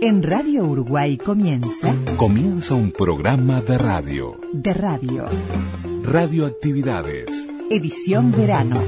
En 0.00 0.22
Radio 0.22 0.64
Uruguay 0.64 1.16
comienza. 1.16 1.92
Comienza 2.16 2.74
un 2.76 2.92
programa 2.92 3.60
de 3.62 3.78
radio. 3.78 4.38
De 4.52 4.72
radio. 4.72 5.24
Radioactividades. 6.04 7.48
Edición 7.68 8.30
verano. 8.30 8.80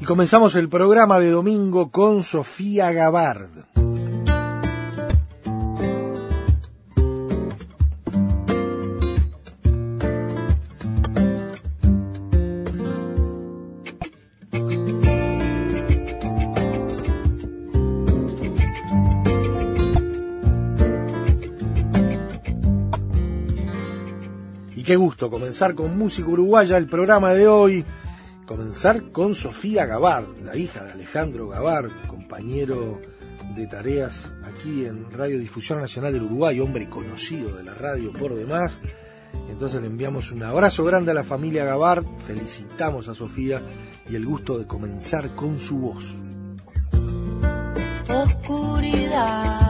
Y 0.00 0.04
comenzamos 0.04 0.56
el 0.56 0.68
programa 0.68 1.20
de 1.20 1.30
domingo 1.30 1.92
con 1.92 2.24
Sofía 2.24 2.90
Gabard. 2.90 3.63
Comenzar 25.54 25.76
con 25.76 25.96
música 25.96 26.28
uruguaya 26.28 26.76
el 26.76 26.88
programa 26.88 27.32
de 27.32 27.46
hoy. 27.46 27.84
Comenzar 28.44 29.12
con 29.12 29.36
Sofía 29.36 29.86
Gabard, 29.86 30.26
la 30.44 30.56
hija 30.56 30.82
de 30.82 30.90
Alejandro 30.90 31.46
Gabard, 31.46 31.92
compañero 32.08 33.00
de 33.54 33.68
tareas 33.68 34.32
aquí 34.42 34.84
en 34.84 35.12
Radiodifusión 35.12 35.78
Nacional 35.78 36.12
del 36.12 36.24
Uruguay, 36.24 36.58
hombre 36.58 36.88
conocido 36.88 37.56
de 37.56 37.62
la 37.62 37.72
radio 37.72 38.12
por 38.12 38.34
demás. 38.34 38.72
Entonces 39.48 39.80
le 39.80 39.86
enviamos 39.86 40.32
un 40.32 40.42
abrazo 40.42 40.82
grande 40.82 41.12
a 41.12 41.14
la 41.14 41.22
familia 41.22 41.64
Gabard, 41.64 42.04
felicitamos 42.26 43.06
a 43.06 43.14
Sofía 43.14 43.62
y 44.10 44.16
el 44.16 44.26
gusto 44.26 44.58
de 44.58 44.66
comenzar 44.66 45.36
con 45.36 45.60
su 45.60 45.78
voz. 45.78 46.04
Oscuridad 48.08 49.60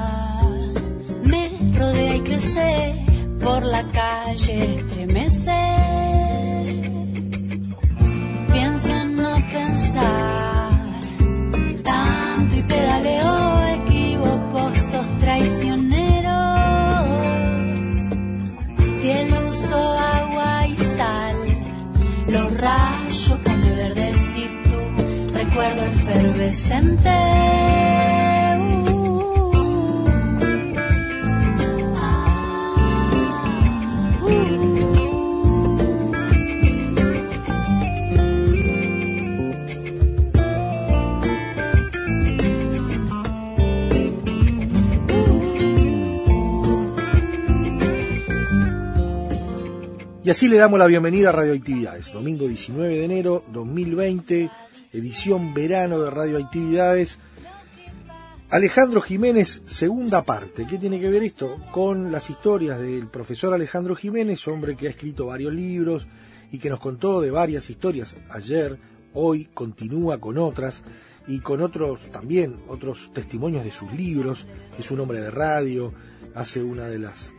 me 1.25 1.79
rodea 1.79 2.17
y 2.17 2.21
crece, 2.23 3.04
por 3.45 3.63
la 3.63 3.85
calle 3.93 4.77
estremece. 4.77 5.53
Pienso 8.51 8.97
en 8.97 9.17
no 9.17 9.35
pensar 9.53 10.71
tanto 11.83 12.57
y 12.57 12.63
pedaleo, 12.63 13.67
esquivo 13.75 14.51
pozos 14.51 15.07
traicioneros. 15.19 16.33
Piel, 19.03 19.35
uso 19.47 19.93
agua 19.93 20.67
y 20.67 20.77
sal, 20.77 21.37
los 22.29 22.61
rayos 22.61 23.39
pone 23.45 23.71
verdes 23.77 24.39
y 24.39 24.47
tú, 24.69 24.79
recuerdo 25.35 25.85
efervescente. 25.85 28.14
Y 50.25 50.31
así 50.31 50.49
le 50.49 50.57
damos 50.57 50.79
la 50.79 50.87
bienvenida 50.87 51.29
a 51.29 51.33
Radioactividades, 51.33 52.11
domingo 52.11 52.49
19 52.49 52.97
de 52.97 53.05
enero 53.05 53.45
2020, 53.53 54.51
edición 54.95 55.53
verano 55.53 56.01
de 56.01 56.09
Radioactividades. 56.09 57.19
Alejandro 58.49 59.03
Jiménez, 59.03 59.61
segunda 59.67 60.23
parte. 60.23 60.67
¿Qué 60.67 60.79
tiene 60.79 60.99
que 60.99 61.11
ver 61.11 61.25
esto? 61.25 61.59
Con 61.73 62.11
las 62.11 62.31
historias 62.31 62.79
del 62.79 63.09
profesor 63.09 63.53
Alejandro 63.53 63.95
Jiménez, 63.95 64.49
hombre 64.49 64.77
que 64.77 64.87
ha 64.87 64.91
escrito 64.91 65.27
varios 65.27 65.53
libros 65.53 66.07
y 66.51 66.57
que 66.57 66.71
nos 66.71 66.81
contó 66.81 67.21
de 67.21 67.31
varias 67.31 67.69
historias 67.69 68.17
ayer, 68.31 68.79
hoy 69.13 69.51
continúa 69.53 70.21
con 70.21 70.39
otras 70.39 70.83
y 71.27 71.41
con 71.41 71.61
otros 71.61 72.01
también, 72.11 72.61
otros 72.69 73.11
testimonios 73.13 73.63
de 73.63 73.73
sus 73.73 73.93
libros. 73.93 74.47
Es 74.79 74.91
un 74.91 75.01
hombre 75.01 75.21
de 75.21 75.31
radio, 75.31 75.93
hace 76.35 76.63
una 76.63 76.89
de 76.89 76.99
las 76.99 77.35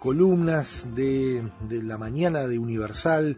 columnas 0.00 0.86
de, 0.96 1.44
de, 1.68 1.82
la 1.82 1.96
mañana 1.96 2.48
de 2.48 2.58
Universal. 2.58 3.36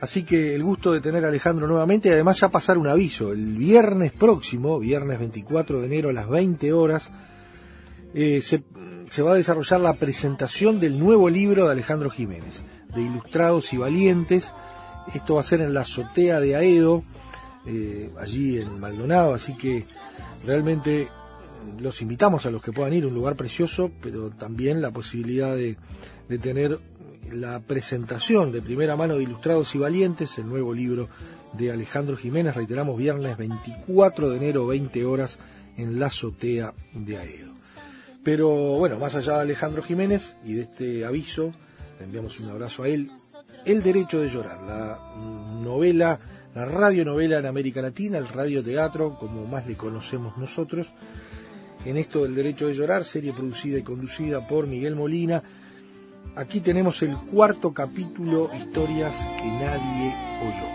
Así 0.00 0.22
que 0.22 0.54
el 0.54 0.62
gusto 0.62 0.92
de 0.92 1.00
tener 1.00 1.24
a 1.24 1.28
Alejandro 1.28 1.66
nuevamente 1.66 2.08
y 2.08 2.12
además 2.12 2.38
ya 2.38 2.50
pasar 2.50 2.78
un 2.78 2.86
aviso. 2.86 3.32
El 3.32 3.56
viernes 3.56 4.12
próximo, 4.12 4.78
viernes 4.78 5.18
24 5.18 5.80
de 5.80 5.86
enero 5.86 6.10
a 6.10 6.12
las 6.12 6.28
20 6.28 6.72
horas, 6.72 7.10
eh, 8.14 8.40
se, 8.42 9.22
va 9.22 9.32
a 9.32 9.34
desarrollar 9.34 9.80
la 9.80 9.94
presentación 9.94 10.80
del 10.80 10.98
nuevo 10.98 11.28
libro 11.30 11.66
de 11.66 11.72
Alejandro 11.72 12.10
Jiménez, 12.10 12.62
de 12.94 13.02
Ilustrados 13.02 13.72
y 13.72 13.78
Valientes. 13.78 14.52
Esto 15.14 15.34
va 15.34 15.40
a 15.40 15.44
ser 15.44 15.62
en 15.62 15.72
la 15.72 15.80
azotea 15.80 16.40
de 16.40 16.56
Aedo, 16.56 17.04
eh, 17.66 18.10
allí 18.20 18.58
en 18.58 18.78
Maldonado, 18.80 19.34
así 19.34 19.56
que 19.56 19.84
realmente 20.44 21.08
los 21.80 22.02
invitamos 22.02 22.46
a 22.46 22.50
los 22.50 22.62
que 22.62 22.72
puedan 22.72 22.92
ir, 22.92 23.06
un 23.06 23.14
lugar 23.14 23.36
precioso, 23.36 23.90
pero 24.00 24.30
también 24.30 24.80
la 24.80 24.90
posibilidad 24.90 25.56
de, 25.56 25.76
tener 26.38 26.78
la 27.30 27.60
presentación 27.60 28.52
de 28.52 28.62
primera 28.62 28.96
mano 28.96 29.16
de 29.16 29.24
Ilustrados 29.24 29.74
y 29.74 29.78
Valientes, 29.78 30.38
el 30.38 30.48
nuevo 30.48 30.72
libro 30.72 31.08
de 31.52 31.72
Alejandro 31.72 32.16
Jiménez, 32.16 32.54
reiteramos, 32.54 32.98
viernes 32.98 33.36
24 33.36 34.30
de 34.30 34.36
enero, 34.36 34.66
20 34.66 35.04
horas, 35.04 35.38
en 35.76 35.98
la 35.98 36.06
azotea 36.06 36.74
de 36.94 37.18
Aedo. 37.18 37.52
Pero 38.22 38.50
bueno, 38.78 38.98
más 38.98 39.14
allá 39.14 39.36
de 39.36 39.42
Alejandro 39.42 39.82
Jiménez 39.82 40.36
y 40.44 40.54
de 40.54 40.62
este 40.62 41.04
aviso, 41.04 41.52
le 41.98 42.06
enviamos 42.06 42.40
un 42.40 42.50
abrazo 42.50 42.82
a 42.82 42.88
él. 42.88 43.10
El 43.64 43.82
Derecho 43.82 44.20
de 44.20 44.28
Llorar, 44.28 44.62
la 44.62 45.14
novela, 45.62 46.18
la 46.54 46.64
radionovela 46.64 47.38
en 47.38 47.46
América 47.46 47.82
Latina, 47.82 48.18
el 48.18 48.28
radioteatro, 48.28 49.18
como 49.18 49.46
más 49.46 49.66
le 49.66 49.76
conocemos 49.76 50.36
nosotros, 50.38 50.92
en 51.86 51.96
esto 51.96 52.24
del 52.24 52.34
derecho 52.34 52.66
de 52.66 52.74
llorar, 52.74 53.04
serie 53.04 53.32
producida 53.32 53.78
y 53.78 53.82
conducida 53.82 54.46
por 54.46 54.66
Miguel 54.66 54.96
Molina. 54.96 55.42
Aquí 56.34 56.60
tenemos 56.60 57.00
el 57.02 57.16
cuarto 57.16 57.72
capítulo, 57.72 58.50
historias 58.58 59.24
que 59.38 59.46
nadie 59.46 60.14
oyó. 60.42 60.68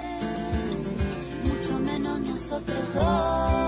Mucho 1.53 1.79
menos 1.79 2.19
nosotros. 2.19 3.60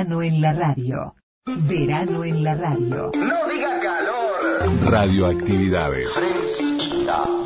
Verano 0.00 0.22
en 0.22 0.40
la 0.40 0.54
radio. 0.54 1.14
Verano 1.68 2.24
en 2.24 2.42
la 2.42 2.54
radio. 2.54 3.12
No 3.14 3.48
diga 3.52 3.80
calor. 3.82 4.90
Radioactividades. 4.90 6.08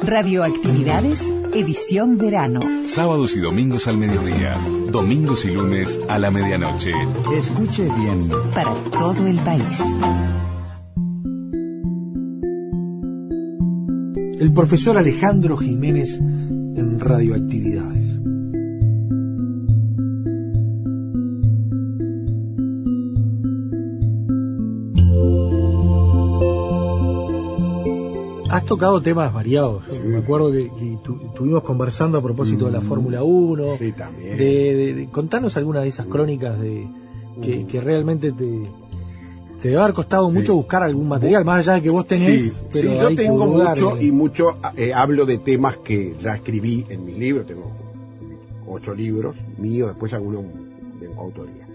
Radioactividades, 0.05 1.33
edición 1.53 2.17
verano. 2.17 2.61
Sábados 2.87 3.35
y 3.35 3.41
domingos 3.41 3.89
al 3.89 3.97
mediodía. 3.99 4.57
Domingos 4.89 5.45
y 5.47 5.51
lunes 5.51 5.99
a 6.09 6.21
la 6.21 6.31
medianoche. 6.31 6.93
Escuche 7.37 7.89
bien. 7.99 8.31
Para 8.55 8.73
todo 8.93 9.27
el 9.27 9.39
país. 9.41 9.81
El 14.39 14.53
profesor 14.53 14.97
Alejandro 14.97 15.57
Jiménez 15.57 16.15
en 16.21 17.01
Radioactividades. 17.01 17.74
Has 28.65 28.69
tocado 28.69 29.03
temas 29.03 29.31
variados. 29.33 29.85
Me 30.03 30.17
acuerdo 30.19 30.51
que, 30.51 30.71
que 30.71 30.99
tu- 31.05 31.21
estuvimos 31.27 31.63
conversando 31.63 32.17
a 32.17 32.23
propósito 32.23 32.65
de 32.65 32.73
la 32.73 32.81
Fórmula 32.81 33.23
1. 33.23 33.75
Mm. 33.75 33.79
Sí, 33.79 33.93
también. 33.93 34.39
De, 34.39 34.45
de- 34.75 34.95
de- 34.95 35.09
contanos 35.11 35.57
alguna 35.59 35.81
de 35.81 35.89
esas 35.89 36.07
crónicas 36.07 36.59
de 36.59 36.89
que, 37.43 37.67
que 37.67 37.81
realmente 37.83 38.33
te, 38.33 38.63
te 39.61 39.69
debe 39.69 39.83
haber 39.83 39.93
costado 39.95 40.31
mucho 40.31 40.55
buscar 40.55 40.83
algún 40.83 41.09
material, 41.09 41.45
más 41.45 41.59
allá 41.67 41.75
de 41.77 41.83
que 41.83 41.91
vos 41.91 42.07
tenés, 42.07 42.53
Sí, 42.55 42.59
pero 42.73 42.91
sí, 42.91 42.97
yo 42.97 43.15
tengo 43.17 43.47
mucho 43.47 44.01
y 44.01 44.11
mucho 44.13 44.57
eh, 44.77 44.95
hablo 44.95 45.27
de 45.27 45.39
temas 45.39 45.77
que 45.79 46.15
ya 46.19 46.35
escribí 46.37 46.87
en 46.89 47.05
mis 47.05 47.19
libros, 47.19 47.47
tengo 47.47 47.71
ocho 48.67 48.95
libros 48.95 49.37
míos, 49.59 49.89
después 49.91 50.15
algunos 50.15 50.45
de 51.01 51.09
autoría. 51.19 51.69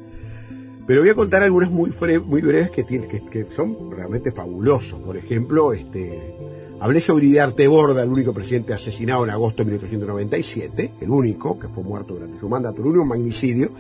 Pero 0.88 1.02
voy 1.02 1.10
a 1.10 1.14
contar 1.14 1.44
algunos 1.44 1.70
muy, 1.70 1.92
muy 2.26 2.42
breves 2.42 2.72
que, 2.72 2.84
tienen, 2.84 3.08
que, 3.10 3.22
que 3.26 3.46
son 3.56 3.92
realmente 3.92 4.32
fabulosos. 4.32 5.00
Por 5.02 5.18
ejemplo, 5.18 5.72
este, 5.72 6.36
hablé 6.80 7.00
sobre 7.00 7.28
Idearte 7.28 7.68
Borda, 7.68 8.04
el 8.04 8.10
único 8.10 8.34
presidente 8.34 8.74
asesinado 8.74 9.24
en 9.24 9.32
agosto 9.32 9.64
de 9.64 9.72
1897, 9.72 10.92
el 11.02 11.10
único 11.10 11.60
que 11.60 11.68
fue 11.68 11.84
muerto 11.84 12.14
durante 12.14 12.40
su 12.40 12.50
mandato, 12.50 12.82
el 12.82 12.88
único 12.88 13.06
magnicidio. 13.06 13.72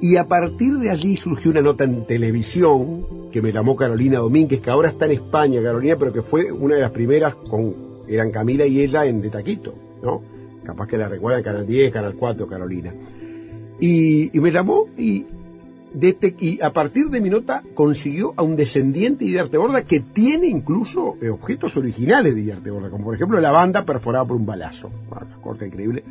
Y 0.00 0.16
a 0.16 0.26
partir 0.26 0.78
de 0.78 0.90
allí 0.90 1.16
surgió 1.16 1.52
una 1.52 1.60
nota 1.60 1.84
en 1.84 2.06
televisión 2.06 3.30
que 3.30 3.40
me 3.40 3.52
llamó 3.52 3.76
Carolina 3.76 4.18
Domínguez, 4.18 4.60
que 4.60 4.70
ahora 4.70 4.88
está 4.88 5.06
en 5.06 5.12
España, 5.12 5.62
Carolina, 5.62 5.96
pero 5.96 6.12
que 6.12 6.22
fue 6.22 6.50
una 6.50 6.74
de 6.74 6.80
las 6.80 6.90
primeras 6.90 7.34
con, 7.36 7.74
eran 8.08 8.30
Camila 8.30 8.66
y 8.66 8.80
ella 8.80 9.06
en 9.06 9.22
De 9.22 9.30
Taquito, 9.30 9.74
¿no? 10.02 10.22
Capaz 10.64 10.88
que 10.88 10.98
la 10.98 11.08
recuerdan 11.08 11.42
Canal 11.42 11.66
10, 11.66 11.92
Canal 11.92 12.14
4, 12.16 12.46
Carolina. 12.46 12.92
Y, 13.80 14.36
y 14.36 14.40
me 14.40 14.50
llamó 14.50 14.86
y, 14.96 15.24
y 15.94 16.60
a 16.60 16.72
partir 16.72 17.10
de 17.10 17.20
mi 17.20 17.28
nota 17.28 17.62
consiguió 17.74 18.32
a 18.36 18.42
un 18.42 18.56
descendiente 18.56 19.24
de 19.24 19.40
Arte 19.40 19.58
Borda 19.58 19.82
que 19.84 20.00
tiene 20.00 20.46
incluso 20.46 21.16
eh, 21.20 21.28
objetos 21.28 21.76
originales 21.76 22.34
de 22.34 22.52
Arte 22.52 22.70
Borda, 22.70 22.90
como 22.90 23.04
por 23.04 23.14
ejemplo 23.14 23.40
la 23.40 23.50
banda 23.50 23.84
perforada 23.84 24.24
por 24.24 24.36
un 24.36 24.46
balazo. 24.46 24.90
Corta 25.42 25.66
increíble. 25.66 26.02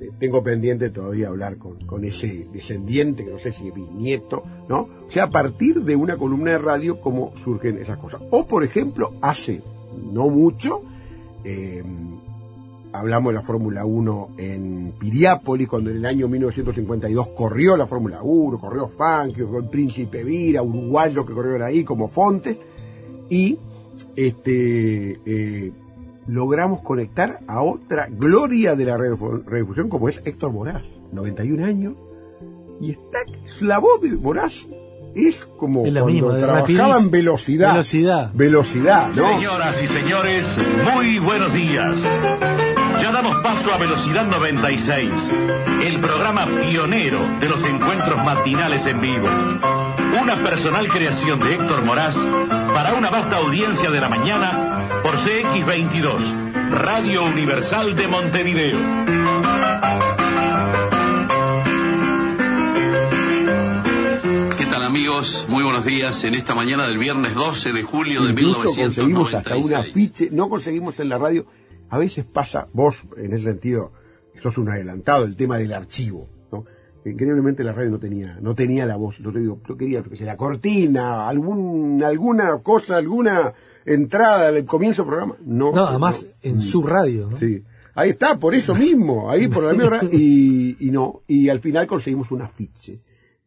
Eh, 0.00 0.10
Tengo 0.18 0.42
pendiente 0.42 0.90
todavía 0.90 1.28
hablar 1.28 1.58
con, 1.58 1.78
con 1.86 2.04
ese 2.04 2.48
descendiente, 2.52 3.24
que 3.24 3.30
no 3.30 3.38
sé 3.38 3.52
si 3.52 3.68
es 3.68 3.74
bisnieto, 3.74 4.42
¿no? 4.68 4.88
O 5.06 5.10
sea, 5.10 5.24
a 5.24 5.30
partir 5.30 5.82
de 5.82 5.94
una 5.94 6.16
columna 6.16 6.52
de 6.52 6.58
radio, 6.58 7.00
cómo 7.00 7.32
surgen 7.44 7.78
esas 7.78 7.98
cosas. 7.98 8.20
O, 8.30 8.46
por 8.46 8.64
ejemplo, 8.64 9.14
hace 9.20 9.62
no 10.12 10.28
mucho, 10.28 10.82
eh, 11.44 11.82
hablamos 12.92 13.32
de 13.32 13.38
la 13.38 13.42
Fórmula 13.42 13.84
1 13.84 14.30
en 14.38 14.92
Piriápolis, 14.98 15.68
cuando 15.68 15.90
en 15.90 15.96
el 15.98 16.06
año 16.06 16.28
1952 16.28 17.28
corrió 17.28 17.76
la 17.76 17.86
Fórmula 17.86 18.20
1, 18.22 18.58
corrió 18.58 18.88
Fangio, 18.88 19.48
con 19.50 19.68
Príncipe 19.70 20.24
Vira, 20.24 20.62
uruguayos 20.62 21.24
que 21.26 21.32
corrieron 21.32 21.62
ahí 21.62 21.84
como 21.84 22.08
Fontes, 22.08 22.58
y 23.28 23.58
este 24.16 25.20
eh, 25.24 25.72
logramos 26.26 26.82
conectar 26.82 27.40
a 27.46 27.62
otra 27.62 28.08
gloria 28.10 28.74
de 28.74 28.84
la 28.84 28.96
radio- 28.96 29.42
radiodifusión 29.46 29.88
como 29.88 30.08
es 30.08 30.20
Héctor 30.24 30.52
Moraz, 30.52 30.86
91 31.12 31.64
años, 31.64 31.94
y 32.80 32.90
está 32.92 33.18
la 33.60 33.78
voz 33.78 34.00
de 34.00 34.10
Moraz 34.16 34.66
es 35.14 35.44
como 35.58 35.84
Es 35.84 35.92
la 35.92 36.02
cuando 36.02 36.20
misma, 36.20 36.34
de 36.34 36.42
trabajaba 36.42 36.60
rapidez, 36.60 37.04
en 37.04 37.10
velocidad, 37.10 37.70
velocidad. 37.72 38.30
velocidad, 38.32 39.08
¿no? 39.08 39.28
Señoras 39.28 39.82
y 39.82 39.88
señores, 39.88 40.46
muy 40.94 41.18
buenos 41.18 41.52
días. 41.52 42.00
Ya 43.00 43.12
damos 43.12 43.42
paso 43.42 43.72
a 43.72 43.78
Velocidad 43.78 44.26
96, 44.26 45.10
el 45.84 46.00
programa 46.00 46.46
pionero 46.46 47.20
de 47.40 47.48
los 47.48 47.64
encuentros 47.64 48.22
matinales 48.24 48.84
en 48.86 49.00
vivo. 49.00 49.28
Una 50.22 50.42
personal 50.44 50.88
creación 50.88 51.40
de 51.40 51.54
Héctor 51.54 51.82
Moraz 51.84 52.16
para 52.74 52.94
una 52.94 53.10
vasta 53.10 53.36
audiencia 53.36 53.90
de 53.90 54.00
la 54.00 54.08
mañana 54.08 55.00
por 55.02 55.16
CX22, 55.16 56.70
Radio 56.72 57.24
Universal 57.24 57.96
de 57.96 58.08
Montevideo. 58.08 58.78
Amigos? 64.90 65.46
Muy 65.48 65.62
buenos 65.62 65.84
días 65.84 66.24
en 66.24 66.34
esta 66.34 66.52
mañana 66.56 66.88
del 66.88 66.98
viernes 66.98 67.32
12 67.32 67.72
de 67.72 67.82
julio 67.84 68.24
de 68.24 68.30
Incluso 68.30 68.74
conseguimos 68.74 69.34
hasta 69.34 69.54
un 69.54 69.62
1996. 69.62 69.72
afiche, 69.74 70.28
no 70.32 70.48
conseguimos 70.48 70.98
en 70.98 71.08
la 71.08 71.16
radio. 71.16 71.46
A 71.90 71.96
veces 71.98 72.24
pasa, 72.24 72.66
vos 72.72 72.96
en 73.16 73.32
ese 73.32 73.44
sentido, 73.44 73.92
sos 74.42 74.58
un 74.58 74.68
adelantado, 74.68 75.26
el 75.26 75.36
tema 75.36 75.58
del 75.58 75.72
archivo, 75.74 76.28
¿no? 76.50 76.64
Increíblemente 77.04 77.62
la 77.62 77.72
radio 77.72 77.90
no 77.90 77.98
tenía, 78.00 78.38
no 78.40 78.56
tenía 78.56 78.84
la 78.84 78.96
voz. 78.96 79.18
Yo 79.18 79.30
te 79.32 79.38
digo, 79.38 79.60
yo 79.68 79.76
quería 79.76 80.02
que 80.02 80.16
sea 80.16 80.26
la 80.26 80.36
cortina, 80.36 81.28
algún, 81.28 82.02
alguna 82.02 82.58
cosa, 82.58 82.96
alguna 82.96 83.52
entrada 83.86 84.48
al 84.48 84.64
comienzo 84.64 85.02
del 85.02 85.08
programa. 85.08 85.36
No, 85.44 85.70
No, 85.70 85.86
además 85.86 86.24
no. 86.24 86.30
en 86.50 86.60
su 86.60 86.82
radio, 86.82 87.28
¿no? 87.30 87.36
Sí. 87.36 87.62
Ahí 87.94 88.10
está, 88.10 88.40
por 88.40 88.56
eso 88.56 88.74
mismo, 88.74 89.30
ahí 89.30 89.46
por 89.46 89.62
la 89.62 89.72
misma 89.72 90.00
y, 90.10 90.76
y 90.84 90.90
no, 90.90 91.22
y 91.28 91.48
al 91.48 91.60
final 91.60 91.86
conseguimos 91.86 92.32
un 92.32 92.42
afiche, 92.42 93.00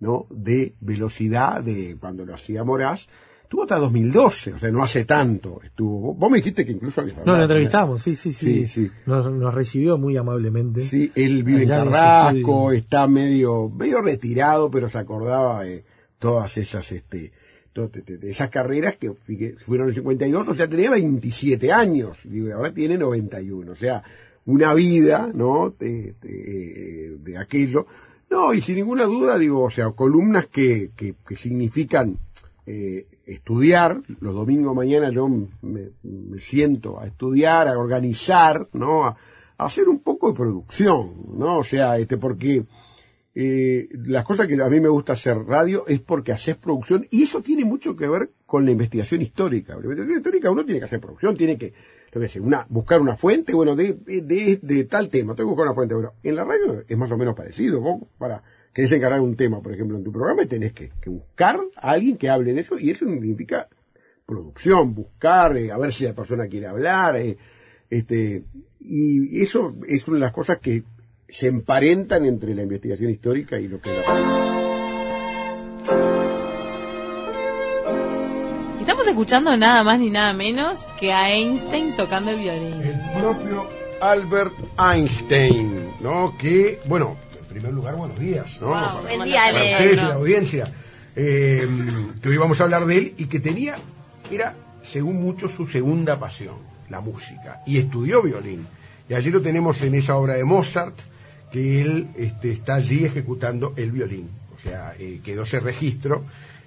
¿no? 0.03 0.27
De 0.29 0.75
velocidad 0.81 1.63
de 1.63 1.97
cuando 1.99 2.25
lo 2.25 2.35
hacía 2.35 2.63
Moraz. 2.63 3.07
Estuvo 3.43 3.63
hasta 3.63 3.77
2012, 3.77 4.53
o 4.53 4.59
sea, 4.59 4.71
no 4.71 4.81
hace 4.83 5.05
tanto 5.05 5.61
estuvo. 5.63 6.15
Vos 6.15 6.31
me 6.31 6.37
dijiste 6.37 6.65
que 6.65 6.71
incluso 6.71 7.01
habías 7.01 7.15
No, 7.23 7.37
lo 7.37 7.43
entrevistamos, 7.43 8.01
sí, 8.01 8.15
sí, 8.15 8.33
sí. 8.33 8.65
Sí, 8.65 8.87
sí. 8.87 8.91
Nos, 9.05 9.31
nos 9.31 9.53
recibió 9.53 9.97
muy 9.99 10.17
amablemente. 10.17 10.81
Sí, 10.81 11.11
él 11.15 11.43
vive 11.43 11.63
en 11.63 11.71
Allá 11.71 11.81
en 11.83 11.87
ese 11.87 11.91
Carrasco, 11.93 12.71
está 12.71 13.07
medio, 13.07 13.69
medio 13.69 14.01
retirado, 14.01 14.71
pero 14.71 14.89
se 14.89 14.97
acordaba 14.97 15.63
de 15.63 15.83
todas 16.17 16.57
esas, 16.57 16.91
este, 16.91 17.31
de, 17.75 18.29
esas 18.31 18.49
carreras 18.49 18.97
que 18.97 19.13
fueron 19.65 19.85
en 19.85 19.89
el 19.89 19.95
52, 19.95 20.47
o 20.47 20.55
sea, 20.55 20.67
tenía 20.67 20.89
27 20.89 21.71
años, 21.71 22.17
digo, 22.23 22.47
y 22.47 22.51
ahora 22.51 22.73
tiene 22.73 22.97
91, 22.97 23.71
o 23.71 23.75
sea, 23.75 24.03
una 24.45 24.73
vida, 24.73 25.29
¿no? 25.33 25.73
De, 25.77 26.15
de- 26.21 27.17
de 27.19 27.37
aquello. 27.37 27.85
No, 28.33 28.51
y 28.51 28.61
sin 28.61 28.77
ninguna 28.77 29.03
duda, 29.03 29.37
digo, 29.37 29.61
o 29.61 29.69
sea, 29.69 29.91
columnas 29.91 30.47
que, 30.47 30.89
que, 30.95 31.13
que 31.23 31.35
significan 31.35 32.17
eh, 32.65 33.05
estudiar, 33.27 34.01
los 34.21 34.33
domingos 34.33 34.75
mañana 34.75 35.11
yo 35.11 35.27
me, 35.27 35.91
me 36.01 36.39
siento 36.39 36.99
a 36.99 37.05
estudiar, 37.05 37.67
a 37.67 37.77
organizar, 37.77 38.69
¿no? 38.73 39.05
A, 39.05 39.15
hacer 39.57 39.87
un 39.87 39.99
poco 39.99 40.29
de 40.31 40.35
producción, 40.35 41.13
¿no? 41.37 41.59
O 41.59 41.63
sea, 41.63 41.99
este, 41.99 42.17
porque 42.17 42.65
eh, 43.35 43.87
las 43.91 44.25
cosas 44.25 44.47
que 44.47 44.59
a 44.59 44.67
mí 44.67 44.79
me 44.79 44.89
gusta 44.89 45.13
hacer 45.13 45.37
radio 45.37 45.85
es 45.85 45.99
porque 45.99 46.31
haces 46.31 46.57
producción 46.57 47.05
y 47.11 47.21
eso 47.21 47.43
tiene 47.43 47.65
mucho 47.65 47.95
que 47.95 48.07
ver 48.07 48.31
con 48.47 48.65
la 48.65 48.71
investigación 48.71 49.21
histórica. 49.21 49.75
La 49.75 49.83
investigación 49.83 50.17
histórica 50.17 50.49
uno 50.49 50.65
tiene 50.65 50.79
que 50.79 50.85
hacer 50.85 50.99
producción, 50.99 51.37
tiene 51.37 51.55
que, 51.55 51.73
sé, 52.27 52.39
una, 52.39 52.65
buscar 52.69 53.01
una 53.01 53.15
fuente, 53.15 53.53
bueno, 53.53 53.75
de, 53.75 53.93
de, 53.93 54.59
de 54.61 54.83
tal 54.85 55.09
tema, 55.09 55.35
tengo 55.35 55.49
que 55.49 55.55
buscar 55.55 55.67
una 55.67 55.75
fuente, 55.75 55.95
bueno, 55.95 56.13
en 56.23 56.35
la 56.35 56.43
radio 56.43 56.83
es 56.87 56.97
más 56.97 57.11
o 57.11 57.17
menos 57.17 57.35
parecido, 57.35 57.81
vos 57.81 58.03
para, 58.17 58.43
querés 58.73 58.91
encargar 58.91 59.21
un 59.21 59.35
tema, 59.35 59.61
por 59.61 59.73
ejemplo, 59.73 59.97
en 59.97 60.03
tu 60.03 60.11
programa, 60.11 60.45
tenés 60.45 60.73
que, 60.73 60.91
buscar 61.05 61.59
a 61.75 61.91
alguien 61.91 62.17
que 62.17 62.29
hable 62.29 62.53
de 62.53 62.61
eso 62.61 62.79
y 62.79 62.91
eso 62.91 63.05
significa 63.05 63.67
producción, 64.25 64.95
buscar, 64.95 65.57
eh, 65.57 65.71
a 65.71 65.77
ver 65.77 65.93
si 65.93 66.05
la 66.05 66.13
persona 66.13 66.47
quiere 66.47 66.67
hablar, 66.67 67.15
eh, 67.17 67.37
este, 67.89 68.43
y 68.79 69.41
eso 69.41 69.75
es 69.87 70.07
una 70.07 70.17
de 70.17 70.21
las 70.21 70.33
cosas 70.33 70.59
que 70.59 70.83
se 71.27 71.47
emparentan 71.47 72.25
entre 72.25 72.53
la 72.53 72.63
investigación 72.63 73.09
histórica 73.09 73.59
y 73.59 73.67
lo 73.67 73.81
que 73.81 73.91
es 73.91 73.97
la 73.97 74.72
escuchando 79.13 79.55
nada 79.55 79.83
más 79.83 79.99
ni 79.99 80.09
nada 80.09 80.33
menos 80.33 80.87
que 80.99 81.13
a 81.13 81.29
Einstein 81.29 81.95
tocando 81.95 82.31
el 82.31 82.37
violín. 82.39 82.81
el 82.81 82.99
propio 83.21 83.69
Albert 84.01 84.53
Einstein, 84.79 85.87
¿no? 86.01 86.35
Que, 86.35 86.79
bueno, 86.85 87.15
en 87.39 87.45
primer 87.45 87.73
lugar, 87.73 87.95
buenos 87.95 88.17
días, 88.19 88.59
¿no? 88.59 88.69
Wow, 88.69 89.03
Para- 89.03 89.23
día, 89.23 89.41
para 89.45 89.63
ustedes 89.71 89.93
y 89.93 89.95
la 89.97 90.15
audiencia, 90.15 90.63
eh, 91.15 91.67
que 92.23 92.29
hoy 92.29 92.37
vamos 92.37 92.59
a 92.59 92.63
hablar 92.63 92.87
de 92.87 92.97
él 92.97 93.13
y 93.17 93.25
que 93.25 93.39
tenía, 93.39 93.75
era, 94.31 94.55
según 94.81 95.21
muchos, 95.21 95.51
su 95.51 95.67
segunda 95.67 96.17
pasión, 96.19 96.55
la 96.89 96.99
música, 96.99 97.61
y 97.67 97.77
estudió 97.77 98.23
violín. 98.23 98.65
Y 99.07 99.13
allí 99.13 99.29
lo 99.29 99.41
tenemos 99.41 99.79
en 99.83 99.93
esa 99.93 100.17
obra 100.17 100.33
de 100.33 100.43
Mozart, 100.43 100.95
que 101.51 101.81
él 101.81 102.07
este, 102.17 102.51
está 102.51 102.75
allí 102.75 103.05
ejecutando 103.05 103.73
el 103.77 103.91
violín. 103.91 104.27
O 104.57 104.59
sea, 104.67 104.93
eh, 104.97 105.19
quedó 105.23 105.43
ese 105.43 105.59
registro. 105.59 106.23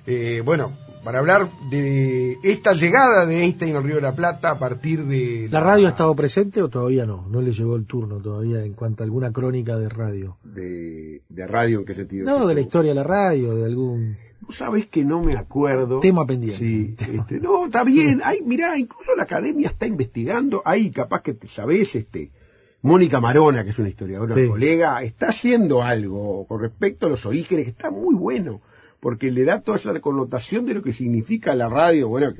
Eh, 0.07 0.43
bueno, 0.45 0.75
para 1.07 1.21
hablar 1.21 1.49
de 1.71 2.37
esta 2.43 2.73
llegada 2.73 3.27
de 3.27 3.45
Einstein 3.45 3.77
al 3.77 3.85
Río 3.85 3.95
de 3.95 4.01
la 4.01 4.17
Plata 4.17 4.51
a 4.51 4.59
partir 4.59 5.05
de... 5.05 5.47
¿La 5.53 5.61
radio 5.61 5.87
ha 5.87 5.91
estado 5.91 6.17
presente 6.17 6.61
o 6.61 6.69
todavía 6.69 7.07
no? 7.07 7.29
No 7.31 7.41
le 7.41 7.53
llegó 7.53 7.77
el 7.77 7.87
turno 7.87 8.17
todavía 8.17 8.65
en 8.65 8.73
cuanto 8.73 9.05
a 9.05 9.07
alguna 9.07 9.31
crónica 9.33 9.79
de 9.79 9.89
radio. 9.89 10.37
De, 10.43 11.23
de 11.29 11.47
radio, 11.47 11.79
¿en 11.79 11.85
qué 11.85 11.95
sentido? 11.95 12.27
No, 12.27 12.45
de 12.49 12.57
la 12.57 12.61
historia 12.61 12.91
de 12.91 12.97
la 12.97 13.05
radio, 13.05 13.55
de 13.55 13.67
algún... 13.67 14.17
Vos 14.41 14.57
sabés 14.57 14.87
que 14.89 15.05
no 15.05 15.23
me 15.23 15.37
acuerdo. 15.37 16.01
Tema 16.01 16.27
pendiente. 16.27 16.59
Sí, 16.59 16.97
este, 16.99 17.39
no, 17.39 17.67
está 17.67 17.85
bien. 17.85 18.21
Hay, 18.25 18.43
mirá, 18.43 18.77
incluso 18.77 19.15
la 19.17 19.23
academia 19.23 19.69
está 19.69 19.87
investigando. 19.87 20.61
Ahí, 20.65 20.91
capaz 20.91 21.23
que 21.23 21.35
te 21.35 21.47
sabés, 21.47 21.95
este, 21.95 22.33
Mónica 22.83 23.21
Marona, 23.21 23.63
que 23.63 23.71
es 23.71 23.79
una 23.79 23.91
historiadora 23.91 24.35
Sí. 24.35 24.49
colega, 24.49 25.01
está 25.05 25.29
haciendo 25.29 25.85
algo 25.85 26.49
con 26.49 26.61
respecto 26.61 27.07
a 27.07 27.11
los 27.11 27.25
orígenes 27.27 27.65
que 27.65 27.71
está 27.71 27.93
muy 27.93 28.17
bueno, 28.17 28.61
porque 29.07 29.31
le 29.31 29.45
da 29.45 29.61
toda 29.61 29.79
esa 29.79 30.01
connotación 30.01 30.67
de 30.67 30.75
lo 30.75 30.83
que 30.83 30.93
significa 30.93 31.55
la 31.55 31.69
radio. 31.69 32.09
Bueno, 32.09 32.35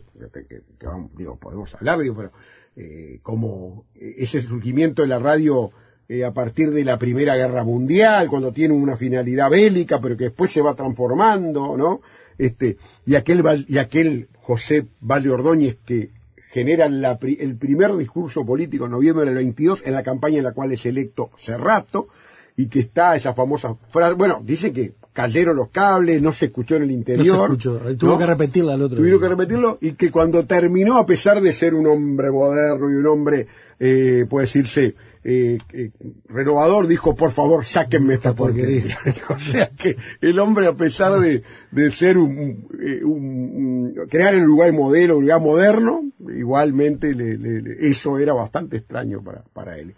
digo, 1.17 1.37
podemos 1.37 1.73
hablar, 1.77 2.01
digo, 2.01 2.17
pero 2.17 2.33
eh, 2.75 3.21
como 3.23 3.85
ese 3.95 4.43
surgimiento 4.43 5.03
de 5.03 5.07
la 5.07 5.21
radio 5.21 5.71
eh, 6.09 6.25
a 6.25 6.33
partir 6.33 6.73
de 6.73 6.83
la 6.83 6.99
Primera 6.99 7.37
Guerra 7.37 7.63
Mundial, 7.63 8.27
cuando 8.27 8.53
tiene 8.53 8.75
una 8.75 8.97
finalidad 8.97 9.49
bélica, 9.49 10.01
pero 10.01 10.17
que 10.17 10.25
después 10.25 10.51
se 10.51 10.61
va 10.61 10.75
transformando, 10.75 11.77
¿no? 11.77 12.01
Este, 12.37 12.79
y 13.07 13.15
aquel, 13.15 13.45
y 13.69 13.79
aquel 13.79 14.29
José 14.43 14.87
Valle 15.01 15.31
Ordóñez 15.31 15.77
que 15.87 16.11
genera 16.51 16.87
el 16.87 17.57
primer 17.59 17.97
discurso 17.97 18.45
político 18.45 18.87
en 18.87 18.91
noviembre 18.91 19.25
del 19.25 19.37
22 19.37 19.83
en 19.85 19.93
la 19.93 20.03
campaña 20.03 20.39
en 20.39 20.45
la 20.45 20.53
cual 20.53 20.73
es 20.73 20.85
electo 20.85 21.31
Cerrato 21.37 22.09
y 22.57 22.67
que 22.67 22.81
está 22.81 23.15
esa 23.15 23.35
famosa 23.35 23.77
frase, 23.91 24.15
bueno, 24.15 24.41
dice 24.43 24.73
que 24.73 24.95
cayeron 25.17 25.57
los 25.57 25.71
cables, 25.71 26.21
no 26.21 26.33
se 26.33 26.47
escuchó 26.47 26.77
en 26.77 26.83
el 26.83 26.89
No 26.89 26.93
se 26.93 26.99
interior. 26.99 27.45
escuchó, 27.45 27.81
tuvo 27.99 28.13
¿no? 28.13 28.19
que 28.19 28.27
repetirla 28.27 28.75
al 28.75 28.83
otro 28.83 28.99
Tuvieron 28.99 29.19
día. 29.21 29.29
que 29.29 29.35
repetirlo 29.35 29.79
y 29.81 29.93
que 29.93 30.11
cuando 30.11 30.45
terminó, 30.45 30.99
a 30.99 31.07
pesar 31.07 31.41
de 31.41 31.53
ser 31.55 31.73
un 31.75 31.87
hombre 31.87 32.31
moderno 32.31 32.91
y 32.91 32.95
un 32.95 33.07
hombre, 33.07 33.47
eh, 33.81 34.27
puede 34.29 34.45
decirse, 34.47 34.95
eh, 35.25 35.59
eh, 35.73 35.91
renovador, 36.29 36.87
dijo, 36.87 37.17
por 37.17 37.33
favor, 37.33 37.65
sáquenme 37.65 38.15
esta 38.15 38.35
porquería. 38.35 38.97
o 39.31 39.39
sea 39.39 39.71
que 39.71 39.97
el 40.21 40.39
hombre, 40.39 40.67
a 40.67 40.75
pesar 40.75 41.19
de, 41.19 41.43
de 41.73 41.91
ser 41.91 42.19
un, 42.19 42.67
eh, 42.81 43.01
un- 43.03 43.95
un- 43.97 44.07
crear 44.09 44.35
el 44.35 44.45
Uruguay 44.45 44.71
modelo, 44.71 45.17
Uruguay 45.17 45.41
moderno, 45.41 46.03
igualmente 46.37 47.15
le- 47.15 47.39
le- 47.39 47.63
le- 47.63 47.89
eso 47.89 48.19
era 48.19 48.35
bastante 48.35 48.77
extraño 48.77 49.23
para, 49.23 49.43
para 49.53 49.79
él. 49.79 49.95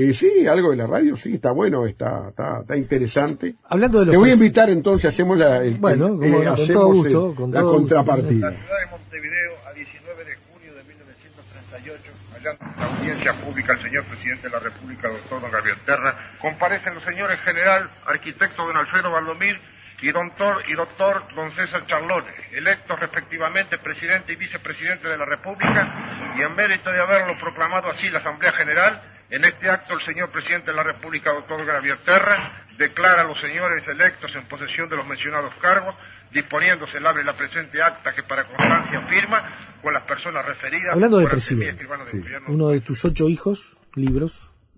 Eh, 0.00 0.12
sí, 0.12 0.46
algo 0.46 0.70
de 0.70 0.76
la 0.76 0.86
radio, 0.86 1.16
sí, 1.16 1.34
está 1.34 1.50
bueno, 1.50 1.84
está, 1.84 2.28
está, 2.28 2.60
está 2.60 2.76
interesante. 2.76 3.56
Hablando 3.68 3.98
de 3.98 4.04
los 4.06 4.12
Te 4.12 4.16
voy 4.16 4.30
a 4.30 4.34
invitar 4.34 4.70
entonces, 4.70 5.12
hacemos 5.12 5.36
la, 5.36 5.56
el- 5.56 5.74
Bueno, 5.74 6.22
eh, 6.22 6.30
con 6.30 6.46
hacemos 6.48 6.72
todo 6.72 6.86
gusto, 6.92 7.34
con 7.34 7.50
la 7.50 7.60
todo 7.60 7.72
gusto. 7.80 7.96
contrapartida. 7.96 8.50
ciudad 8.52 8.78
de 8.78 8.86
Montevideo 8.92 9.52
a 9.68 9.72
19 9.72 10.24
de 10.24 10.34
junio 10.36 10.74
de 10.76 10.84
1938, 10.84 12.12
allá 12.36 12.50
en 12.52 12.80
la 12.80 12.86
audiencia 12.96 13.32
pública 13.34 13.72
el 13.72 13.82
señor 13.82 14.04
presidente 14.04 14.42
de 14.46 14.50
la 14.50 14.60
República, 14.60 15.08
doctor 15.08 15.40
don 15.40 15.50
Gabriel 15.50 15.78
Terra, 15.84 16.16
comparecen 16.40 16.94
los 16.94 17.02
señores 17.02 17.40
general, 17.40 17.90
arquitecto 18.06 18.64
don 18.66 18.76
Alfredo 18.76 19.10
Valdomir 19.10 19.58
y 20.00 20.12
doctor, 20.12 20.62
y 20.68 20.74
doctor 20.74 21.24
don 21.34 21.50
César 21.50 21.84
Charlone, 21.86 22.28
electos 22.52 23.00
respectivamente 23.00 23.78
presidente 23.78 24.32
y 24.32 24.36
vicepresidente 24.36 25.08
de 25.08 25.18
la 25.18 25.24
República, 25.24 26.34
y 26.38 26.42
en 26.42 26.54
mérito 26.54 26.88
de 26.92 27.00
haberlo 27.00 27.36
proclamado 27.36 27.90
así 27.90 28.08
la 28.10 28.20
Asamblea 28.20 28.52
General, 28.52 29.02
en 29.30 29.44
este 29.44 29.68
acto 29.68 29.94
el 29.94 30.00
señor 30.00 30.30
presidente 30.30 30.70
de 30.70 30.76
la 30.76 30.82
República, 30.82 31.32
doctor 31.32 31.64
Gabriel 31.64 31.98
Terra, 32.04 32.64
declara 32.78 33.22
a 33.22 33.24
los 33.24 33.40
señores 33.40 33.86
electos 33.88 34.34
en 34.34 34.46
posesión 34.48 34.88
de 34.88 34.96
los 34.96 35.06
mencionados 35.06 35.52
cargos, 35.60 35.94
disponiéndose 36.32 36.98
el 36.98 37.06
abre 37.06 37.24
la 37.24 37.36
presente 37.36 37.82
acta 37.82 38.14
que 38.14 38.22
para 38.22 38.46
constancia 38.46 39.00
firma 39.02 39.42
con 39.82 39.92
las 39.92 40.02
personas 40.02 40.46
referidas. 40.46 40.92
Hablando 40.92 41.18
de 41.18 41.26
presidente, 41.28 41.86
sí. 42.06 42.22
Uno 42.48 42.68
de 42.68 42.80
tus 42.80 43.04
ocho 43.04 43.28
hijos, 43.28 43.76
libros, 43.94 44.32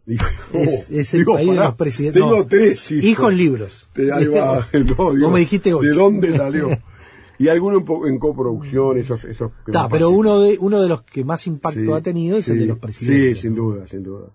es, 0.06 0.90
es 0.90 1.14
el 1.14 1.20
digo, 1.20 1.34
país 1.34 1.50
de 1.50 1.56
los 1.56 1.74
presidentes. 1.74 2.20
Tengo 2.22 2.36
no, 2.38 2.46
tres 2.46 2.90
hijos. 2.90 3.04
hijos 3.04 3.34
libros. 3.34 3.90
Te- 3.92 4.12
ahí 4.12 4.26
va, 4.26 4.66
no, 4.72 4.80
digo, 4.80 5.12
Vos 5.12 5.32
me 5.32 5.40
dijiste 5.40 5.72
ocho. 5.72 5.86
¿De 5.86 5.94
dónde 5.94 6.36
salió? 6.36 6.70
Y 7.38 7.48
alguno 7.48 7.78
en, 7.78 8.12
en 8.12 8.18
coproducción, 8.18 8.98
esos... 8.98 9.24
esos 9.24 9.50
me 9.66 9.72
pero 9.88 10.10
uno 10.10 10.40
de, 10.40 10.58
uno 10.60 10.82
de 10.82 10.88
los 10.90 11.04
que 11.04 11.24
más 11.24 11.46
impacto 11.46 11.80
Sí, 11.80 11.90
ha 11.90 12.02
tenido 12.02 12.36
es 12.36 12.46
el 12.50 12.58
de 12.58 12.66
los 12.66 12.78
presidentes. 12.78 13.38
Sí, 13.38 13.42
sin 13.42 13.54
duda, 13.54 13.86
sin 13.86 14.02
duda. 14.02 14.26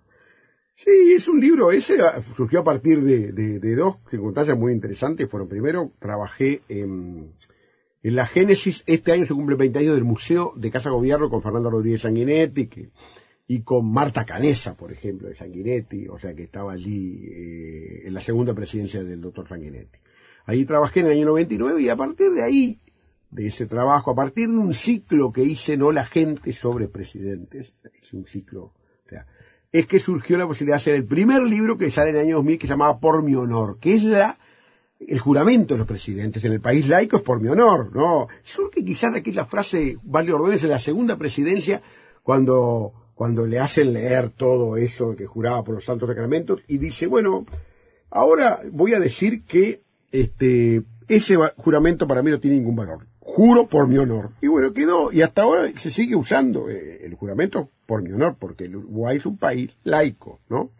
Sí, 0.75 1.13
es 1.15 1.27
un 1.29 1.39
libro, 1.39 1.71
ese 1.71 1.97
surgió 2.35 2.59
a 2.59 2.63
partir 2.63 3.01
de, 3.01 3.31
de- 3.31 3.75
dos 3.75 3.95
circunstancias 4.09 4.57
muy 4.57 4.73
interesantes. 4.73 5.29
Fueron, 5.29 5.47
primero, 5.47 5.93
trabajé 5.99 6.61
en, 6.67 7.31
la 8.03 8.25
génesis, 8.27 8.83
este 8.85 9.13
año 9.13 9.25
se 9.25 9.33
cumple 9.33 9.55
20 9.55 9.79
años 9.79 9.95
del 9.95 10.03
Museo 10.03 10.51
de 10.57 10.69
Casa 10.71 10.89
Gobierno 10.89 11.29
con 11.29 11.41
Fernando 11.41 11.69
Rodríguez 11.69 12.01
Sanguinetti 12.01 12.67
que- 12.67 12.89
y 13.47 13.61
con 13.61 13.89
Marta 13.89 14.25
Canesa, 14.25 14.75
por 14.75 14.91
ejemplo, 14.91 15.29
de 15.29 15.35
Sanguinetti, 15.35 16.07
o 16.09 16.17
sea 16.19 16.33
que 16.35 16.43
estaba 16.43 16.73
allí 16.73 17.23
eh, 17.25 18.01
en 18.07 18.13
la 18.13 18.19
segunda 18.19 18.53
presidencia 18.53 19.01
del 19.03 19.21
doctor 19.21 19.47
Sanguinetti. 19.47 19.99
Ahí 20.45 20.65
trabajé 20.65 20.99
en 21.01 21.05
el 21.07 21.11
año 21.13 21.25
99 21.27 21.81
y 21.81 21.89
a 21.89 21.95
partir 21.95 22.31
de 22.31 22.41
ahí, 22.43 22.79
de 23.31 23.47
ese 23.47 23.65
trabajo, 23.65 24.11
a 24.11 24.15
partir 24.15 24.49
de 24.49 24.57
un 24.57 24.73
ciclo 24.73 25.31
que 25.31 25.43
hice 25.43 25.77
No 25.77 25.91
la 25.91 26.05
gente 26.05 26.51
sobre 26.53 26.87
presidentes, 26.87 27.75
es 28.01 28.13
un 28.13 28.25
ciclo, 28.25 28.73
es 29.71 29.87
que 29.87 29.99
surgió 29.99 30.37
la 30.37 30.47
posibilidad 30.47 30.75
de 30.75 30.81
hacer 30.81 30.95
el 30.95 31.05
primer 31.05 31.43
libro 31.43 31.77
que 31.77 31.91
sale 31.91 32.11
en 32.11 32.15
el 32.17 32.21
año 32.23 32.35
2000 32.37 32.59
que 32.59 32.67
se 32.67 32.73
llamaba 32.73 32.99
Por 32.99 33.23
mi 33.23 33.35
honor, 33.35 33.77
que 33.79 33.95
es 33.95 34.03
la 34.03 34.37
el 34.99 35.19
juramento 35.19 35.73
de 35.73 35.79
los 35.79 35.87
presidentes 35.87 36.43
en 36.45 36.53
el 36.53 36.61
país 36.61 36.87
laico 36.87 37.17
es 37.17 37.21
por 37.21 37.41
mi 37.41 37.49
honor, 37.49 37.93
¿no? 37.93 38.27
Surge 38.41 38.83
quizás 38.83 39.13
de 39.13 39.19
aquí 39.19 39.31
la 39.31 39.45
frase 39.45 39.97
Valle 40.03 40.31
Ordóñez 40.31 40.63
en 40.63 40.69
la 40.69 40.79
segunda 40.79 41.17
presidencia 41.17 41.81
cuando, 42.23 42.93
cuando 43.13 43.45
le 43.45 43.59
hacen 43.59 43.93
leer 43.93 44.29
todo 44.29 44.77
eso 44.77 45.15
que 45.15 45.25
juraba 45.25 45.63
por 45.63 45.75
los 45.75 45.85
santos 45.85 46.07
sacramentos 46.09 46.61
y 46.67 46.77
dice, 46.77 47.07
bueno, 47.07 47.45
ahora 48.09 48.61
voy 48.71 48.93
a 48.93 48.99
decir 48.99 49.43
que 49.43 49.81
este 50.11 50.83
ese 51.07 51.35
juramento 51.57 52.07
para 52.07 52.23
mí 52.23 52.31
no 52.31 52.39
tiene 52.39 52.57
ningún 52.57 52.75
valor. 52.75 53.05
Juro 53.27 53.67
por 53.67 53.87
mi 53.87 53.97
honor. 53.97 54.29
Y 54.39 54.47
bueno, 54.47 54.71
quedó, 54.71 55.11
y 55.11 55.23
hasta 55.23 55.41
ahora 55.41 55.69
se 55.75 55.89
sigue 55.89 56.15
usando 56.15 56.69
eh, 56.69 57.01
el 57.03 57.15
juramento 57.15 57.71
por 57.87 58.03
mi 58.03 58.11
honor, 58.11 58.37
porque 58.39 58.65
el 58.65 58.75
Uruguay 58.75 59.17
es 59.17 59.25
un 59.25 59.37
país 59.37 59.75
laico, 59.83 60.39
¿no? 60.47 60.71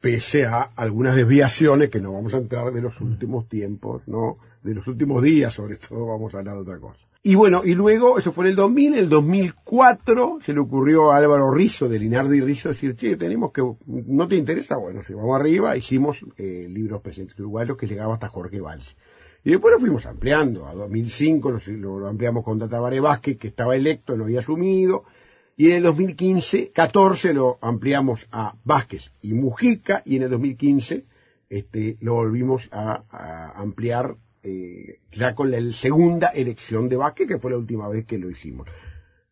pese 0.00 0.44
a 0.44 0.62
algunas 0.62 1.16
desviaciones 1.16 1.90
que 1.90 2.00
no 2.00 2.12
vamos 2.12 2.32
a 2.32 2.38
entrar 2.38 2.72
de 2.72 2.80
los 2.80 3.00
últimos 3.00 3.48
tiempos, 3.48 4.06
¿no? 4.06 4.36
De 4.62 4.72
los 4.72 4.86
últimos 4.86 5.20
días, 5.20 5.52
sobre 5.52 5.76
todo, 5.76 6.06
vamos 6.06 6.34
a 6.34 6.38
hablar 6.38 6.54
de 6.54 6.60
otra 6.60 6.78
cosa. 6.78 7.04
Y 7.24 7.34
bueno, 7.34 7.62
y 7.64 7.74
luego, 7.74 8.16
eso 8.16 8.30
fue 8.30 8.44
en 8.44 8.50
el 8.50 8.56
2000, 8.56 8.92
en 8.92 8.98
el 9.00 9.08
2004 9.08 10.38
se 10.42 10.52
le 10.52 10.60
ocurrió 10.60 11.10
a 11.10 11.16
Álvaro 11.16 11.50
Rizzo, 11.50 11.88
de 11.88 11.98
Linardi 11.98 12.40
Rizzo, 12.40 12.68
decir, 12.68 12.94
che, 12.94 13.16
tenemos 13.16 13.52
que, 13.52 13.62
¿no 13.86 14.28
te 14.28 14.36
interesa? 14.36 14.76
Bueno, 14.76 15.02
si 15.04 15.12
vamos 15.12 15.34
arriba, 15.34 15.76
hicimos 15.76 16.24
eh, 16.36 16.68
libros 16.70 17.02
presentes 17.02 17.36
uruguayos 17.40 17.76
que 17.76 17.88
llegaba 17.88 18.14
hasta 18.14 18.28
Jorge 18.28 18.60
Valls. 18.60 18.96
Y 19.46 19.50
después 19.52 19.72
lo 19.72 19.78
fuimos 19.78 20.04
ampliando, 20.06 20.66
a 20.66 20.74
2005 20.74 21.50
lo, 21.52 21.60
lo- 21.76 22.00
lo 22.00 22.08
ampliamos 22.08 22.42
con 22.42 22.58
Tata 22.58 22.80
Bare 22.80 22.98
Vázquez, 22.98 23.38
que 23.38 23.46
estaba 23.46 23.76
electo, 23.76 24.16
no 24.16 24.24
había 24.24 24.40
asumido, 24.40 25.04
y 25.56 25.68
en 25.70 25.76
el 25.76 25.82
2015, 25.84 26.72
14 26.72 27.32
lo 27.32 27.56
ampliamos 27.60 28.26
a 28.32 28.56
Vázquez 28.64 29.12
y 29.22 29.34
Mujica, 29.34 30.02
y 30.04 30.16
en 30.16 30.22
el 30.24 30.30
2015 30.30 31.04
este, 31.48 31.96
lo 32.00 32.14
volvimos 32.14 32.68
a, 32.72 33.52
ampliar 33.54 34.16
eh, 34.42 34.98
ya 35.12 35.36
con 35.36 35.52
la 35.52 35.60
segunda 35.70 36.26
elección 36.30 36.88
de 36.88 36.96
Vázquez, 36.96 37.28
que 37.28 37.38
fue 37.38 37.52
la 37.52 37.58
última 37.58 37.88
vez 37.88 38.04
que 38.04 38.18
lo 38.18 38.28
hicimos. 38.28 38.66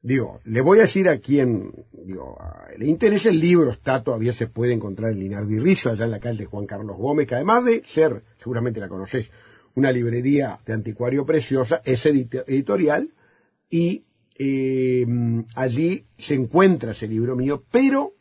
Digo, 0.01 0.41
le 0.45 0.61
voy 0.61 0.79
a 0.79 0.83
decir 0.83 1.09
a 1.09 1.19
quien 1.19 1.73
digo, 2.05 2.39
le 2.79 2.87
interesa 2.87 3.31
el 3.31 3.41
libro, 3.41 3.73
está 3.73 4.05
todavía 4.05 4.33
se 4.33 4.47
puede 4.47 4.75
encontrar 4.75 5.11
en 5.11 5.19
Linardi 5.19 5.59
Rizzo, 5.59 5.91
allá 5.91 6.05
en 6.05 6.13
la 6.13 6.21
calle 6.21 6.45
Juan 6.45 6.67
Carlos 6.67 6.97
Gómez, 6.97 7.27
que 7.27 7.35
además 7.35 7.65
de 7.65 7.83
ser, 7.85 8.23
seguramente 8.37 8.79
la 8.79 8.89
conocés, 8.89 9.33
una 9.75 9.93
librería 9.93 10.61
de 10.67 10.73
anticuario 10.73 11.27
preciosa, 11.27 11.83
es 11.85 12.07
edit- 12.07 12.45
editorial, 12.47 13.13
y 13.69 14.05
eh, 14.37 15.07
allí 15.55 16.07
se 16.19 16.35
encuentra 16.35 16.93
ese 16.93 17.09
libro 17.09 17.37
mío, 17.37 17.65
pero 17.71 18.15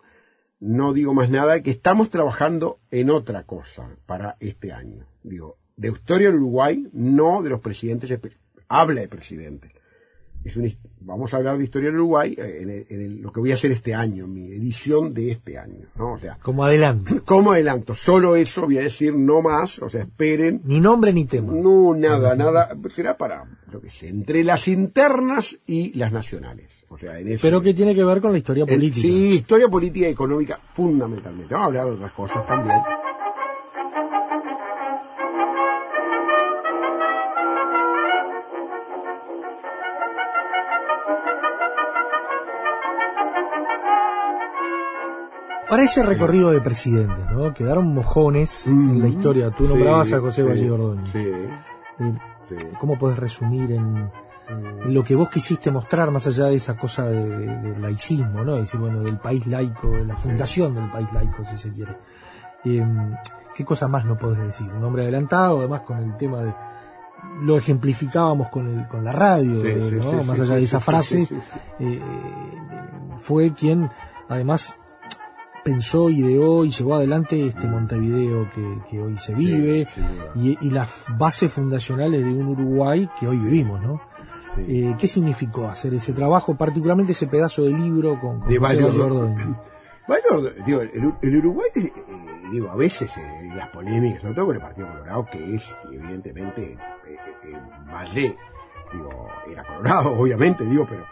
no 0.59 0.93
digo 0.93 1.13
más 1.13 1.29
nada, 1.29 1.61
que 1.61 1.71
estamos 1.71 2.09
trabajando 2.09 2.79
en 2.89 3.09
otra 3.09 3.43
cosa 3.43 3.97
para 4.05 4.37
este 4.39 4.71
año. 4.71 5.05
Digo, 5.21 5.57
de 5.75 5.89
historia 5.89 6.27
del 6.27 6.37
Uruguay, 6.37 6.87
no 6.93 7.41
de 7.43 7.49
los 7.49 7.59
presidentes, 7.59 8.17
habla 8.67 9.01
de 9.01 9.07
presidentes. 9.07 9.71
Es 10.43 10.57
una 10.57 10.67
vamos 11.05 11.33
a 11.33 11.37
hablar 11.37 11.57
de 11.57 11.65
historia 11.65 11.87
del 11.89 11.97
Uruguay 11.99 12.33
eh, 12.37 12.59
en, 12.61 12.69
el- 12.69 12.85
en 12.89 13.01
el- 13.01 13.21
lo 13.21 13.31
que 13.31 13.39
voy 13.41 13.51
a 13.51 13.55
hacer 13.55 13.71
este 13.71 13.93
año, 13.93 14.25
mi 14.27 14.51
edición 14.53 15.13
de 15.13 15.31
este 15.31 15.57
año, 15.57 15.85
¿no? 15.97 16.13
O 16.13 16.17
sea, 16.17 16.37
Como 16.41 16.63
adelante. 16.63 17.21
como 17.25 17.51
adelanto, 17.53 17.93
solo 17.95 18.35
eso 18.37 18.61
voy 18.63 18.77
a 18.77 18.81
decir, 18.81 19.13
no 19.15 19.41
más, 19.41 19.79
o 19.79 19.89
sea, 19.89 20.01
esperen, 20.01 20.61
Ni 20.63 20.79
nombre 20.79 21.11
ni 21.13 21.25
tema. 21.25 21.51
no, 21.53 21.93
nada, 21.95 22.35
nada, 22.35 22.69
será 22.89 23.17
para, 23.17 23.43
lo 23.71 23.81
que 23.81 23.89
sé, 23.89 24.07
entre 24.09 24.43
las 24.43 24.67
internas 24.69 25.57
y 25.65 25.93
las 25.97 26.11
nacionales. 26.13 26.69
O 26.89 26.97
sea, 26.97 27.19
en 27.19 27.27
ese, 27.29 27.41
Pero 27.41 27.61
que 27.61 27.73
tiene 27.73 27.95
que 27.95 28.03
ver 28.03 28.21
con 28.21 28.31
la 28.31 28.37
historia 28.37 28.63
en- 28.67 28.69
política. 28.75 29.01
sí, 29.01 29.29
historia 29.35 29.67
política 29.67 30.07
y 30.07 30.11
económica 30.11 30.59
fundamentalmente. 30.73 31.53
Vamos 31.53 31.63
a 31.63 31.67
hablar 31.67 31.85
de 31.87 31.91
otras 31.93 32.11
cosas 32.13 32.45
también. 32.47 32.77
Para 45.73 45.83
ese 45.85 46.03
recorrido 46.03 46.51
de 46.51 46.61
presidentes, 46.61 47.25
¿no? 47.31 47.51
Quedaron 47.53 47.93
mojones 47.95 48.67
en 48.67 49.01
la 49.01 49.07
historia. 49.07 49.49
Tú 49.49 49.67
nombrabas 49.67 50.07
Sí, 50.07 50.13
a 50.13 50.19
José 50.19 50.43
sí, 50.43 50.47
Valle 50.47 50.69
Ordóñez. 50.71 51.11
Sí, 51.11 51.17
Eh, 51.99 52.13
sí. 52.49 52.55
¿Cómo 52.79 52.99
puedes 52.99 53.17
resumir 53.17 53.71
en, 53.71 54.11
en 54.49 54.93
lo 54.93 55.03
que 55.03 55.15
vos 55.15 55.29
quisiste 55.29 55.71
mostrar 55.71 56.11
más 56.11 56.27
allá 56.27 56.45
de 56.45 56.55
esa 56.57 56.77
cosa 56.77 57.07
de, 57.07 57.27
de- 57.27 57.57
del 57.57 57.81
laicismo, 57.81 58.43
¿no? 58.43 58.53
Es 58.57 58.61
decir, 58.65 58.79
bueno, 58.79 59.01
del 59.01 59.17
país 59.17 59.47
laico, 59.47 59.89
de 59.89 60.05
la 60.05 60.15
fundación 60.15 60.75
del 60.75 60.91
país 60.91 61.07
laico, 61.11 61.43
si 61.45 61.57
se 61.57 61.71
quiere. 61.71 61.97
Eh, 62.65 62.85
¿Qué 63.55 63.65
cosa 63.65 63.87
más 63.87 64.05
no 64.05 64.15
podés 64.15 64.39
decir? 64.43 64.71
Un 64.71 64.83
hombre 64.83 65.01
adelantado, 65.01 65.57
además 65.57 65.81
con 65.81 65.97
el 65.97 66.15
tema 66.17 66.41
de... 66.43 66.53
Lo 67.41 67.57
ejemplificábamos 67.57 68.49
con, 68.49 68.67
el, 68.67 68.87
con 68.87 69.03
la 69.03 69.11
radio, 69.11 69.61
Sí, 69.63 69.89
sí, 69.89 69.95
¿no? 69.95 70.21
sí, 70.21 70.27
más 70.27 70.39
allá 70.39 70.55
de 70.55 70.63
esa 70.63 70.79
frase, 70.79 71.27
eh, 71.79 72.01
fue 73.17 73.53
quien 73.53 73.89
además 74.29 74.75
pensó, 75.63 76.09
ideó 76.09 76.65
y 76.65 76.71
llevó 76.71 76.95
adelante 76.95 77.47
este 77.47 77.67
Montevideo 77.67 78.49
que, 78.53 78.79
que 78.89 79.01
hoy 79.01 79.17
se 79.17 79.33
vive 79.33 79.87
Sí, 79.93 80.01
y, 80.35 80.57
y 80.67 80.69
las 80.69 80.89
bases 81.17 81.51
fundacionales 81.51 82.23
de 82.23 82.31
un 82.31 82.47
Uruguay 82.47 83.09
que 83.19 83.27
hoy 83.27 83.37
vivimos, 83.37 83.81
¿no? 83.81 84.01
Sí. 84.55 84.65
Eh, 84.67 84.95
¿Qué 84.99 85.07
significó 85.07 85.67
hacer 85.67 85.93
ese 85.93 86.13
trabajo, 86.13 86.55
particularmente 86.55 87.13
ese 87.13 87.27
pedazo 87.27 87.63
de 87.63 87.71
libro 87.71 88.19
con, 88.19 88.41
con 88.41 88.49
de 88.49 88.57
Ordóñez. 88.59 89.47
Digo, 90.65 90.81
el, 90.81 91.13
el 91.21 91.37
Uruguay, 91.37 91.69
eh, 91.75 91.91
digo, 92.51 92.69
a 92.69 92.75
veces 92.75 93.15
eh, 93.15 93.51
las 93.55 93.69
polémicas, 93.69 94.21
sobre 94.21 94.35
todo 94.35 94.47
con 94.47 94.55
el 94.55 94.61
Partido 94.61 94.87
Colorado, 94.89 95.25
que 95.31 95.55
es 95.55 95.73
evidentemente 95.93 96.77
Valle, 97.89 98.35
digo, 98.91 99.29
era 99.49 99.63
Colorado, 99.63 100.11
obviamente, 100.19 100.65
digo, 100.65 100.85
pero 100.89 101.05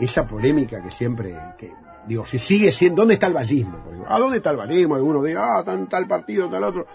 esa 0.00 0.26
polémica 0.26 0.82
que 0.82 0.90
siempre, 0.90 1.38
que, 1.58 1.70
digo, 2.06 2.26
si 2.26 2.38
sigue 2.38 2.72
siendo, 2.72 3.02
¿dónde 3.02 3.14
está 3.14 3.26
el 3.26 3.32
vallismo? 3.32 3.78
¿A 4.08 4.18
dónde 4.18 4.38
está 4.38 4.50
el 4.50 4.56
vallismo? 4.56 4.94
Alguno 4.94 5.22
diga, 5.22 5.58
ah, 5.58 5.64
tal 5.64 6.06
partido, 6.06 6.48
tal 6.50 6.64
otro, 6.64 6.86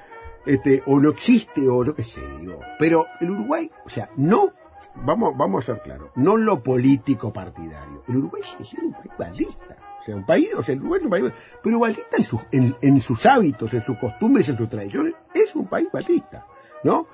este, 0.45 0.81
o 0.85 0.99
no 0.99 1.09
existe, 1.09 1.67
o 1.67 1.83
lo 1.83 1.93
que 1.93 2.03
sé, 2.03 2.21
digo. 2.39 2.59
Pero 2.79 3.05
el 3.19 3.31
Uruguay, 3.31 3.69
o 3.85 3.89
sea, 3.89 4.09
no, 4.15 4.53
vamos, 4.95 5.35
vamos 5.35 5.63
a 5.63 5.73
ser 5.73 5.83
claros, 5.83 6.11
no 6.15 6.37
lo 6.37 6.63
político 6.63 7.31
partidario. 7.33 8.03
El 8.07 8.17
Uruguay 8.17 8.41
sigue 8.43 8.65
siendo 8.65 8.87
un 8.87 8.93
país 8.93 9.11
ballista. 9.17 9.77
O 9.99 10.03
sea, 10.03 10.15
un 10.15 10.25
país, 10.25 10.49
o 10.55 10.63
sea, 10.63 10.73
el 10.73 10.79
Uruguay 10.79 10.99
es 10.99 11.05
un 11.05 11.11
país, 11.11 11.33
pero 11.61 11.79
ballista 11.79 12.17
en 12.17 12.23
sus, 12.23 12.41
en, 12.51 12.75
en 12.81 13.01
sus 13.01 13.25
hábitos, 13.25 13.73
en 13.73 13.81
sus 13.81 13.97
costumbres, 13.97 14.47
en 14.47 14.57
sus 14.57 14.69
tradiciones, 14.69 15.13
es 15.33 15.53
un 15.55 15.67
país 15.67 15.89
ballista, 15.91 16.45
¿no? 16.83 17.07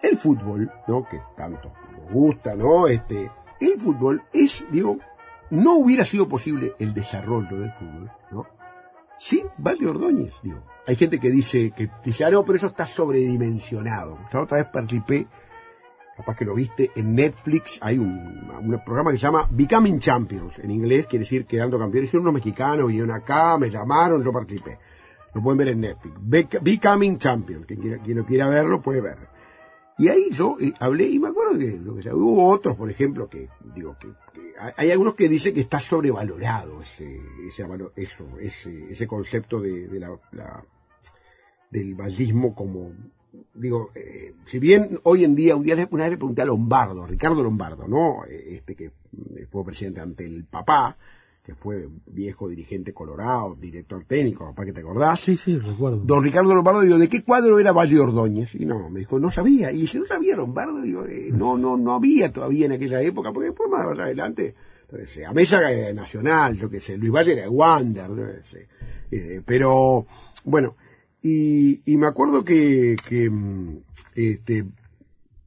El 0.00 0.16
fútbol, 0.16 0.70
¿no? 0.86 1.08
Que 1.08 1.20
tanto 1.36 1.72
nos 1.92 2.12
gusta, 2.12 2.54
¿no? 2.54 2.86
Este, 2.86 3.30
el 3.60 3.80
fútbol 3.80 4.22
es, 4.32 4.64
digo, 4.70 4.98
no 5.50 5.74
hubiera 5.76 6.04
sido 6.04 6.28
posible 6.28 6.74
el 6.78 6.94
desarrollo 6.94 7.58
del 7.60 7.72
fútbol, 7.72 8.10
¿no? 8.30 8.46
Sin 9.18 9.46
Valle 9.58 9.86
Ordóñez, 9.86 10.40
digo. 10.42 10.62
Hay 10.86 10.96
gente 10.96 11.20
que 11.20 11.28
dice, 11.30 11.72
que 11.72 11.90
dice, 12.04 12.24
ah, 12.24 12.30
no, 12.30 12.44
pero 12.44 12.56
eso 12.56 12.68
está 12.68 12.86
sobredimensionado. 12.86 14.18
Otra 14.32 14.58
vez 14.58 14.66
participé, 14.72 15.26
capaz 16.16 16.36
que 16.36 16.44
lo 16.46 16.54
viste, 16.54 16.90
en 16.96 17.14
Netflix 17.14 17.78
hay 17.82 17.98
un, 17.98 18.80
programa 18.84 19.10
que 19.10 19.18
se 19.18 19.22
llama 19.22 19.46
Becoming 19.50 19.98
Champions, 19.98 20.58
en 20.58 20.70
inglés 20.70 21.06
quiere 21.06 21.24
decir 21.24 21.44
quedando 21.46 21.78
campeones. 21.78 22.08
Hicieron 22.08 22.22
unos 22.28 22.34
mexicanos, 22.34 22.86
vinieron 22.86 23.10
acá, 23.10 23.58
me 23.58 23.68
llamaron, 23.68 24.22
yo 24.24 24.32
participé. 24.32 24.78
Lo 25.34 25.42
pueden 25.42 25.58
ver 25.58 25.68
en 25.68 25.80
Netflix. 25.80 26.16
Bec- 26.18 26.60
Becoming 26.62 27.18
Champions, 27.18 27.66
quien, 27.66 27.80
quiera, 27.80 28.02
quien 28.02 28.24
quiera 28.24 28.48
verlo 28.48 28.80
puede 28.80 29.00
verlo. 29.00 29.28
Y 30.00 30.08
ahí 30.08 30.30
yo 30.30 30.56
eh, 30.58 30.72
hablé, 30.80 31.08
y 31.08 31.18
me 31.18 31.28
acuerdo 31.28 31.58
que, 31.58 31.78
lo 31.78 32.00
sea, 32.00 32.14
hubo 32.14 32.48
otros, 32.48 32.74
por 32.74 32.90
ejemplo, 32.90 33.28
que 33.28 33.50
digo 33.74 33.96
que, 34.00 34.08
hay- 34.78 34.90
algunos 34.90 35.14
que 35.14 35.28
dicen 35.28 35.52
que 35.52 35.60
está 35.60 35.78
sobrevalorado 35.78 36.80
ese, 36.80 37.20
ese 37.46 37.66
eso, 37.96 38.26
ese, 38.40 38.90
ese 38.90 39.06
concepto 39.06 39.60
de, 39.60 40.00
la, 40.00 40.64
del 41.70 41.94
vallismo 41.94 42.54
como 42.54 42.92
digo, 43.52 43.90
eh, 43.94 44.34
si 44.46 44.58
bien 44.58 44.98
hoy 45.02 45.24
en 45.24 45.34
día, 45.34 45.54
un 45.54 45.62
día 45.64 45.74
una 45.90 46.04
vez 46.04 46.12
le 46.12 46.16
pregunté 46.16 46.40
a 46.40 46.46
Lombardo, 46.46 47.06
Ricardo 47.06 47.42
Lombardo, 47.42 47.86
¿no? 47.86 48.24
Eh, 48.24 48.54
Este 48.56 48.74
que 48.74 48.86
eh, 48.86 49.46
fue 49.50 49.64
presidente 49.66 50.00
ante 50.00 50.24
el 50.24 50.44
papá, 50.44 50.96
que 51.50 51.56
fue 51.56 51.88
viejo 52.06 52.48
dirigente 52.48 52.94
colorado, 52.94 53.56
director 53.56 54.04
técnico, 54.04 54.44
papá 54.44 54.64
que 54.64 54.72
te 54.72 54.80
acordás. 54.80 55.18
Sí, 55.18 55.36
sí, 55.36 55.58
recuerdo. 55.58 55.96
Don 55.96 56.22
Ricardo 56.22 56.54
Lombardo, 56.54 56.82
digo, 56.82 56.96
¿de 56.96 57.08
qué 57.08 57.24
cuadro 57.24 57.58
era 57.58 57.72
Valle 57.72 57.98
Ordóñez? 57.98 58.54
Y 58.54 58.66
no, 58.66 58.88
me 58.88 59.00
dijo, 59.00 59.18
no 59.18 59.32
sabía. 59.32 59.72
Y 59.72 59.88
si 59.88 59.98
no 59.98 60.06
sabía 60.06 60.36
Lombardo, 60.36 60.80
digo, 60.80 61.06
eh, 61.06 61.30
no, 61.32 61.58
no, 61.58 61.76
no 61.76 61.94
había 61.94 62.30
todavía 62.30 62.66
en 62.66 62.72
aquella 62.72 63.02
época, 63.02 63.32
porque 63.32 63.48
después 63.48 63.68
más 63.68 63.84
adelante, 63.98 64.54
entonces, 64.82 65.26
a 65.26 65.32
Mesa 65.32 65.58
era 65.58 65.88
de 65.88 65.92
Nacional, 65.92 66.56
yo 66.56 66.70
qué 66.70 66.78
sé, 66.78 66.96
Luis 66.96 67.10
Valle 67.10 67.32
era 67.32 67.42
de 67.42 67.48
Wander, 67.48 68.10
no 68.10 68.42
sé. 68.44 68.68
Eh, 69.10 69.42
pero, 69.44 70.06
bueno, 70.44 70.76
y, 71.20 71.82
y 71.84 71.96
me 71.96 72.06
acuerdo 72.06 72.44
que, 72.44 72.94
que 73.08 73.28
mm, 73.28 73.76
este, 74.14 74.66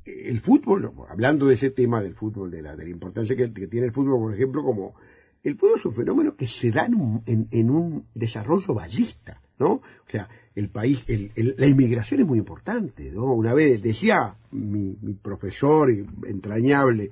el 0.06 0.42
fútbol, 0.42 0.92
hablando 1.08 1.48
de 1.48 1.54
ese 1.54 1.70
tema 1.70 2.02
del 2.02 2.14
fútbol, 2.14 2.52
de 2.52 2.62
la, 2.62 2.76
de 2.76 2.84
la 2.84 2.90
importancia 2.90 3.38
que, 3.38 3.54
que 3.54 3.68
tiene 3.68 3.88
el 3.88 3.94
fútbol, 3.94 4.20
por 4.20 4.34
ejemplo, 4.34 4.64
como 4.64 4.96
el 5.44 5.58
fútbol 5.58 5.80
es 5.80 5.86
un 5.86 5.96
fenómeno 5.96 6.36
que 6.36 6.48
se 6.48 6.72
da 6.72 6.86
en 6.86 7.70
un, 7.70 8.06
desarrollo 8.16 8.74
ballista, 8.74 9.42
¿no? 9.60 9.74
O 9.74 10.08
sea, 10.08 10.30
el 10.56 10.70
país, 10.70 11.04
la 11.36 11.68
inmigración 11.68 12.22
es 12.22 12.28
muy 12.28 12.40
importante, 12.40 13.12
¿no? 13.12 13.34
Una 13.34 13.54
vez 13.54 13.82
decía 13.82 14.36
mi, 14.52 14.98
mi 15.02 15.14
profesor 15.14 15.90
entrañable, 16.26 17.12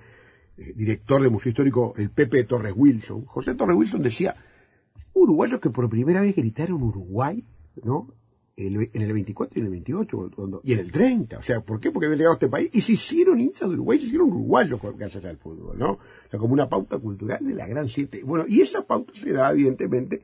eh, 0.58 0.74
director 0.76 1.22
de 1.22 1.30
Museo 1.30 1.50
Histórico, 1.50 1.94
el 1.98 2.10
Pepe 2.10 2.46
Torres 2.46 2.74
Wilson, 2.76 3.26
José 3.26 3.56
Torres 3.56 3.76
Wilson 3.76 4.02
decía, 4.02 4.36
uruguayos 5.14 5.60
que 5.60 5.70
por 5.70 5.90
primera 5.90 6.22
vez 6.22 6.36
gritaron 6.36 6.82
Uruguay, 6.82 7.44
¿no? 7.84 8.14
En 8.68 9.02
el 9.02 9.14
24 9.14 9.58
y 9.58 9.60
en 9.60 9.66
el 9.66 9.72
28, 9.72 10.32
cuando- 10.36 10.62
y 10.64 10.74
en 10.74 10.80
el 10.80 10.92
30. 10.92 11.38
O 11.40 11.42
sea, 11.42 11.62
¿por 11.62 11.80
qué? 11.80 11.92
Porque 11.92 12.06
habían 12.06 12.18
llegado 12.20 12.34
a 12.34 12.38
este 12.38 12.48
país 12.50 12.70
y 12.74 12.82
se 12.82 12.94
hicieron 12.94 13.40
hinchas 13.40 13.68
de 13.70 13.76
Uruguay, 13.76 14.00
se 14.00 14.06
hicieron 14.06 14.30
uruguayos 14.30 14.80
gracias 14.98 15.26
al 15.26 15.38
fútbol, 15.38 15.78
¿no? 15.80 15.92
O 15.94 16.00
sea, 16.30 16.40
como 16.40 16.54
una 16.54 16.70
pauta 16.70 16.98
cultural 17.00 17.46
de 17.46 17.54
la 17.56 17.68
gran 17.68 17.90
siete. 17.90 18.24
Bueno, 18.24 18.46
y 18.48 18.62
esa 18.62 18.86
pauta 18.86 19.14
se 19.16 19.32
da, 19.32 19.52
evidentemente, 19.52 20.22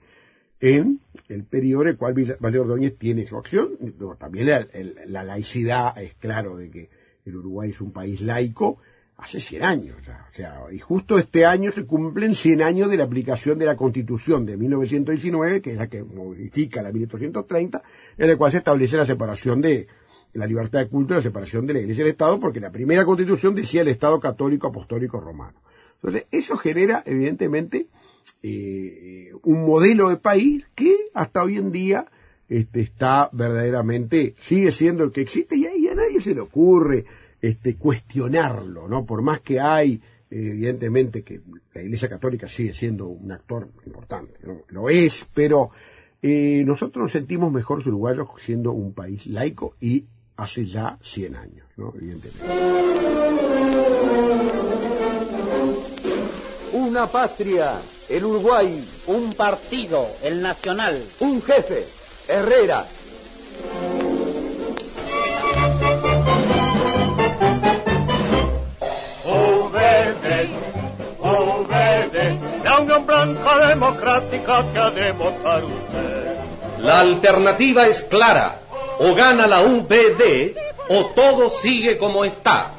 en 0.60 1.00
el 1.30 1.43
periodo 1.43 1.84
en 1.84 1.88
el 1.89 1.97
cual 1.97 2.13
Valle 2.13 2.60
Ordóñez 2.60 2.97
tiene 2.97 3.28
su 3.28 3.38
acción. 3.38 3.78
También 4.17 4.47
la, 4.47 4.58
el- 4.73 4.95
la 5.08 5.23
laicidad 5.23 5.97
es 6.02 6.15
claro 6.15 6.58
de 6.58 6.69
que 6.71 6.89
el 7.26 7.36
Uruguay 7.38 7.69
es 7.71 7.82
un 7.82 7.91
país 7.91 8.21
laico 8.21 8.78
hace 9.17 9.39
100 9.39 9.63
años. 9.63 9.97
O 9.99 10.36
sea, 10.36 10.65
y 10.71 10.80
justo 10.80 11.17
este 11.17 11.45
año 11.45 11.71
se 11.71 11.86
cumplen 11.86 12.36
100 12.36 12.62
años 12.62 12.89
de 12.89 12.97
la 12.97 13.03
aplicación 13.03 13.58
de 13.58 13.65
la 13.65 13.75
Constitución 13.75 14.45
de 14.45 14.58
1919, 14.58 15.62
que 15.62 15.71
es 15.71 15.77
la 15.77 15.88
que 15.88 16.03
modifica 16.03 16.84
la 16.84 16.91
1830, 16.91 17.84
en 18.17 18.27
la 18.27 18.38
cual 18.38 18.51
se 18.51 18.60
establece 18.60 18.95
la 18.95 19.06
separación 19.06 19.62
de 19.62 19.88
la 20.34 20.45
libertad 20.45 20.80
de 20.80 20.88
culto 20.88 21.13
y 21.13 21.17
la 21.17 21.23
separación 21.23 21.65
de 21.65 21.73
la 21.73 21.80
Iglesia 21.80 22.01
y 22.01 22.06
el 22.06 22.12
Estado, 22.12 22.39
porque 22.39 22.60
la 22.60 22.71
primera 22.71 23.06
Constitución 23.06 23.56
decía 23.56 23.82
el 23.82 23.88
Estado 23.88 24.19
católico 24.19 24.67
apostólico 24.67 25.19
romano. 25.19 25.60
Entonces, 25.95 26.27
eso 26.30 26.58
genera, 26.58 27.01
evidentemente, 27.06 27.88
eh, 28.43 29.32
un 29.43 29.65
modelo 29.65 30.10
de 30.10 30.17
país 30.17 30.67
que 30.75 30.95
hasta 31.15 31.41
hoy 31.41 31.58
en 31.58 31.71
día 31.71 32.06
este, 32.49 32.82
está 32.82 33.30
verdaderamente, 33.34 34.36
sigue 34.38 34.71
siendo 34.71 35.03
el 35.03 35.12
que 35.12 35.21
existe 35.21 35.58
y 35.58 35.65
ahí 35.65 35.88
a 35.88 35.95
nadie 35.95 36.21
se 36.21 36.36
le 36.36 36.41
ocurre 36.41 37.06
este, 37.41 37.76
cuestionarlo, 37.76 38.88
¿no? 38.88 39.06
Por 39.06 39.21
más 39.21 39.41
que 39.41 39.60
hay, 39.60 40.02
evidentemente, 40.30 41.23
que 41.23 41.41
la 41.73 41.82
Iglesia 41.82 42.10
Católica 42.10 42.47
sigue 42.47 42.73
siendo 42.73 43.08
un 43.08 43.32
actor 43.32 43.69
importante, 43.86 44.39
¿no? 44.43 44.62
Lo 44.69 44.89
es, 44.89 45.26
pero 45.34 45.71
eh, 46.21 46.63
nosotros 46.65 47.04
nos 47.04 47.12
sentimos 47.12 47.52
mejor 47.52 47.80
los 47.80 47.88
uruguayos 47.88 48.28
siendo 48.38 48.71
un 48.71 48.93
país 48.93 49.28
laico 49.28 49.76
y 49.80 50.06
hace 50.36 50.65
ya 50.65 50.97
100 51.02 51.36
años, 51.36 51.67
¿no? 51.78 51.93
Evidentemente. 51.95 52.45
Una 56.73 57.08
patria, 57.08 57.80
el 58.10 58.26
Uruguay. 58.26 58.84
Un 59.08 59.34
partido, 59.34 60.08
el 60.23 60.41
Nacional. 60.41 61.04
Un 61.19 61.41
jefe, 61.41 61.86
Herrera. 62.28 62.86
Blanca 73.05 73.67
Democrática 73.67 74.65
que 74.71 74.79
ha 74.79 74.89
de 74.91 75.12
votar 75.12 75.63
usted. 75.63 76.38
La 76.79 76.99
alternativa 76.99 77.88
es 77.88 78.01
clara. 78.01 78.60
O 78.99 79.13
gana 79.13 79.45
la 79.47 79.62
UBD 79.62 80.55
o 80.89 81.05
todo 81.07 81.49
sigue 81.49 81.97
como 81.97 82.25
está. 82.25 82.71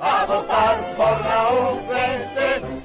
A 0.00 0.24
votar 0.24 0.94
por 0.96 1.20
la 1.20 1.48
UBD, 1.52 2.76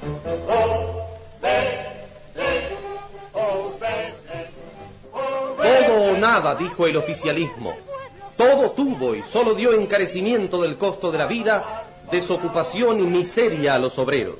Todo 5.56 6.02
o 6.02 6.16
nada, 6.16 6.54
dijo 6.54 6.86
el 6.86 6.96
oficialismo. 6.96 7.76
Todo 8.36 8.70
tuvo 8.72 9.14
y 9.14 9.22
solo 9.22 9.54
dio 9.54 9.72
encarecimiento 9.72 10.62
del 10.62 10.76
costo 10.76 11.12
de 11.12 11.18
la 11.18 11.26
vida, 11.26 11.84
desocupación 12.10 13.00
y 13.00 13.02
miseria 13.02 13.74
a 13.74 13.78
los 13.78 13.98
obreros. 13.98 14.38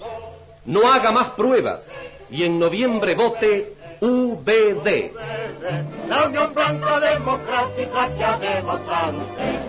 No 0.66 0.90
haga 0.92 1.10
más 1.12 1.30
pruebas. 1.30 1.84
y 2.30 2.44
en 2.44 2.58
noviembre 2.58 3.14
vote 3.14 3.74
UBD. 4.00 5.12
La 6.08 6.26
Unión 6.26 6.54
Blanca 6.54 6.98
Democrática 6.98 8.08
que 8.14 8.24
ha 8.24 8.38
demostrado 8.38 9.18
usted. 9.18 9.60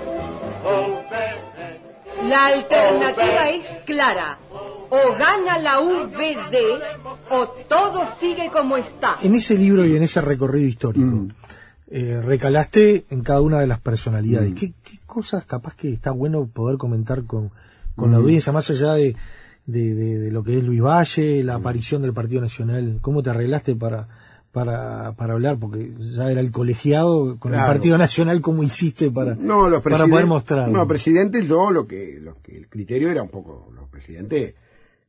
La 2.30 2.46
alternativa 2.48 3.50
es 3.50 3.66
clara. 3.86 4.38
O 4.90 5.14
gana 5.18 5.58
la 5.58 5.80
UBD 5.82 6.82
o 7.32 7.48
todo 7.68 8.08
sigue 8.20 8.50
como 8.52 8.78
está. 8.78 9.18
En 9.22 9.34
ese 9.36 9.58
libro 9.58 9.86
y 9.86 9.96
en 9.96 10.04
ese 10.04 10.22
recorrido 10.22 10.68
histórico, 10.68 11.28
eh, 11.90 12.22
recalaste 12.24 13.06
en 13.10 13.22
cada 13.24 13.42
una 13.42 13.60
de 13.60 13.68
las 13.68 13.80
personalidades. 13.80 14.52
Mm. 14.52 14.56
¿Qué, 14.56 14.74
qué 14.84 15.00
cosas 15.06 15.46
capaz 15.46 15.76
que 15.76 15.92
está 15.92 16.12
bueno 16.12 16.46
poder 16.48 16.78
comentar 16.78 17.24
con, 17.26 17.52
con 17.96 18.12
la 18.12 18.20
Mm. 18.20 18.22
audiencia, 18.22 18.54
más 18.54 18.70
allá 18.70 18.94
de, 18.94 19.16
de, 19.66 19.96
de- 19.96 20.20
de 20.20 20.32
lo 20.32 20.44
que 20.44 20.58
es 20.58 20.64
Luis 20.64 20.82
Valle, 20.82 21.44
la 21.44 21.56
aparición 21.56 22.02
del 22.02 22.14
Partido 22.14 22.42
Nacional? 22.42 22.98
¿Cómo 23.02 23.24
te 23.24 23.30
arreglaste 23.30 23.76
para, 23.76 24.08
para, 24.52 25.14
para 25.14 25.34
hablar? 25.34 25.58
Porque 25.60 25.94
ya 25.98 26.30
era 26.32 26.42
el 26.42 26.52
colegiado 26.52 27.38
con 27.40 27.54
el. 27.54 27.60
Partido 27.60 27.98
Nacional, 27.98 28.42
¿cómo 28.42 28.64
hiciste 28.64 29.10
para, 29.12 29.36
No, 29.36 29.70
los 29.70 29.82
para 29.82 30.06
poder 30.08 30.26
mostrar? 30.28 30.70
No, 30.70 30.88
presidentes, 30.88 31.48
yo 31.48 31.72
lo 31.72 31.88
que, 31.88 32.20
lo 32.22 32.38
que 32.42 32.58
el 32.58 32.68
criterio 32.68 33.10
era 33.10 33.24
un 33.24 33.30
poco, 33.30 33.72
los 33.76 33.88
presidentes, 33.90 34.56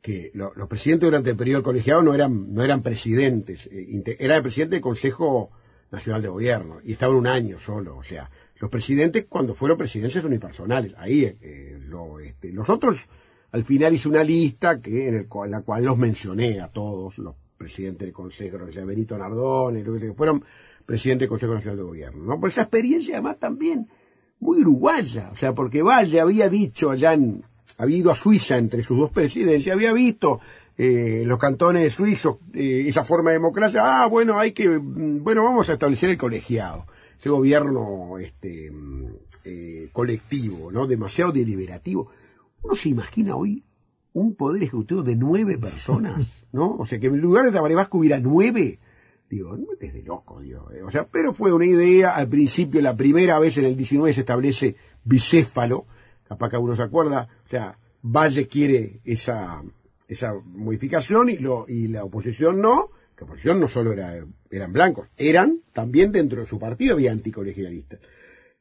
que 0.01 0.31
lo- 0.35 0.53
los 0.55 0.69
presidentes 0.69 1.07
durante 1.09 1.31
el 1.31 1.37
periodo 1.37 1.59
del 1.59 1.65
colegiado 1.65 2.03
no 2.03 2.15
eran, 2.15 2.53
no 2.55 2.63
eran 2.63 2.83
presidentes, 2.83 3.69
eh, 3.73 4.17
era 4.19 4.37
el 4.37 4.43
presidente 4.43 4.77
del 4.77 4.83
Consejo 4.83 5.51
Nacional 5.91 6.23
de 6.23 6.29
Gobierno, 6.29 6.79
y 6.85 6.93
estaba 6.93 7.15
un 7.15 7.27
año 7.27 7.59
solo, 7.59 7.97
o 7.97 8.03
sea, 8.05 8.31
los 8.61 8.71
presidentes 8.71 9.27
cuando 9.29 9.55
fueron 9.55 9.79
presidencias 9.79 10.25
unipersonales, 10.25 10.95
ahí, 10.99 11.25
eh, 11.41 11.79
lo, 11.89 12.19
este, 12.21 12.53
los 12.53 12.69
otros, 12.69 12.99
al 13.55 13.63
final 13.63 13.95
hice 13.95 14.09
una 14.09 14.25
lista 14.25 14.81
que, 14.81 15.07
en, 15.07 15.15
el, 15.15 15.29
la 15.49 15.61
cual 15.61 15.85
los 15.85 15.97
mencioné 15.97 16.61
a 16.61 16.67
todos, 16.67 17.19
los 17.19 17.37
presidentes 17.57 18.01
del 18.01 18.13
Consejo, 18.13 18.57
o 18.57 18.73
sea, 18.73 18.85
Benito 18.85 19.17
Nardone, 19.17 19.85
lo 19.85 19.93
que 19.93 20.01
sea, 20.01 20.09
que 20.09 20.15
fueron 20.15 20.45
presidentes 20.85 21.21
del 21.21 21.29
Consejo 21.29 21.55
Nacional 21.55 21.77
de 21.77 21.83
Gobierno, 21.85 22.25
¿no? 22.25 22.41
Por 22.41 22.51
esa 22.51 22.63
experiencia 22.63 23.15
además 23.15 23.39
también, 23.39 23.87
muy 24.41 24.61
uruguaya, 24.61 25.31
o 25.33 25.37
sea, 25.37 25.55
porque 25.55 25.83
Valle 25.85 26.21
había 26.21 26.49
dicho 26.49 26.91
allá 26.91 27.13
en, 27.13 27.45
había 27.79 27.99
ido 27.99 28.11
a 28.11 28.17
Suiza 28.17 28.57
entre 28.57 28.83
sus 28.83 28.99
dos 28.99 29.13
presidencias, 29.13 29.73
había 29.73 29.93
visto 29.93 30.41
eh, 30.77 31.23
los 31.25 31.39
cantones 31.39 31.93
suizos 31.93 32.39
eh, 32.55 32.87
esa 32.89 33.05
forma 33.05 33.31
de 33.31 33.37
democracia, 33.37 33.83
ah, 33.85 34.09
bueno, 34.09 34.37
hay 34.37 34.51
que, 34.51 34.69
mm, 34.69 35.23
bueno, 35.23 35.45
vamos 35.45 35.71
a 35.71 35.75
establecer 35.75 36.11
el 36.11 36.19
colegiado, 36.19 36.87
ese 37.17 37.29
gobierno 37.29 38.19
este 38.19 38.73
mm, 38.73 39.07
eh, 39.45 39.91
colectivo, 39.93 40.73
¿no? 40.73 40.89
Demasiado 40.89 41.31
deliberativo. 41.31 42.11
Uno 42.65 42.75
se 42.75 42.89
imagina 42.89 43.37
hoy 43.37 43.63
un 44.15 44.35
poder 44.37 44.63
ejecutivo 44.63 45.03
de 45.03 45.17
nueve 45.17 45.59
personas, 45.59 46.27
¿no? 46.53 46.77
O 46.77 46.87
sea, 46.87 46.99
que 46.99 47.09
en 47.09 47.21
lugar 47.21 47.45
de 47.45 47.53
Tabaré 47.53 47.75
Vasco 47.75 47.99
hubiera 47.99 48.19
nueve, 48.21 48.79
digo, 49.29 49.55
no 49.57 49.67
de 49.79 50.03
loco, 50.03 50.41
digo, 50.41 50.71
eh, 50.73 50.83
o 50.83 50.91
sea, 50.91 51.07
pero 51.07 51.35
fue 51.35 51.53
una 51.53 51.67
idea, 51.67 52.17
al 52.17 52.29
principio, 52.29 52.81
la 52.81 52.97
primera 52.97 53.39
vez 53.39 53.59
en 53.59 53.67
el 53.67 53.77
19 53.77 54.15
se 54.15 54.21
establece 54.21 54.77
bicéfalo, 55.05 55.87
capaz 56.27 56.51
que 56.51 56.57
uno 56.57 56.75
se 56.75 56.83
acuerda, 56.83 57.29
o 57.45 57.49
sea, 57.49 57.79
Valle 58.03 58.47
quiere 58.49 59.01
esa, 59.05 59.63
esa 60.09 60.35
modificación 60.35 61.29
y, 61.29 61.37
lo, 61.37 61.67
y 61.69 61.89
la 61.89 62.05
oposición 62.05 62.63
no, 62.63 62.91
la 63.19 63.25
oposición 63.25 63.61
no 63.61 63.69
solo 63.69 63.93
era, 63.93 64.25
eran 64.51 64.73
blancos, 64.73 65.09
eran 65.19 65.61
también 65.75 66.13
dentro 66.13 66.41
de 66.41 66.47
su 66.47 66.59
partido 66.59 66.95
había 66.95 67.13
anticolegialistas. 67.13 68.01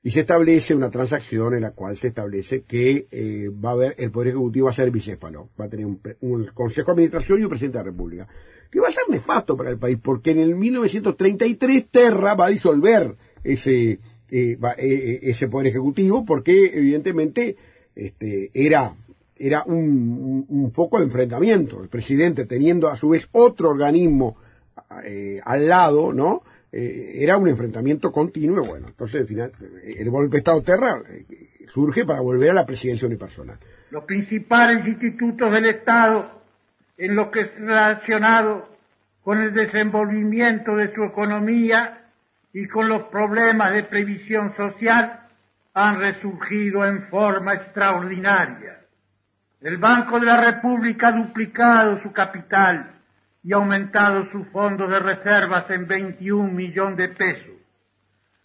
Y 0.06 0.12
se 0.12 0.20
establece 0.20 0.76
una 0.76 0.92
transacción 0.92 1.54
en 1.54 1.62
la 1.62 1.72
cual 1.72 1.96
se 1.96 2.08
establece 2.08 2.64
que 2.64 3.08
eh, 3.10 3.50
va 3.50 3.70
a 3.70 3.74
haber, 3.74 3.96
el 3.98 4.12
Poder 4.12 4.30
Ejecutivo 4.30 4.66
va 4.66 4.72
a 4.72 4.74
ser 4.76 4.92
bicéfalo, 4.92 5.48
va 5.60 5.66
a 5.66 5.70
tener 5.70 5.86
un, 5.86 6.46
Consejo 6.54 6.88
de 6.88 6.92
Administración 6.92 7.40
y 7.40 7.44
un 7.44 7.50
Presidente 7.50 7.78
de 7.78 7.84
la 7.86 7.90
República, 7.90 8.28
que 8.70 8.82
va 8.82 8.90
a 8.90 8.92
ser 8.92 9.04
nefasto 9.10 9.56
para 9.56 9.70
el 9.70 9.78
país, 9.78 9.98
porque 10.04 10.32
en 10.32 10.40
el 10.40 10.56
1933 10.56 11.88
Terra 11.90 12.34
va 12.34 12.48
a 12.48 12.50
disolver 12.50 13.16
ese, 13.46 14.00
eh, 14.30 14.58
eh, 14.78 15.20
ese 15.24 15.48
Poder 15.48 15.68
Ejecutivo, 15.68 16.26
porque 16.26 16.72
evidentemente 16.74 17.56
este, 17.96 18.52
era, 18.54 18.94
era 19.38 19.64
un, 19.64 20.70
foco 20.74 20.98
de 20.98 21.06
enfrentamiento. 21.06 21.82
El 21.82 21.88
presidente 21.88 22.46
teniendo 22.46 22.90
a 22.90 22.98
su 22.98 23.08
vez 23.08 23.30
otro 23.32 23.70
organismo 23.70 24.36
al 25.46 25.68
lado, 25.68 26.14
¿no? 26.14 26.44
Eh, 26.76 27.24
era 27.24 27.38
un 27.38 27.48
enfrentamiento 27.48 28.12
continuo 28.12 28.64
bueno, 28.64 28.88
entonces 28.88 29.22
al 29.22 29.28
final 29.28 29.52
el 29.84 30.10
golpe 30.10 30.32
de 30.32 30.38
Estado 30.40 30.64
Terra 30.64 31.04
eh, 31.08 31.68
surge 31.68 32.04
para 32.04 32.20
volver 32.22 32.50
a 32.50 32.56
la 32.56 32.66
presidencia 32.66 33.08
unipersonal. 33.08 33.60
los 33.92 34.06
principales 34.06 34.84
institutos 34.88 35.54
del 35.54 35.68
Estado 35.68 36.42
en 36.98 37.16
lo 37.16 37.30
que 37.30 37.42
es 37.42 37.56
relacionado 37.60 38.70
con 39.24 39.40
el 39.40 39.54
desenvolvimiento 39.54 40.76
de 40.76 40.92
su 40.96 41.04
economía 41.04 42.10
y 42.54 42.68
con 42.68 42.90
los 42.90 43.04
problemas 43.04 43.72
de 43.72 43.84
previsión 43.84 44.56
social 44.58 45.28
han 45.76 46.00
resurgido 46.00 46.88
en 46.88 47.08
forma 47.08 47.54
extraordinaria. 47.54 48.80
El 49.62 49.78
Banco 49.78 50.20
de 50.20 50.26
la 50.26 50.42
República 50.42 51.10
ha 51.10 51.12
duplicado 51.12 52.02
su 52.02 52.12
capital 52.12 52.94
y 53.44 53.54
aumentado 53.54 54.30
sus 54.32 54.48
fondos 54.50 54.90
de 54.90 55.00
reservas 55.00 55.66
en 55.70 55.86
21 55.86 56.52
millones 56.52 56.98
de 56.98 57.10
pesos. 57.10 57.56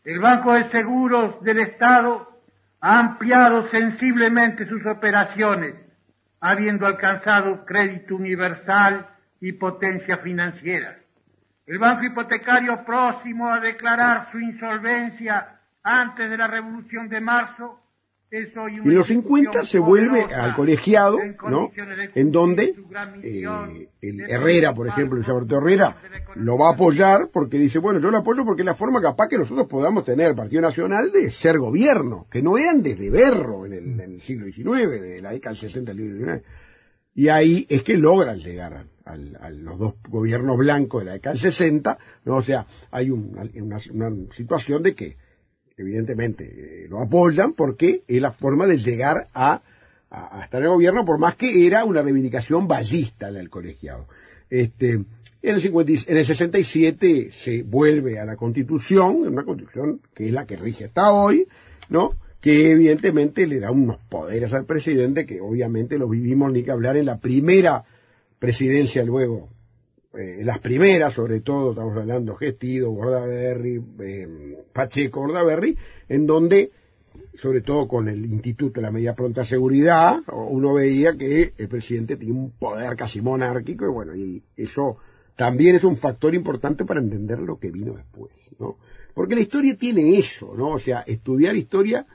El 0.05 0.19
Banco 0.19 0.53
de 0.55 0.71
Seguros 0.71 1.43
del 1.43 1.61
Estado 1.61 2.41
ha 2.81 2.99
ampliado 2.99 3.69
sensiblemente 3.71 4.69
sus 4.69 4.85
operaciones, 4.87 5.75
habiendo 6.41 6.87
alcanzado 6.87 7.65
crédito 7.65 8.17
universal 8.17 9.09
y 9.41 9.53
potencia 9.53 10.19
financiera. 10.19 10.99
El 11.67 11.79
Banco 11.79 12.05
Hipotecario 12.05 12.85
próximo 12.85 13.51
a 13.51 13.61
declarar 13.61 14.31
su 14.33 14.41
insolvencia 14.41 15.61
antes 15.83 16.29
de 16.31 16.37
la 16.37 16.47
Revolución 16.47 17.09
de 17.09 17.21
Marzo 17.21 17.81
en 18.85 18.95
los 18.95 19.07
50 19.07 19.65
se 19.65 19.79
vuelve 19.79 20.21
al 20.35 20.55
colegiado, 20.55 21.19
¿no? 21.51 21.71
En 22.15 22.31
donde 22.33 22.75
eh, 23.25 23.41
el 24.03 24.21
Herrera, 24.21 24.75
por 24.75 24.87
ejemplo, 24.87 25.17
Luis 25.17 25.29
Alberto 25.29 25.57
Herrera, 25.57 25.97
lo 26.37 26.59
va 26.59 26.69
a 26.69 26.73
apoyar 26.75 27.31
porque 27.33 27.59
dice, 27.59 27.79
bueno, 27.79 28.01
yo 28.01 28.11
lo 28.11 28.19
apoyo 28.19 28.45
porque 28.45 28.63
es 28.63 28.67
la 28.67 28.75
forma 28.75 29.01
capaz 29.01 29.29
que 29.29 29.39
nosotros 29.39 29.67
podamos 29.67 30.05
tener 30.05 30.35
Partido 30.35 30.61
Nacional 30.63 31.11
de 31.11 31.31
ser 31.31 31.59
gobierno, 31.59 32.27
que 32.31 32.43
no 32.43 32.59
eran 32.59 32.83
desde 32.83 33.11
Berro 33.11 33.65
en 33.65 33.73
el, 33.73 33.85
en 33.93 34.01
el 34.01 34.21
siglo 34.21 34.47
XIX, 34.47 34.91
de 35.01 35.23
la 35.23 35.31
década 35.33 35.53
del 35.55 35.61
60 35.61 35.91
al 35.93 35.97
siglo 35.97 36.27
XIX. 36.27 36.43
Y 37.15 37.29
ahí 37.29 37.67
es 37.71 37.83
que 37.83 37.97
logran 37.97 38.39
llegar 38.39 38.85
al- 39.05 39.39
a 39.41 39.51
los 39.51 39.79
dos 39.79 39.95
gobiernos 40.09 40.57
blancos 40.59 41.01
de 41.01 41.07
la 41.07 41.13
década 41.15 41.33
del 41.33 41.41
60, 41.41 41.99
¿no? 42.27 42.37
O 42.37 42.43
sea, 42.43 42.67
hay 42.91 43.11
un- 43.11 43.37
una, 43.57 43.79
una 43.93 44.33
situación 44.33 44.83
de 44.83 44.95
que 44.95 45.17
evidentemente 45.79 46.45
eh, 46.45 46.87
lo 46.89 47.01
apoyan 47.01 47.53
porque 47.53 48.03
es 48.07 48.21
la 48.21 48.33
forma 48.33 48.67
de 48.67 48.79
llegar 48.79 49.29
a, 49.35 49.63
estar 50.43 50.61
en 50.61 50.65
el 50.65 50.73
gobierno, 50.73 51.05
por 51.05 51.19
más 51.19 51.37
que 51.37 51.67
era 51.67 51.85
una 51.85 52.03
reivindicación 52.03 52.67
ballista 52.67 53.31
la 53.31 53.39
del 53.39 53.51
colegiado. 53.51 54.07
Este, 54.51 54.93
en 54.93 55.07
el, 55.43 55.61
50 55.61 55.93
y- 55.93 56.05
en 56.07 56.17
el 56.17 56.25
67 56.25 57.29
se 57.31 57.63
vuelve 57.63 58.19
a 58.19 58.25
la 58.25 58.37
constitución, 58.37 59.17
una 59.17 59.45
constitución 59.45 60.01
que 60.15 60.29
es 60.29 60.33
la 60.33 60.47
que 60.47 60.57
rige 60.57 60.87
hasta 60.87 61.13
hoy, 61.13 61.47
¿no? 61.89 62.13
que 62.41 62.71
evidentemente 62.71 63.47
le 63.47 63.59
da 63.61 63.71
unos 63.71 63.99
poderes 64.09 64.53
al 64.55 64.65
presidente 64.65 65.27
que 65.27 65.41
obviamente 65.41 65.99
lo 65.99 66.09
vivimos 66.09 66.53
ni 66.53 66.63
que 66.63 66.71
hablar 66.71 66.97
en 66.97 67.07
la 67.07 67.19
primera 67.19 67.85
presidencia 68.39 69.05
luego 69.05 69.49
eh, 70.15 70.41
las 70.43 70.59
primeras, 70.59 71.13
sobre 71.13 71.41
todo, 71.41 71.71
estamos 71.71 71.97
hablando 71.97 72.35
Gestido, 72.35 72.91
Gordaberry, 72.91 73.83
eh, 74.01 74.59
Pacheco, 74.73 75.21
Gordaberry, 75.21 75.77
en 76.09 76.27
donde, 76.27 76.71
sobre 77.35 77.61
todo 77.61 77.87
con 77.87 78.09
el 78.09 78.25
Instituto 78.25 78.81
de 78.81 78.87
la 78.87 78.91
Media 78.91 79.15
Pronta 79.15 79.45
Seguridad, 79.45 80.23
uno 80.33 80.73
veía 80.73 81.17
que 81.17 81.53
el 81.57 81.69
presidente 81.69 82.17
tenía 82.17 82.35
un 82.35 82.53
poder 82.53 82.97
casi 82.97 83.21
monárquico, 83.21 83.85
y 83.85 83.89
bueno, 83.89 84.17
y 84.17 84.43
eso 84.57 84.97
también 85.37 85.77
es 85.77 85.85
un 85.85 85.97
factor 85.97 86.35
importante 86.35 86.85
para 86.87 87.01
entender 87.01 87.41
lo 87.41 87.59
que 87.59 87.71
vino 87.71 87.93
después, 87.93 88.33
¿no? 88.59 88.79
Porque 89.13 89.35
la 89.35 89.43
historia 89.43 89.77
tiene 89.77 90.19
eso, 90.19 90.55
¿no? 90.57 90.71
O 90.71 90.79
sea, 90.79 91.01
estudiar 91.01 91.55
historia 91.55 92.07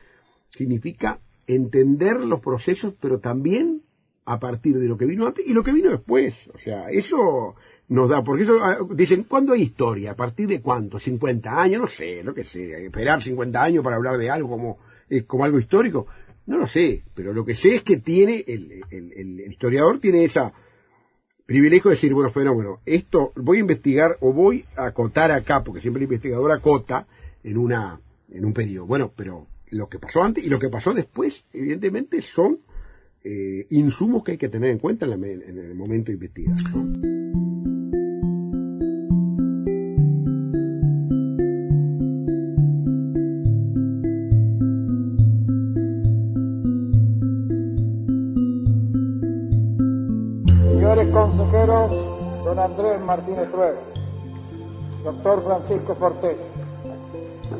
significa 0.50 1.20
entender 1.46 2.22
los 2.22 2.40
procesos, 2.40 2.96
pero 3.00 3.20
también 3.20 3.84
a 4.26 4.40
partir 4.40 4.80
de 4.80 4.88
lo 4.88 4.98
que 4.98 5.06
vino 5.06 5.28
antes 5.28 5.46
y 5.48 5.54
lo 5.54 5.64
que 5.64 5.74
vino 5.74 5.90
después. 5.90 6.50
O 6.54 6.58
sea, 6.58 6.90
eso 6.90 7.56
nos 7.90 8.10
da, 8.10 8.24
porque 8.24 8.44
eso 8.44 8.58
ah, 8.64 8.78
dicen, 8.96 9.24
¿cuándo 9.24 9.54
hay 9.54 9.62
historia? 9.64 10.12
¿A 10.12 10.16
partir 10.16 10.48
de 10.48 10.62
cuánto? 10.62 11.00
¿50 11.00 11.46
años? 11.48 11.82
No 11.82 11.88
sé, 11.88 12.24
lo 12.24 12.34
que 12.34 12.46
sé, 12.46 12.86
esperar 12.86 13.22
50 13.22 13.62
años 13.62 13.84
para 13.84 13.98
hablar 13.98 14.18
de 14.18 14.30
algo 14.30 14.50
como, 14.50 14.78
eh, 15.10 15.24
como 15.24 15.44
algo 15.46 15.60
histórico. 15.60 16.08
No 16.46 16.58
lo 16.58 16.68
sé, 16.68 17.04
pero 17.14 17.34
lo 17.34 17.46
que 17.46 17.56
sé 17.56 17.76
es 17.76 17.84
que 17.84 17.98
tiene, 17.98 18.44
el, 18.48 18.84
el- 18.90 19.40
historiador 19.52 20.00
tiene 20.00 20.24
esa 20.26 20.54
privilegio 21.46 21.90
de 21.90 21.96
decir, 21.96 22.14
bueno, 22.14 22.32
fenómeno, 22.32 22.80
esto 22.86 23.34
voy 23.36 23.58
a 23.58 23.62
investigar 23.62 24.18
o 24.22 24.32
voy 24.34 24.66
a 24.78 24.86
acotar 24.88 25.32
acá, 25.32 25.64
porque 25.64 25.82
siempre 25.82 26.00
el 26.00 26.04
investigador 26.06 26.52
acota 26.52 27.06
en 27.44 27.58
una, 27.58 28.00
en 28.32 28.46
un 28.46 28.54
periodo. 28.54 28.86
Bueno, 28.88 29.12
pero 29.16 29.48
lo 29.70 29.90
que 29.90 30.00
pasó 30.00 30.24
antes 30.24 30.46
y 30.46 30.50
lo 30.50 30.60
que 30.60 30.70
pasó 30.70 30.94
después, 30.94 31.44
evidentemente, 31.54 32.22
son 32.22 32.60
eh, 33.24 33.68
insumos 33.72 34.24
que 34.24 34.32
hay 34.34 34.38
que 34.38 34.50
tener 34.50 34.70
en 34.70 34.80
cuenta 34.80 35.06
en, 35.06 35.10
la 35.12 35.28
en 35.28 35.58
el 35.60 35.76
momento 35.76 36.08
de 36.08 36.14
investigar. 36.14 36.56
Don 52.54 52.60
Andrés 52.60 53.00
Martínez 53.02 53.50
Trueba, 53.50 53.80
doctor 55.04 55.44
Francisco 55.44 55.96
Cortés, 55.96 56.38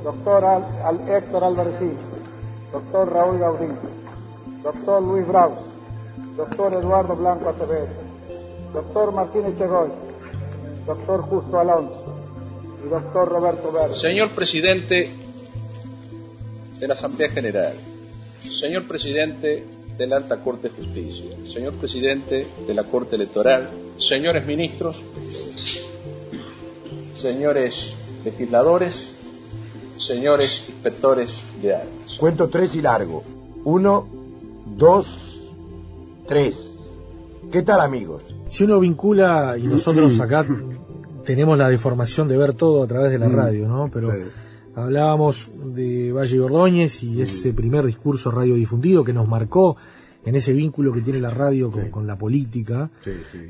doctor 0.04 0.46
Al- 0.46 0.82
Al- 0.86 1.10
Héctor 1.10 1.44
Alvarezín, 1.44 1.94
doctor 2.72 3.12
Raúl 3.12 3.40
Gaudín, 3.40 3.74
doctor 4.62 5.02
Luis 5.02 5.26
Braus, 5.28 5.58
doctor 6.38 6.74
Eduardo 6.74 7.16
Blanco 7.16 7.50
Acevedo, 7.50 7.88
doctor 8.72 9.12
Martínez 9.14 9.58
Chegoy, 9.58 9.90
doctor 10.86 11.22
Justo 11.24 11.60
Alonso 11.60 12.04
y 12.86 12.90
doctor 12.90 13.30
Roberto 13.30 13.72
Verde. 13.72 13.94
Señor 13.96 14.30
presidente 14.30 15.10
de 16.80 16.88
la 16.88 16.94
Asamblea 16.94 17.30
General, 17.32 17.74
señor 18.42 18.84
presidente 18.84 19.66
de 19.98 20.08
la 20.08 20.18
Alta 20.18 20.38
Corte 20.38 20.70
de 20.70 20.76
Justicia, 20.76 21.32
señor 21.46 21.74
presidente 21.74 22.48
de 22.68 22.74
la 22.74 22.84
Corte 22.84 23.16
Electoral, 23.16 23.70
señores 23.98 24.46
ministros, 24.46 25.02
señores 27.18 27.94
legisladores, 28.26 29.14
señores 29.98 30.66
inspectores 30.70 31.32
de 31.62 31.76
armas. 31.76 32.16
Cuento 32.20 32.50
tres 32.50 32.74
y 32.76 32.82
largo. 32.82 33.24
Uno, 33.64 34.08
dos, 34.78 35.40
tres. 36.28 36.56
¿Qué 37.52 37.62
tal 37.62 37.82
amigos? 37.82 38.24
Si 38.48 38.64
uno 38.64 38.80
vincula, 38.80 39.56
y 39.58 39.68
nosotros 39.68 40.20
acá 40.20 40.46
tenemos 41.26 41.58
la 41.58 41.70
deformación 41.70 42.28
de 42.28 42.38
ver 42.38 42.54
todo 42.54 42.84
a 42.84 42.88
través 42.88 43.12
de 43.12 43.20
la 43.20 43.28
Mm. 43.30 43.36
radio, 43.36 43.68
¿no? 43.68 43.90
Pero 43.94 44.10
hablábamos 44.76 45.50
de 45.74 46.12
Valle 46.12 46.40
Ordóñez 46.40 47.04
y 47.04 47.22
ese 47.22 47.54
primer 47.54 47.86
discurso 47.86 48.32
radiodifundido 48.32 49.04
que 49.04 49.14
nos 49.14 49.28
marcó 49.28 49.78
en 50.26 50.36
ese 50.36 50.54
vínculo 50.54 50.94
que 50.94 51.02
tiene 51.02 51.20
la 51.20 51.30
radio 51.30 51.70
con, 51.70 51.90
con 51.90 52.08
la 52.08 52.18
política, 52.18 52.90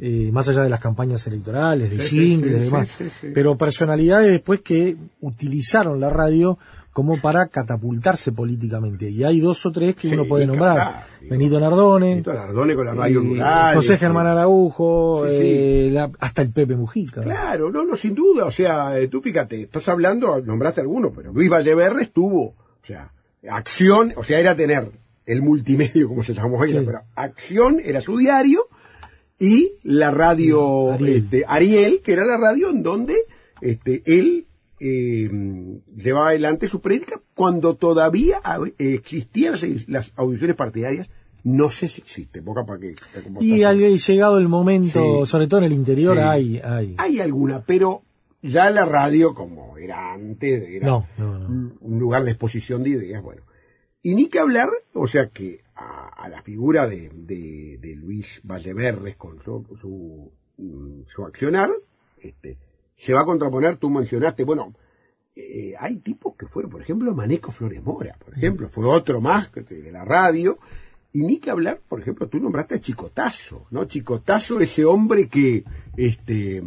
eh, 0.01 0.31
más 0.33 0.47
allá 0.47 0.63
de 0.63 0.69
las 0.69 0.79
campañas 0.79 1.25
electorales, 1.27 1.95
de 1.95 2.03
sí, 2.03 2.33
y 2.35 2.41
demás, 2.41 2.97
pero 3.33 3.57
personalidades 3.57 4.31
después 4.31 4.61
que 4.61 4.97
utilizaron 5.21 5.99
la 5.99 6.09
radio 6.09 6.57
como 6.93 7.19
para 7.19 7.47
catapultarse 7.47 8.31
políticamente. 8.31 9.09
Y 9.09 9.23
hay 9.23 9.39
dos 9.39 9.65
o 9.65 9.71
tres 9.71 9.95
que 9.95 10.07
Sí, 10.09 10.13
uno 10.13 10.25
puede 10.25 10.45
nombrar. 10.45 11.05
Benito 11.27 11.59
Nardone, 11.59 12.09
Benito 12.09 12.33
Nardone 12.33 12.75
con 12.75 12.85
la 12.85 12.93
radio 12.93 13.19
eh, 13.21 13.23
rural, 13.23 13.75
José. 13.75 13.97
Germán 13.97 14.27
Araujo, 14.27 15.25
Sí, 15.27 15.31
sí. 15.35 15.41
eh, 15.43 15.89
la- 15.91 16.11
hasta 16.19 16.41
el 16.43 16.51
Pepe 16.51 16.75
Mujica. 16.75 17.21
Claro, 17.21 17.71
no, 17.71 17.83
no, 17.83 17.95
sin 17.95 18.13
duda. 18.13 18.45
O 18.45 18.51
sea, 18.51 18.97
eh, 18.99 19.07
tú 19.07 19.21
fíjate, 19.21 19.61
estás 19.63 19.89
hablando, 19.89 20.39
nombraste 20.41 20.81
alguno, 20.81 21.11
pero 21.11 21.33
Luis 21.33 21.49
Valdeverre 21.49 22.03
estuvo, 22.03 22.43
o 22.49 22.85
sea, 22.85 23.11
acción, 23.49 24.13
o 24.15 24.23
sea, 24.23 24.39
era 24.39 24.55
tener 24.55 24.91
el 25.25 25.41
multimedio, 25.41 26.07
como 26.09 26.23
se 26.23 26.33
llamó 26.33 26.63
Sí. 26.65 26.73
pero 26.85 27.01
acción 27.15 27.79
era 27.83 28.01
su 28.01 28.17
diario 28.17 28.67
y 29.39 29.73
la 29.83 30.11
radio 30.11 30.91
Ariel. 30.93 31.23
Este, 31.23 31.43
Ariel, 31.47 32.01
que 32.03 32.13
era 32.13 32.25
la 32.25 32.37
radio 32.37 32.69
en 32.69 32.83
donde 32.83 33.15
este, 33.61 34.03
él 34.05 34.45
eh, 34.85 35.29
llevaba 35.95 36.29
adelante 36.29 36.67
su 36.67 36.81
prédica 36.81 37.21
cuando 37.33 37.75
todavía 37.75 38.41
existían 38.77 39.53
las, 39.53 39.87
las 39.87 40.11
audiciones 40.17 40.55
partidarias. 40.57 41.07
No 41.45 41.69
sé 41.69 41.87
si 41.89 42.01
existe, 42.01 42.39
boca 42.41 42.65
para 42.65 42.79
que 42.79 42.95
Y 43.41 43.63
al 43.63 43.77
llegado 43.79 44.37
el 44.39 44.47
momento, 44.47 45.25
Sí. 45.25 45.29
sobre 45.31 45.47
todo 45.47 45.59
en 45.61 45.65
el 45.67 45.73
interior, 45.73 46.15
Sí. 46.15 46.21
hay, 46.21 46.61
hay. 46.63 46.95
Hay 46.97 47.19
alguna, 47.19 47.63
pero 47.65 48.01
ya 48.41 48.69
la 48.71 48.85
radio, 48.85 49.33
como 49.33 49.77
era 49.77 50.13
antes, 50.13 50.63
era 50.69 50.85
No, 50.87 51.07
no, 51.17 51.39
no. 51.39 51.47
un- 51.81 51.99
lugar 51.99 52.23
de 52.23 52.31
exposición 52.31 52.83
de 52.83 52.91
ideas, 52.91 53.21
bueno. 53.23 53.41
Y 54.01 54.15
ni 54.15 54.27
que 54.27 54.39
hablar, 54.39 54.69
o 54.93 55.07
sea 55.07 55.29
que 55.29 55.61
a, 55.75 56.07
a 56.25 56.29
la 56.29 56.41
figura 56.43 56.87
de, 56.87 57.09
de, 57.13 57.77
de 57.81 57.95
Luis 57.95 58.41
Valleverres 58.43 59.15
con 59.17 59.41
su, 59.43 59.65
su, 59.81 60.31
mm, 60.57 61.03
su 61.13 61.25
accionar, 61.25 61.69
este, 62.21 62.57
se 62.95 63.13
va 63.13 63.21
a 63.21 63.25
contraponer, 63.25 63.77
tú 63.77 63.89
mencionaste, 63.89 64.43
bueno, 64.43 64.73
eh, 65.35 65.73
hay 65.79 65.97
tipos 65.97 66.35
que 66.35 66.45
fueron, 66.47 66.71
por 66.71 66.81
ejemplo, 66.81 67.13
Maneco 67.13 67.51
Flores 67.51 67.83
Mora, 67.83 68.15
por 68.23 68.37
ejemplo, 68.37 68.69
fue 68.69 68.85
otro 68.85 69.19
más 69.21 69.49
de 69.53 69.91
la 69.91 70.05
radio, 70.05 70.59
y 71.11 71.21
ni 71.23 71.37
que 71.37 71.51
hablar, 71.51 71.79
por 71.87 71.99
ejemplo, 72.01 72.27
tú 72.27 72.39
nombraste 72.39 72.75
a 72.75 72.79
Chicotazo, 72.81 73.67
¿no? 73.71 73.85
Chicotazo, 73.85 74.59
ese 74.59 74.85
hombre 74.85 75.27
que, 75.27 75.63
este, 75.97 76.63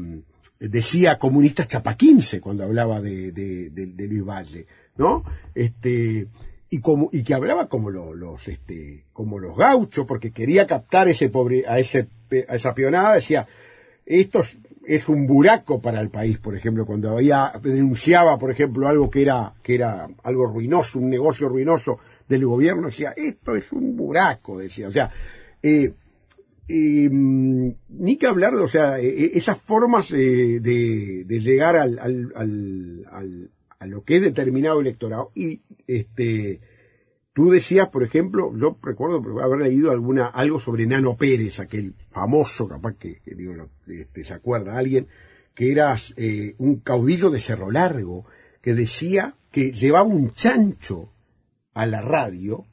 decía 0.59 1.19
comunista 1.19 1.67
chapaquince 1.67 2.41
cuando 2.41 2.65
hablaba 2.65 3.01
de, 3.01 3.31
de, 3.33 3.71
de- 3.71 3.87
de 3.87 4.07
Luis 4.09 4.25
Valle, 4.25 4.67
¿no? 4.97 5.25
Este, 5.55 6.29
y 6.71 6.81
como, 6.81 7.09
y 7.13 7.23
que 7.25 7.35
hablaba 7.35 7.69
como 7.69 7.91
lo- 7.91 8.15
los, 8.15 8.49
este, 8.49 9.05
como 9.13 9.39
los 9.39 9.57
gauchos, 9.57 10.07
porque 10.07 10.31
quería 10.33 10.67
captar 10.67 11.09
ese 11.09 11.29
pobre, 11.29 11.65
a 11.69 11.79
ese, 11.79 12.09
a 12.49 12.57
esa 12.57 12.75
peonada, 12.75 13.15
decía, 13.15 13.47
esto 14.07 14.43
es, 14.87 15.09
un 15.09 15.27
buraco 15.27 15.81
para 15.81 16.01
el 16.01 16.11
país, 16.11 16.39
por 16.39 16.57
ejemplo, 16.57 16.87
cuando 16.87 17.11
había, 17.11 17.53
denunciaba, 17.63 18.39
por 18.39 18.51
ejemplo, 18.51 18.89
algo 18.89 19.11
que 19.11 19.23
era, 19.23 19.55
que 19.63 19.75
era 19.75 20.09
algo 20.23 20.47
ruinoso, 20.47 20.99
un 20.99 21.11
negocio 21.11 21.49
ruinoso 21.49 21.99
del 22.29 22.47
gobierno, 22.47 22.87
decía, 22.87 23.13
esto 23.17 23.57
es 23.57 23.73
un 23.73 23.97
buraco, 23.97 24.59
decía, 24.59 24.89
o 24.89 24.93
sea, 24.93 25.11
eh, 25.63 25.93
eh, 26.69 27.09
ni 27.11 28.17
que 28.17 28.27
hablar, 28.27 28.55
o 28.55 28.69
sea, 28.69 28.99
eh, 28.99 29.07
eh, 29.09 29.31
esas 29.35 29.59
formas 29.59 30.11
eh, 30.13 30.59
de, 30.61 31.25
de 31.25 31.41
llegar 31.41 31.77
al, 31.77 31.99
al, 31.99 32.33
al, 32.35 33.07
al- 33.13 33.51
a 33.79 33.87
lo 33.87 34.03
que 34.05 34.17
es 34.17 34.23
determinado 34.23 34.81
electorado. 34.81 35.31
Y 35.35 35.61
este, 35.87 36.61
tú 37.37 37.51
decías, 37.51 37.91
por 37.91 38.03
ejemplo, 38.03 38.51
yo 38.57 38.79
recuerdo 38.83 39.43
haber 39.43 39.61
leído 39.61 39.91
alguna 39.91 40.27
algo 40.29 40.59
sobre 40.59 40.87
Nano 40.87 41.19
Pérez, 41.19 41.61
aquel 41.61 41.93
famoso, 42.09 42.67
capaz 42.67 42.95
que, 42.95 43.21
digo, 43.27 43.55
no, 43.55 43.69
este, 43.89 44.25
se 44.25 44.33
acuerda 44.33 44.79
alguien, 44.79 45.07
que 45.55 45.71
era 45.71 45.95
eh, 46.17 46.55
un 46.57 46.77
caudillo 46.77 47.29
de 47.29 47.41
Cerro 47.41 47.71
Largo, 47.71 48.25
que 48.63 48.73
decía 48.73 49.35
que 49.53 49.71
llevaba 49.71 50.09
un 50.09 50.33
chancho 50.33 51.13
a 51.75 51.85
la 51.85 52.01
radio 52.01 52.65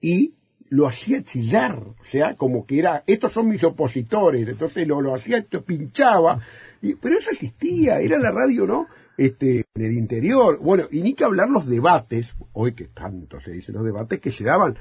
y 0.00 0.34
lo 0.68 0.88
hacía 0.88 1.22
chillar, 1.22 1.78
o 1.78 2.04
sea, 2.04 2.34
como 2.34 2.66
que 2.66 2.80
era, 2.80 3.04
estos 3.06 3.32
son 3.32 3.46
mis 3.46 3.62
opositores, 3.62 4.48
entonces 4.48 4.88
lo, 4.88 5.00
lo 5.00 5.14
hacía, 5.14 5.38
esto 5.38 5.62
pinchaba, 5.62 6.40
y, 6.82 6.96
pero 6.96 7.18
eso 7.18 7.30
existía, 7.30 8.00
era 8.00 8.18
la 8.18 8.32
radio, 8.32 8.66
¿no? 8.66 8.88
Este, 9.16 9.64
en 9.78 9.86
el 9.86 9.96
interior, 9.96 10.58
bueno, 10.60 10.84
y 10.90 11.02
ni 11.02 11.14
que 11.14 11.24
hablar 11.24 11.48
los 11.48 11.66
debates, 11.66 12.34
hoy 12.52 12.72
que 12.72 12.86
tanto 12.86 13.40
se 13.40 13.52
dicen 13.52 13.76
los 13.76 13.84
debates 13.84 14.20
que 14.20 14.32
se 14.32 14.44
daban 14.44 14.76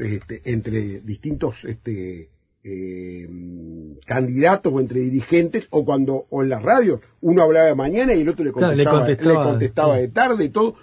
este, 0.00 0.42
entre 0.44 1.00
distintos 1.00 1.64
este, 1.64 2.28
eh, 2.62 3.28
candidatos 4.04 4.72
o 4.72 4.80
entre 4.80 5.00
dirigentes, 5.00 5.68
o 5.70 5.84
cuando, 5.84 6.26
o 6.30 6.42
en 6.42 6.50
las 6.50 6.62
radios, 6.62 7.00
uno 7.20 7.42
hablaba 7.42 7.66
de 7.66 7.74
mañana 7.74 8.14
y 8.14 8.20
el 8.20 8.28
otro 8.28 8.44
le 8.44 8.52
Claro, 8.52 8.74
le 8.74 8.84
contestaba, 8.84 8.98
contestaba, 9.00 9.44
le 9.44 9.50
contestaba 9.50 9.94
sí. 9.94 10.00
de 10.02 10.08
tarde 10.08 10.44
y 10.44 10.48
todo, 10.50 10.74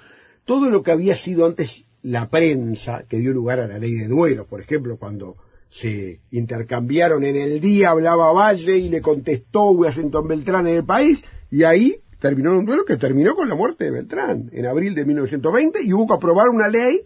todo 0.45 0.69
lo 0.69 0.81
que 0.81 0.91
había 0.91 1.15
sido 1.15 1.45
antes 1.45 1.85
la 2.01 2.29
prensa, 2.29 3.05
que 3.07 3.17
dio 3.17 3.31
lugar 3.31 3.59
a 3.59 3.67
la 3.67 3.77
ley 3.77 3.93
de 3.93 4.07
duelo, 4.07 4.45
por 4.45 4.61
ejemplo, 4.61 4.97
cuando 4.97 5.37
se 5.69 6.19
intercambiaron 6.31 7.23
en 7.23 7.35
el 7.35 7.59
día, 7.59 7.91
hablaba 7.91 8.31
Valle 8.31 8.77
y 8.77 8.89
le 8.89 9.01
contestó 9.01 9.71
Washington 9.71 10.27
Beltrán 10.27 10.67
en 10.67 10.75
el 10.75 10.85
país, 10.85 11.23
y 11.49 11.63
ahí 11.63 12.02
terminó 12.23 12.51
en 12.51 12.59
un 12.59 12.65
duelo 12.65 12.85
que 12.85 12.95
terminó 12.95 13.35
con 13.35 13.49
la 13.49 13.55
muerte 13.55 13.83
de 13.83 13.91
Beltrán 13.91 14.49
en 14.53 14.65
abril 14.65 14.95
de 14.95 15.03
1920 15.03 15.83
y 15.83 15.91
hubo 15.91 16.07
que 16.07 16.13
aprobar 16.13 16.47
una 16.47 16.69
ley 16.69 17.01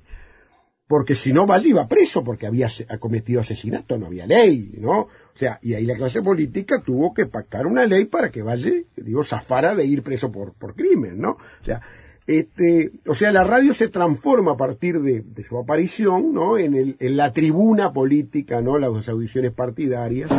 porque 0.86 1.16
si 1.16 1.34
no 1.34 1.48
Valle 1.48 1.70
iba 1.70 1.88
preso 1.88 2.24
porque 2.24 2.46
había 2.46 2.68
cometido 3.00 3.42
asesinato, 3.42 3.98
no 3.98 4.06
había 4.06 4.28
ley, 4.28 4.76
¿no? 4.78 5.00
O 5.00 5.10
sea, 5.34 5.58
y 5.64 5.74
ahí 5.74 5.88
la 5.88 5.96
clase 5.96 6.22
política 6.22 6.84
tuvo 6.84 7.16
que 7.16 7.26
pactar 7.26 7.66
una 7.66 7.88
ley 7.88 8.06
para 8.06 8.30
que 8.30 8.44
Valle, 8.44 8.86
digo, 8.96 9.24
zafara 9.24 9.74
de 9.74 9.86
ir 9.86 10.04
preso 10.04 10.32
por, 10.32 10.54
por 10.54 10.76
crimen, 10.76 11.20
¿no? 11.20 11.32
O 11.32 11.66
sea, 11.66 11.82
este, 12.28 12.92
o 13.08 13.16
sea, 13.16 13.32
la 13.32 13.44
radio 13.44 13.74
se 13.74 13.88
transforma 13.88 14.52
a 14.52 14.58
partir 14.58 15.02
de, 15.02 15.22
de 15.22 15.44
su 15.44 15.58
aparición, 15.58 16.32
¿no? 16.32 16.60
En, 16.60 16.76
el, 16.76 16.96
en 17.00 17.18
la 17.18 17.34
tribuna 17.34 17.92
política, 17.92 18.62
¿no? 18.62 18.78
Las 18.78 19.10
audiciones 19.10 19.52
partidarias. 19.52 20.30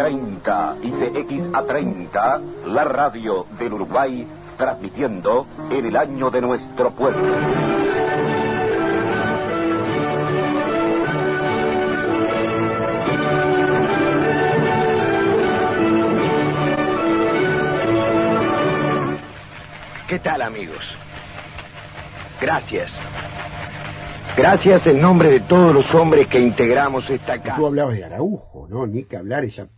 CX30 0.00 0.76
y 0.82 0.90
CXA30, 0.92 2.40
la 2.66 2.84
radio 2.84 3.46
del 3.58 3.74
Uruguay, 3.74 4.26
transmitiendo 4.56 5.46
en 5.70 5.86
el 5.86 5.96
año 5.96 6.30
de 6.30 6.40
nuestro 6.40 6.90
pueblo. 6.90 7.20
¿Qué 20.08 20.18
tal 20.18 20.42
amigos? 20.42 20.78
Gracias. 22.40 22.90
Gracias 24.36 24.86
en 24.86 25.00
nombre 25.00 25.28
de 25.28 25.40
todos 25.40 25.74
los 25.74 25.94
hombres 25.94 26.26
que 26.26 26.40
integramos 26.40 27.08
esta 27.10 27.40
casa. 27.40 27.56
Tú 27.56 27.66
hablabas 27.66 27.96
de 27.96 28.04
Araujo, 28.04 28.66
¿no? 28.68 28.86
Ni 28.86 29.04
que 29.04 29.16
hablar 29.16 29.44
esa 29.44 29.68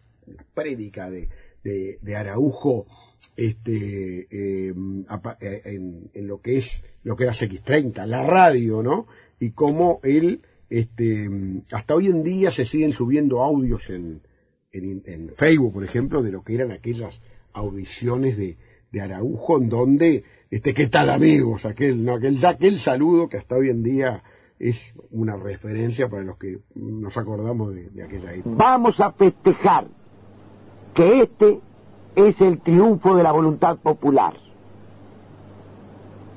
prédica 0.55 1.11
de, 1.11 1.29
de, 1.63 2.17
Araujo 2.17 2.87
este, 3.37 4.29
eh, 4.31 4.75
eh, 5.41 5.63
en, 5.65 6.11
en 6.13 6.27
lo 6.27 6.41
que 6.41 6.59
es 6.59 6.85
lo 7.05 7.17
que 7.17 7.25
era 7.25 7.33
CX30, 7.33 8.07
la 8.07 8.23
radio, 8.23 8.83
¿no? 8.83 9.07
Y 9.39 9.51
cómo 9.51 10.01
él, 10.03 10.43
este, 10.71 11.29
hasta 11.73 11.95
hoy 11.95 12.07
en 12.07 12.23
día 12.23 12.51
se 12.51 12.65
siguen 12.65 12.93
subiendo 12.93 13.43
audios 13.43 13.91
en, 13.91 14.23
en, 14.73 15.03
en 15.07 15.31
Facebook, 15.31 15.75
por 15.75 15.85
ejemplo, 15.85 16.23
de 16.23 16.33
lo 16.33 16.43
que 16.43 16.55
eran 16.55 16.71
aquellas 16.71 17.21
audiciones 17.53 18.37
de, 18.37 18.57
de 18.93 19.01
Araujo, 19.01 19.59
en 19.59 19.69
donde, 19.69 20.25
este, 20.51 20.75
¿qué 20.75 20.87
tal 20.87 21.11
amigos? 21.11 21.67
Aquel, 21.67 22.05
¿no? 22.05 22.15
aquel, 22.15 22.45
aquel 22.45 22.79
saludo 22.79 23.29
que 23.29 23.39
hasta 23.39 23.57
hoy 23.57 23.71
en 23.71 23.83
día 23.83 24.23
es 24.59 24.95
una 25.11 25.37
referencia 25.37 26.09
para 26.09 26.23
los 26.23 26.39
que 26.39 26.61
nos 26.77 27.17
acordamos 27.17 27.75
de, 27.75 27.91
de 27.91 28.05
aquella 28.05 28.33
época. 28.33 28.55
Vamos 28.57 29.01
a 29.01 29.11
festejar 29.13 29.89
que 30.95 31.23
este 31.23 31.61
es 32.17 32.41
el 32.41 32.61
triunfo 32.61 33.17
de 33.17 33.23
la 33.23 33.33
voluntad 33.33 33.77
popular. 33.77 34.35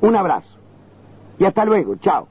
Un 0.02 0.16
abrazo. 0.16 0.50
Y 1.40 1.46
hasta 1.46 1.66
luego. 1.66 1.96
Chao. 1.98 2.28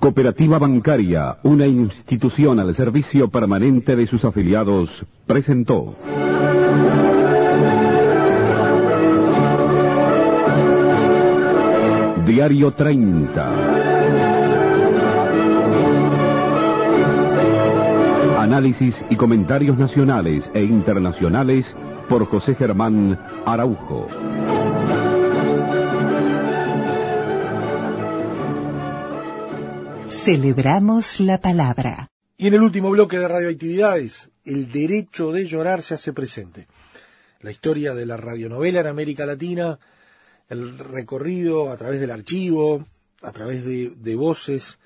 Cooperativa 0.00 0.58
Bancaria, 0.58 1.36
una 1.42 1.66
institución 1.66 2.58
al 2.58 2.74
servicio 2.74 3.28
permanente 3.28 3.96
de 3.96 4.06
sus 4.06 4.24
afiliados, 4.24 5.04
presentó. 5.26 5.94
Diario 12.24 12.70
30. 12.72 14.29
Análisis 18.50 18.96
y 19.08 19.14
comentarios 19.14 19.78
nacionales 19.78 20.50
e 20.52 20.64
internacionales 20.64 21.72
por 22.08 22.26
José 22.26 22.56
Germán 22.56 23.16
Araujo. 23.46 24.08
Celebramos 30.08 31.20
la 31.20 31.38
palabra. 31.38 32.08
Y 32.36 32.48
en 32.48 32.54
el 32.54 32.62
último 32.62 32.90
bloque 32.90 33.20
de 33.20 33.28
radioactividades, 33.28 34.30
el 34.44 34.72
derecho 34.72 35.30
de 35.30 35.46
llorar 35.46 35.80
se 35.82 35.94
hace 35.94 36.12
presente. 36.12 36.66
La 37.42 37.52
historia 37.52 37.94
de 37.94 38.04
la 38.04 38.16
radionovela 38.16 38.80
en 38.80 38.88
América 38.88 39.26
Latina, 39.26 39.78
el 40.48 40.76
recorrido 40.76 41.70
a 41.70 41.76
través 41.76 42.00
del 42.00 42.10
archivo, 42.10 42.84
a 43.22 43.30
través 43.30 43.64
de, 43.64 43.90
de 43.90 44.16
voces 44.16 44.79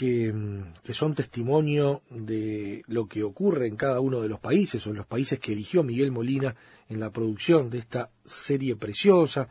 que, 0.00 0.32
mm, 0.32 0.80
que 0.82 0.94
son 0.94 1.14
testimonio 1.14 2.00
de 2.08 2.82
lo 2.86 3.06
que 3.06 3.22
ocurre 3.22 3.66
en 3.66 3.76
cada 3.76 4.00
uno 4.00 4.22
de 4.22 4.30
los 4.30 4.40
países 4.40 4.86
o 4.86 4.90
en 4.90 4.96
los 4.96 5.06
países 5.06 5.38
que 5.38 5.52
eligió 5.52 5.82
Miguel 5.82 6.10
Molina 6.10 6.54
en 6.88 7.00
la 7.00 7.10
producción 7.10 7.68
de 7.68 7.80
esta 7.80 8.08
serie 8.24 8.76
preciosa, 8.76 9.48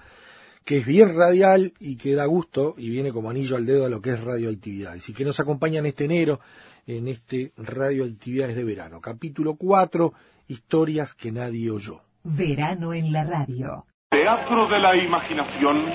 que 0.65 0.77
es 0.77 0.87
bien 0.87 1.15
radial 1.15 1.73
y 1.79 1.97
que 1.97 2.15
da 2.15 2.25
gusto 2.25 2.73
y 2.79 2.89
viene 2.89 3.11
como 3.11 3.29
anillo 3.29 3.57
al 3.57 3.67
dedo 3.67 3.85
a 3.85 3.89
lo 3.89 4.01
que 4.01 4.09
es 4.09 4.23
radioactividades 4.23 5.07
y 5.07 5.13
que 5.13 5.23
nos 5.23 5.39
acompañan 5.39 5.85
este 5.85 6.05
enero 6.05 6.39
en 6.87 7.07
este 7.09 7.51
radioactividades 7.55 8.55
de 8.55 8.63
verano. 8.63 9.01
Capítulo 9.01 9.53
4, 9.53 10.13
historias 10.47 11.13
que 11.13 11.31
nadie 11.31 11.69
oyó. 11.69 12.01
Verano 12.23 12.95
en 12.95 13.13
la 13.13 13.23
radio. 13.23 13.85
Teatro 14.09 14.67
de 14.67 14.79
la 14.79 14.95
Imaginación 14.95 15.85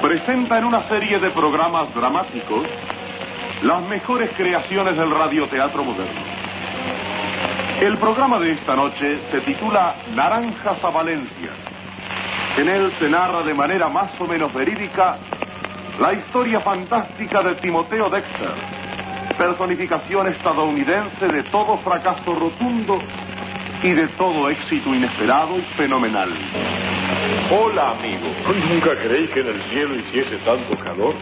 presenta 0.00 0.56
en 0.58 0.66
una 0.66 0.88
serie 0.88 1.18
de 1.18 1.30
programas 1.30 1.92
dramáticos 1.96 2.68
las 3.62 3.82
mejores 3.82 4.30
creaciones 4.36 4.96
del 4.96 5.10
radioteatro 5.10 5.84
moderno. 5.84 6.20
El 7.80 7.98
programa 7.98 8.38
de 8.38 8.52
esta 8.52 8.74
noche 8.74 9.18
se 9.30 9.40
titula 9.40 9.96
Naranjas 10.14 10.82
a 10.82 10.90
Valencia. 10.90 11.50
En 12.56 12.68
él 12.68 12.92
se 12.98 13.08
narra 13.08 13.42
de 13.42 13.54
manera 13.54 13.88
más 13.88 14.10
o 14.18 14.26
menos 14.26 14.52
verídica 14.52 15.18
la 16.00 16.12
historia 16.12 16.60
fantástica 16.60 17.42
de 17.42 17.54
Timoteo 17.56 18.10
Dexter, 18.10 18.52
personificación 19.36 20.28
estadounidense 20.28 21.26
de 21.26 21.42
todo 21.44 21.78
fracaso 21.78 22.34
rotundo 22.34 22.98
y 23.82 23.90
de 23.92 24.08
todo 24.08 24.50
éxito 24.50 24.94
inesperado 24.94 25.58
y 25.58 25.62
fenomenal. 25.76 26.30
Hola, 27.50 27.90
amigo. 27.90 28.26
Nunca 28.68 28.96
creí 28.96 29.28
que 29.28 29.40
en 29.40 29.48
el 29.48 29.62
cielo 29.70 29.96
hiciese 29.96 30.36
tanto 30.38 30.76
calor. 30.82 31.14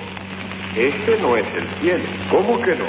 Este 0.76 1.16
no 1.18 1.36
es 1.36 1.46
el 1.54 1.68
cielo. 1.80 2.04
¿Cómo 2.30 2.60
que 2.60 2.74
no? 2.74 2.84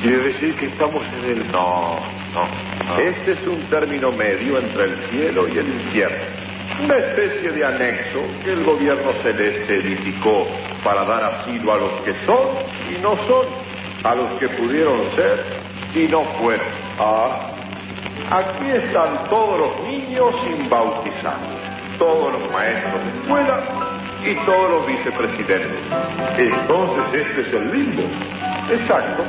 Quiere 0.00 0.32
decir 0.32 0.54
que 0.56 0.66
estamos 0.66 1.02
en 1.18 1.24
el... 1.30 1.52
No, 1.52 1.98
no. 2.32 2.98
Este 2.98 3.32
es 3.32 3.46
un 3.46 3.60
término 3.68 4.10
medio 4.12 4.58
entre 4.58 4.84
el 4.84 4.96
cielo 5.10 5.46
y 5.46 5.58
el 5.58 5.68
infierno. 5.68 6.24
Una 6.82 6.96
especie 6.96 7.52
de 7.52 7.64
anexo 7.66 8.20
que 8.42 8.52
el 8.52 8.64
gobierno 8.64 9.12
celeste 9.22 9.76
edificó 9.76 10.46
para 10.82 11.04
dar 11.04 11.22
asilo 11.22 11.74
a 11.74 11.76
los 11.76 11.92
que 12.00 12.14
son 12.24 12.48
y 12.90 12.98
no 13.02 13.14
son, 13.26 13.46
a 14.02 14.14
los 14.14 14.38
que 14.38 14.48
pudieron 14.48 15.14
ser 15.14 15.44
y 15.94 16.08
no 16.08 16.22
fueron. 16.40 16.66
Ah, 16.98 17.50
aquí 18.30 18.70
están 18.70 19.28
todos 19.28 19.58
los 19.58 19.86
niños 19.86 20.34
sin 20.44 20.70
bautizar, 20.70 21.36
todos 21.98 22.32
los 22.32 22.50
maestros 22.50 23.04
de 23.04 23.20
escuela 23.20 23.89
y 24.24 24.34
todos 24.44 24.70
los 24.70 24.86
vicepresidentes. 24.86 25.80
Entonces 26.38 27.26
este 27.26 27.40
es 27.40 27.54
el 27.54 27.72
limbo. 27.72 28.02
Exacto. 28.70 29.24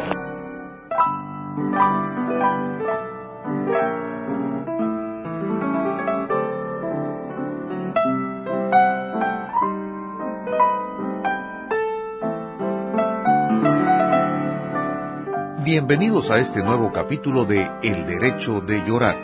Bienvenidos 15.63 16.32
a 16.32 16.39
este 16.39 16.63
nuevo 16.63 16.91
capítulo 16.91 17.45
de 17.45 17.65
El 17.82 18.06
Derecho 18.06 18.60
de 18.60 18.84
Llorar, 18.86 19.17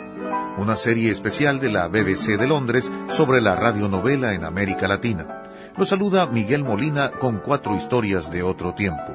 una 0.56 0.76
serie 0.76 1.10
especial 1.10 1.60
de 1.60 1.70
la 1.70 1.88
BBC 1.88 2.38
de 2.38 2.46
Londres 2.46 2.90
sobre 3.08 3.42
la 3.42 3.54
radionovela 3.54 4.32
en 4.32 4.44
América 4.44 4.88
Latina. 4.88 5.37
Los 5.78 5.90
saluda 5.90 6.26
Miguel 6.26 6.64
Molina 6.64 7.12
con 7.12 7.38
cuatro 7.38 7.76
historias 7.76 8.32
de 8.32 8.42
otro 8.42 8.74
tiempo. 8.74 9.14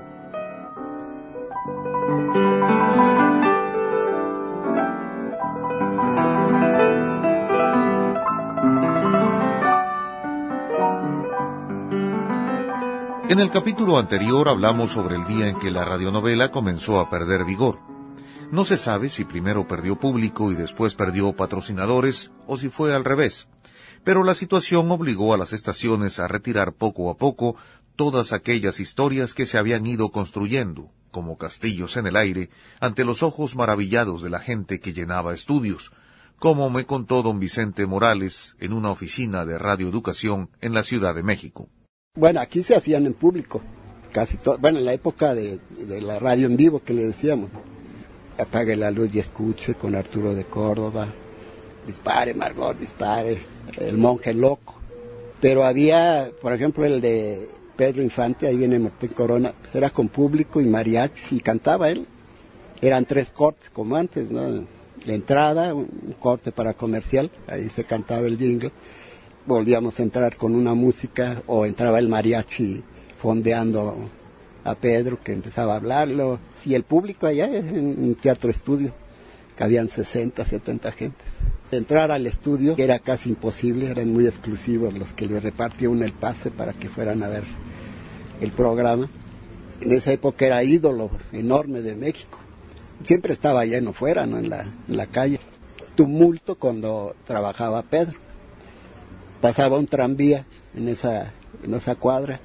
En 13.28 13.40
el 13.40 13.50
capítulo 13.50 13.98
anterior 13.98 14.48
hablamos 14.48 14.94
sobre 14.94 15.18
el 15.18 15.26
día 15.26 15.50
en 15.50 15.60
que 15.60 15.70
la 15.70 15.84
radionovela 15.84 16.50
comenzó 16.50 17.02
a 17.02 17.10
perder 17.10 17.44
vigor. 17.44 17.93
No 18.54 18.66
se 18.66 18.78
sabe 18.78 19.10
si 19.10 19.26
primero 19.26 19.68
perdió 19.68 19.98
público 19.98 20.52
y 20.52 20.56
después 20.56 20.94
perdió 20.94 21.34
patrocinadores 21.34 22.30
o 22.46 22.60
si 22.60 22.70
fue 22.70 22.94
al 22.94 23.04
revés, 23.04 23.48
pero 24.04 24.24
la 24.24 24.36
situación 24.36 24.92
obligó 24.92 25.34
a 25.34 25.38
las 25.38 25.54
estaciones 25.54 26.20
a 26.20 26.28
retirar 26.28 26.74
poco 26.74 27.10
a 27.10 27.18
poco 27.18 27.56
todas 27.96 28.32
aquellas 28.32 28.80
historias 28.80 29.34
que 29.34 29.48
se 29.48 29.58
habían 29.58 29.88
ido 29.88 30.12
construyendo, 30.12 30.92
como 31.10 31.40
castillos 31.40 31.98
en 31.98 32.06
el 32.06 32.16
aire, 32.16 32.52
ante 32.80 33.06
los 33.06 33.24
ojos 33.24 33.56
maravillados 33.56 34.22
de 34.22 34.30
la 34.30 34.40
gente 34.40 34.80
que 34.80 34.94
llenaba 34.94 35.34
estudios, 35.34 35.92
como 36.38 36.70
me 36.70 36.86
contó 36.86 37.24
don 37.24 37.40
Vicente 37.40 37.88
Morales 37.88 38.56
en 38.60 38.74
una 38.74 38.92
oficina 38.92 39.46
de 39.46 39.58
radioeducación 39.58 40.52
en 40.62 40.76
la 40.76 40.84
Ciudad 40.84 41.16
de 41.16 41.24
México. 41.24 41.70
Bueno, 42.16 42.40
aquí 42.40 42.62
se 42.62 42.76
hacían 42.76 43.08
en 43.08 43.16
público, 43.16 43.64
casi 44.12 44.38
todo. 44.38 44.60
Bueno, 44.60 44.78
en 44.78 44.86
la 44.86 44.94
época 44.94 45.34
de, 45.34 45.60
de, 45.72 46.02
la 46.02 46.20
radio 46.20 46.46
en 46.46 46.56
vivo 46.56 46.84
que 46.84 46.94
le 46.94 47.08
decíamos. 47.08 47.50
Apague 48.38 48.76
la 48.76 48.92
luz 48.92 49.10
y 49.14 49.20
escuche 49.20 49.76
con 49.76 49.96
Arturo 49.96 50.34
de 50.34 50.46
Córdoba. 50.46 51.08
Dispare, 51.86 52.34
Margot, 52.34 52.78
dispare. 52.78 53.40
El 53.78 53.98
monje 53.98 54.34
loco. 54.34 54.76
Pero 55.40 55.66
había, 55.66 56.32
por 56.42 56.54
ejemplo, 56.54 56.86
el 56.86 57.02
de 57.02 57.48
Pedro 57.76 58.02
Infante, 58.02 58.48
ahí 58.48 58.56
viene 58.56 58.80
Martín 58.80 59.10
Corona, 59.10 59.54
pues 59.60 59.76
era 59.76 59.90
con 59.90 60.08
público 60.08 60.62
y 60.62 60.66
mariachi 60.66 61.38
y 61.38 61.40
cantaba 61.42 61.90
él. 61.90 62.08
Eran 62.82 63.06
tres 63.06 63.30
cortes 63.30 63.70
como 63.70 63.96
antes, 63.96 64.30
¿no? 64.30 64.66
La 65.06 65.14
entrada, 65.14 65.74
un 65.74 66.16
corte 66.20 66.52
para 66.52 66.74
comercial, 66.74 67.30
ahí 67.48 67.70
se 67.70 67.84
cantaba 67.84 68.26
el 68.28 68.38
jingle 68.38 68.72
volvíamos 69.46 70.00
a 70.00 70.04
entrar 70.04 70.38
con 70.38 70.56
una 70.56 70.74
música 70.74 71.44
o 71.48 71.66
entraba 71.66 72.00
el 72.00 72.08
mariachi 72.08 72.84
fondeando 73.18 74.10
a 74.64 74.76
Pedro 74.76 75.22
que 75.22 75.34
empezaba 75.34 75.74
a 75.74 75.78
hablarlo 75.78 76.40
y 76.66 76.76
el 76.76 76.84
público 76.84 77.28
allá 77.28 77.46
en 77.46 77.98
un 78.00 78.16
teatro 78.16 78.50
estudio 78.50 78.94
que 79.58 79.64
habían 79.64 79.90
60, 79.90 80.46
70 80.46 80.92
gentes. 80.92 81.28
Entrar 81.72 82.12
al 82.12 82.28
estudio 82.28 82.76
era 82.78 83.00
casi 83.00 83.30
imposible, 83.30 83.88
eran 83.88 84.12
muy 84.12 84.28
exclusivos 84.28 84.94
los 84.94 85.14
que 85.14 85.28
le 85.28 85.40
repartía 85.40 85.90
uno 85.90 86.06
el 86.06 86.14
pase 86.14 86.52
para 86.52 86.74
que 86.74 86.90
fueran 86.90 87.24
a 87.24 87.30
ver 87.30 87.44
el 88.42 88.52
programa. 88.52 89.10
En 89.82 89.92
esa 89.92 90.12
época 90.12 90.46
era 90.46 90.64
ídolo 90.64 91.10
enorme 91.32 91.82
de 91.82 91.96
México. 91.96 92.40
Siempre 93.04 93.34
estaba 93.34 93.66
lleno 93.66 93.92
fuera, 93.92 94.26
¿no? 94.26 94.38
En 94.38 94.50
la, 94.50 94.62
en 94.62 94.98
la 94.98 95.08
calle. 95.08 95.40
tumulto 95.96 96.56
cuando 96.56 97.16
trabajaba 97.26 97.82
Pedro. 97.82 98.20
Pasaba 99.42 99.78
un 99.78 99.88
tranvía 99.88 100.46
en 100.76 100.88
esa, 100.88 101.34
en 101.64 101.74
esa 101.74 101.96
cuadra, 101.96 102.40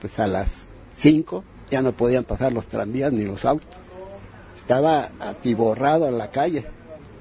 pues 0.00 0.18
a 0.18 0.26
las 0.26 0.66
5 0.96 1.44
ya 1.70 1.82
no 1.82 1.92
podían 1.92 2.24
pasar 2.24 2.52
los 2.52 2.66
tranvías 2.66 3.12
ni 3.12 3.24
los 3.24 3.44
autos. 3.44 3.68
Estaba 4.56 5.10
atiborrado 5.20 6.08
en 6.08 6.18
la 6.18 6.30
calle, 6.30 6.64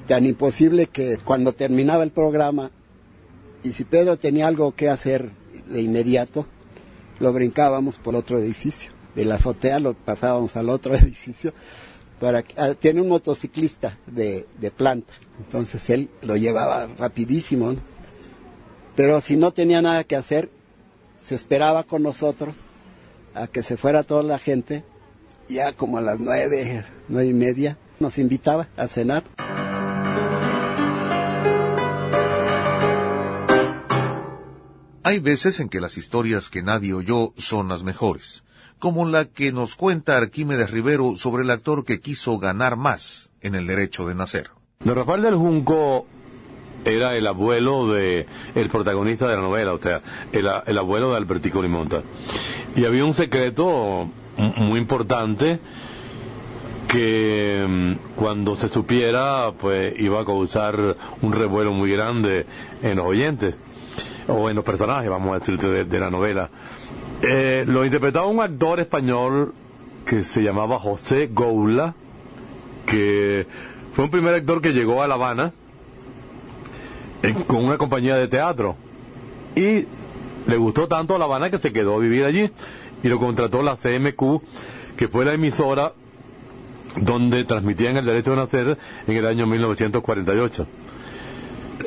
tan 0.08 0.26
imposible 0.26 0.88
que 0.88 1.18
cuando 1.18 1.54
terminaba 1.54 2.04
el 2.04 2.12
programa, 2.12 2.72
y 3.64 3.72
si 3.72 3.84
Pedro 3.84 4.18
tenía 4.18 4.48
algo 4.48 4.74
que 4.76 4.90
hacer 4.90 5.32
de 5.68 5.82
inmediato, 5.82 6.46
lo 7.20 7.32
brincábamos 7.34 7.98
por 7.98 8.16
otro 8.16 8.40
edificio. 8.40 8.92
De 9.16 9.26
la 9.26 9.36
azotea 9.36 9.80
lo 9.80 9.94
pasábamos 9.94 10.56
al 10.58 10.70
otro 10.70 10.96
edificio. 10.96 11.54
Para, 12.20 12.44
ah, 12.58 12.74
tiene 12.80 13.02
un 13.02 13.10
motociclista 13.10 13.98
de, 14.08 14.46
de 14.60 14.72
planta, 14.72 15.14
entonces 15.40 15.90
él 15.90 16.10
lo 16.22 16.38
llevaba 16.38 16.88
rapidísimo. 16.98 17.74
¿no? 17.74 17.80
Pero 18.96 19.20
si 19.20 19.36
no 19.36 19.52
tenía 19.52 19.82
nada 19.82 20.04
que 20.04 20.16
hacer, 20.16 20.50
se 21.20 21.36
esperaba 21.36 21.84
con 21.84 22.04
nosotros 22.04 22.56
a 23.34 23.48
que 23.48 23.64
se 23.64 23.78
fuera 23.78 24.04
toda 24.04 24.24
la 24.24 24.40
gente, 24.40 24.84
ya 25.50 25.74
como 25.74 25.98
a 25.98 26.02
las 26.02 26.20
nueve, 26.20 26.86
nueve 27.08 27.30
y 27.30 27.34
media, 27.34 27.78
nos 28.00 28.18
invitaba 28.18 28.68
a 28.78 28.88
cenar. 28.88 29.24
Hay 35.06 35.20
veces 35.20 35.60
en 35.60 35.68
que 35.68 35.82
las 35.82 35.98
historias 35.98 36.50
que 36.50 36.64
nadie 36.64 36.94
oyó 36.94 37.34
son 37.38 37.68
las 37.68 37.84
mejores, 37.84 38.44
como 38.80 39.06
la 39.06 39.26
que 39.26 39.52
nos 39.52 39.76
cuenta 39.76 40.16
Arquímedes 40.16 40.72
Rivero 40.72 41.18
sobre 41.18 41.44
el 41.44 41.50
actor 41.50 41.84
que 41.84 42.00
quiso 42.00 42.40
ganar 42.40 42.78
más 42.78 43.30
en 43.42 43.56
el 43.56 43.68
derecho 43.68 44.08
de 44.08 44.16
nacer. 44.16 44.50
Don 44.80 44.96
Rafael 44.96 45.22
del 45.22 45.36
Junco 45.36 46.08
era 46.86 47.16
el 47.16 47.28
abuelo 47.28 47.88
de 47.94 48.26
el 48.56 48.70
protagonista 48.70 49.28
de 49.28 49.36
la 49.36 49.42
novela, 49.42 49.74
o 49.74 49.80
sea, 49.80 50.02
el, 50.32 50.50
el 50.66 50.78
abuelo 50.78 51.12
de 51.12 51.18
Albertico 51.18 51.62
Limonta. 51.62 52.02
Y 52.76 52.86
había 52.86 53.06
un 53.06 53.14
secreto 53.14 54.10
muy 54.38 54.80
importante 54.80 55.60
que 56.88 57.66
mm, 57.68 58.16
cuando 58.16 58.56
se 58.56 58.70
supiera, 58.70 59.52
pues 59.60 60.00
iba 60.00 60.22
a 60.22 60.26
causar 60.26 60.96
un 61.22 61.34
revuelo 61.34 61.74
muy 61.74 61.92
grande 61.92 62.46
en 62.82 62.98
los 62.98 63.06
oyentes 63.08 63.56
o 64.28 64.50
en 64.50 64.56
los 64.56 64.66
personajes, 64.66 65.10
vamos 65.10 65.36
a 65.36 65.40
decir, 65.40 65.58
de, 65.60 66.00
la 66.00 66.10
novela. 66.10 66.50
Eh, 67.22 67.66
lo 67.68 67.86
interpretaba 67.86 68.28
un 68.28 68.42
actor 68.42 68.80
español 68.80 69.54
que 70.06 70.24
se 70.24 70.44
llamaba 70.44 70.80
José 70.80 71.30
Goula, 71.32 71.96
que 72.86 73.48
fue 73.94 74.06
un 74.06 74.12
primer 74.12 74.36
actor 74.36 74.62
que 74.62 74.74
llegó 74.74 75.02
a 75.02 75.08
La 75.08 75.16
Habana 75.16 75.54
con 77.48 77.66
una 77.66 77.78
compañía 77.78 78.16
de 78.16 78.28
teatro 78.28 78.76
y 79.56 79.86
le 80.48 80.58
gustó 80.58 80.88
tanto 80.88 81.16
a 81.16 81.20
La 81.20 81.26
Habana 81.26 81.50
que 81.50 81.58
se 81.58 81.72
quedó 81.72 81.96
a 81.96 82.00
vivir 82.00 82.26
allí 82.26 82.52
y 83.02 83.08
lo 83.08 83.20
contrató 83.20 83.62
la 83.64 83.76
CMQ, 83.76 84.42
que 84.98 85.08
fue 85.08 85.26
la 85.26 85.34
emisora 85.34 85.94
donde 86.96 87.44
transmitían 87.44 87.98
el 87.98 88.06
derecho 88.06 88.32
de 88.32 88.38
nacer 88.38 88.78
en 89.08 89.18
el 89.18 89.26
año 89.26 89.48
1948 89.48 90.68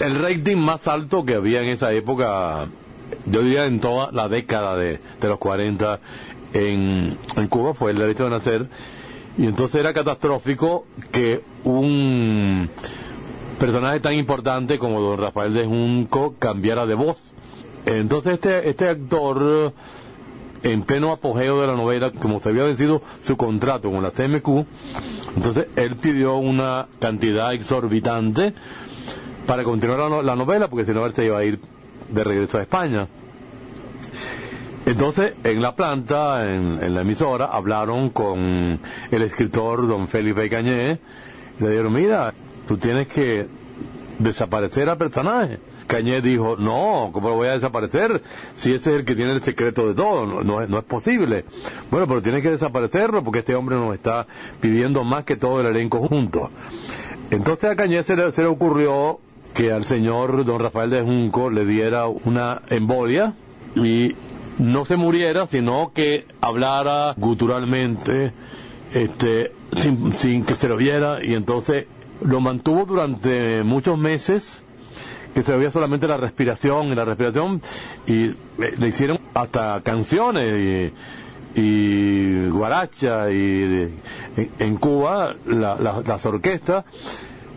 el 0.00 0.16
rating 0.20 0.56
más 0.56 0.88
alto 0.88 1.24
que 1.24 1.34
había 1.34 1.60
en 1.62 1.68
esa 1.68 1.92
época, 1.92 2.66
yo 3.26 3.42
diría 3.42 3.66
en 3.66 3.80
toda 3.80 4.10
la 4.12 4.28
década 4.28 4.76
de, 4.76 5.00
los 5.20 5.38
40 5.38 6.00
en, 6.52 7.18
en 7.36 7.48
Cuba, 7.48 7.74
fue 7.74 7.92
el 7.92 7.98
derecho 7.98 8.24
de 8.24 8.30
nacer. 8.30 8.66
Y 9.38 9.46
entonces 9.46 9.80
era 9.80 9.92
catastrófico 9.92 10.86
que 11.12 11.42
un 11.64 12.70
personaje 13.58 14.00
tan 14.00 14.14
importante 14.14 14.78
como 14.78 15.00
don 15.00 15.18
Rafael 15.18 15.54
de 15.54 15.64
Junco 15.64 16.34
cambiara 16.38 16.86
de 16.86 16.94
voz. 16.94 17.16
Entonces 17.86 18.34
este, 18.34 18.68
este 18.68 18.88
actor, 18.88 19.72
en 20.62 20.82
pleno 20.82 21.12
apogeo 21.12 21.60
de 21.60 21.66
la 21.68 21.74
novela, 21.74 22.10
como 22.10 22.40
se 22.40 22.48
había 22.48 22.64
vencido 22.64 23.02
su 23.22 23.36
contrato 23.36 23.90
con 23.90 24.02
la 24.02 24.10
CMQ, 24.10 24.66
entonces 25.36 25.68
él 25.76 25.96
pidió 25.96 26.36
una 26.36 26.88
cantidad 26.98 27.52
exorbitante 27.54 28.54
para 29.46 29.62
continuar 29.62 30.10
la, 30.24 30.36
novela, 30.36 30.68
porque 30.68 30.84
si 30.84 30.92
no 30.92 31.06
él 31.06 31.14
se 31.14 31.26
iba 31.26 31.38
a 31.38 31.44
ir 31.44 31.60
de 32.08 32.24
regreso 32.24 32.58
a 32.58 32.62
España. 32.62 33.06
Entonces, 34.84 35.34
en 35.42 35.60
la 35.62 35.74
planta, 35.74 36.52
en, 36.52 36.94
la 36.94 37.00
emisora, 37.00 37.46
hablaron 37.46 38.10
con 38.10 38.80
el 39.10 39.22
escritor 39.22 39.86
don 39.86 40.08
Felipe 40.08 40.48
Cañé, 40.48 40.98
y 41.58 41.62
le 41.62 41.70
dijeron, 41.70 41.92
mira, 41.92 42.34
tú 42.66 42.76
tienes 42.76 43.08
que 43.08 43.46
desaparecer 44.18 44.88
al 44.88 44.98
personaje. 44.98 45.58
Cañé 45.86 46.20
dijo, 46.20 46.56
no, 46.56 47.10
¿cómo 47.12 47.28
lo 47.28 47.34
voy 47.36 47.48
a 47.48 47.52
desaparecer? 47.52 48.22
Si 48.54 48.72
ese 48.72 48.90
es 48.90 48.96
el 48.98 49.04
que 49.04 49.14
tiene 49.14 49.32
el 49.32 49.42
secreto 49.42 49.86
de 49.86 49.94
todo, 49.94 50.26
no, 50.26 50.66
no, 50.66 50.78
es, 50.78 50.84
posible. 50.84 51.44
Bueno, 51.90 52.08
pero 52.08 52.22
tiene 52.22 52.42
que 52.42 52.50
desaparecerlo 52.50 53.22
porque 53.22 53.40
este 53.40 53.54
hombre 53.54 53.76
nos 53.76 53.94
está 53.94 54.26
pidiendo 54.60 55.04
más 55.04 55.24
que 55.24 55.36
todo 55.36 55.60
el 55.60 55.66
elenco 55.66 56.06
junto. 56.08 56.50
Entonces 57.30 57.70
a 57.70 57.76
Cañé 57.76 58.02
se 58.02 58.16
le 58.16 58.46
ocurrió 58.46 59.20
que 59.56 59.72
al 59.72 59.84
señor 59.84 60.44
don 60.44 60.60
Rafael 60.60 60.90
de 60.90 61.02
Junco 61.02 61.50
le 61.50 61.64
diera 61.64 62.06
una 62.08 62.62
embolia 62.68 63.34
y 63.74 64.14
no 64.58 64.84
se 64.84 64.96
muriera, 64.96 65.46
sino 65.46 65.92
que 65.94 66.26
hablara 66.42 67.14
guturalmente, 67.16 68.32
este, 68.92 69.52
sin, 69.74 70.44
que 70.44 70.54
se 70.56 70.68
lo 70.68 70.76
viera, 70.76 71.24
y 71.24 71.34
entonces 71.34 71.86
lo 72.20 72.40
mantuvo 72.40 72.84
durante 72.84 73.62
muchos 73.62 73.98
meses, 73.98 74.62
que 75.34 75.42
se 75.42 75.52
oía 75.52 75.70
solamente 75.70 76.08
la 76.08 76.16
respiración 76.16 76.86
y 76.86 76.94
la 76.94 77.04
respiración, 77.04 77.60
y 78.06 78.34
le 78.58 78.88
hicieron 78.88 79.20
hasta 79.34 79.80
canciones 79.80 80.92
y, 81.54 82.48
guaracha, 82.48 83.30
y 83.30 83.94
en, 84.58 84.76
Cuba 84.76 85.34
las 85.46 86.26
orquestas 86.26 86.84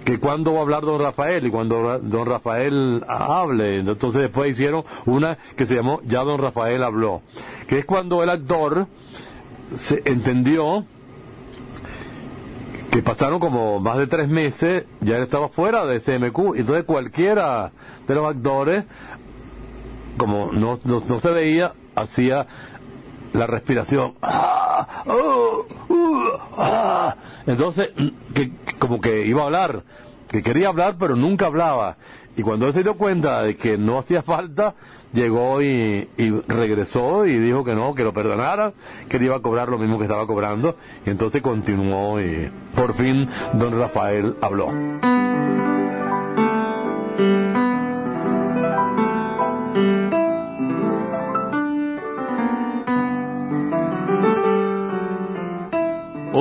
que 0.06 0.20
cuando 0.20 0.54
va 0.54 0.60
a 0.60 0.62
hablar 0.64 0.84
don 0.84 1.00
Rafael 1.00 1.46
y 1.46 1.52
cuando 1.52 2.00
don 2.00 2.26
Rafael 2.26 3.04
hable. 3.08 3.78
Entonces 3.78 4.22
después 4.22 4.52
hicieron 4.52 4.84
una 5.06 5.38
que 5.56 5.66
se 5.66 5.76
llamó 5.76 6.02
Ya 6.06 6.24
don 6.24 6.40
Rafael 6.40 6.84
habló, 6.84 7.22
que 7.68 7.80
es 7.80 7.86
cuando 7.86 8.24
el 8.24 8.30
actor 8.30 8.88
se 9.76 10.02
entendió 10.06 10.86
que 12.92 13.04
pasaron 13.04 13.40
como 13.40 13.80
más 13.80 13.98
de 13.98 14.08
tres 14.08 14.28
meses, 14.28 14.86
ya 15.02 15.18
él 15.18 15.24
estaba 15.24 15.50
fuera 15.50 15.86
de 15.86 16.00
CMQ, 16.00 16.56
entonces 16.56 16.84
cualquiera 16.86 17.72
de 18.08 18.16
los 18.16 18.28
actores, 18.28 18.84
como 20.18 20.52
no, 20.52 20.80
no, 20.84 21.20
se 21.20 21.32
veía, 21.32 21.74
hacía 21.96 22.48
la 23.34 23.48
respiración. 23.48 24.16
¡Ah! 24.22 25.04
¡Oh! 25.06 25.66
¡Uh! 25.88 26.40
¡Ah! 26.58 27.16
Entonces, 27.46 27.92
que, 28.34 28.52
como 28.80 29.00
que 29.00 29.26
iba 29.26 29.44
a 29.44 29.46
hablar, 29.46 29.84
que 30.30 30.44
quería 30.44 30.70
hablar, 30.70 30.96
pero 30.98 31.16
nunca 31.16 31.48
hablaba. 31.48 31.98
Y 32.38 32.42
cuando 32.42 32.68
él 32.68 32.74
se 32.74 32.84
dio 32.84 32.96
cuenta 32.96 33.44
de 33.44 33.56
que 33.56 33.78
no 33.78 33.98
hacía 33.98 34.22
falta, 34.22 34.76
llegó 35.12 35.62
y, 35.62 36.08
regresó 36.48 37.26
y 37.26 37.38
dijo 37.38 37.64
que 37.64 37.76
no, 37.76 37.96
que 37.96 38.04
lo 38.04 38.14
perdonara, 38.14 38.74
que 39.10 39.18
él 39.18 39.24
iba 39.24 39.36
a 39.36 39.42
cobrar 39.42 39.70
lo 39.70 39.78
mismo 39.78 39.98
que 39.98 40.06
estaba 40.06 40.26
cobrando. 40.28 40.78
Y 41.06 41.10
entonces 41.10 41.42
continuó 41.42 42.22
y 42.22 42.50
por 42.76 42.94
fin 42.94 43.28
don 43.54 43.78
Rafael 43.78 44.36
habló. 44.42 45.49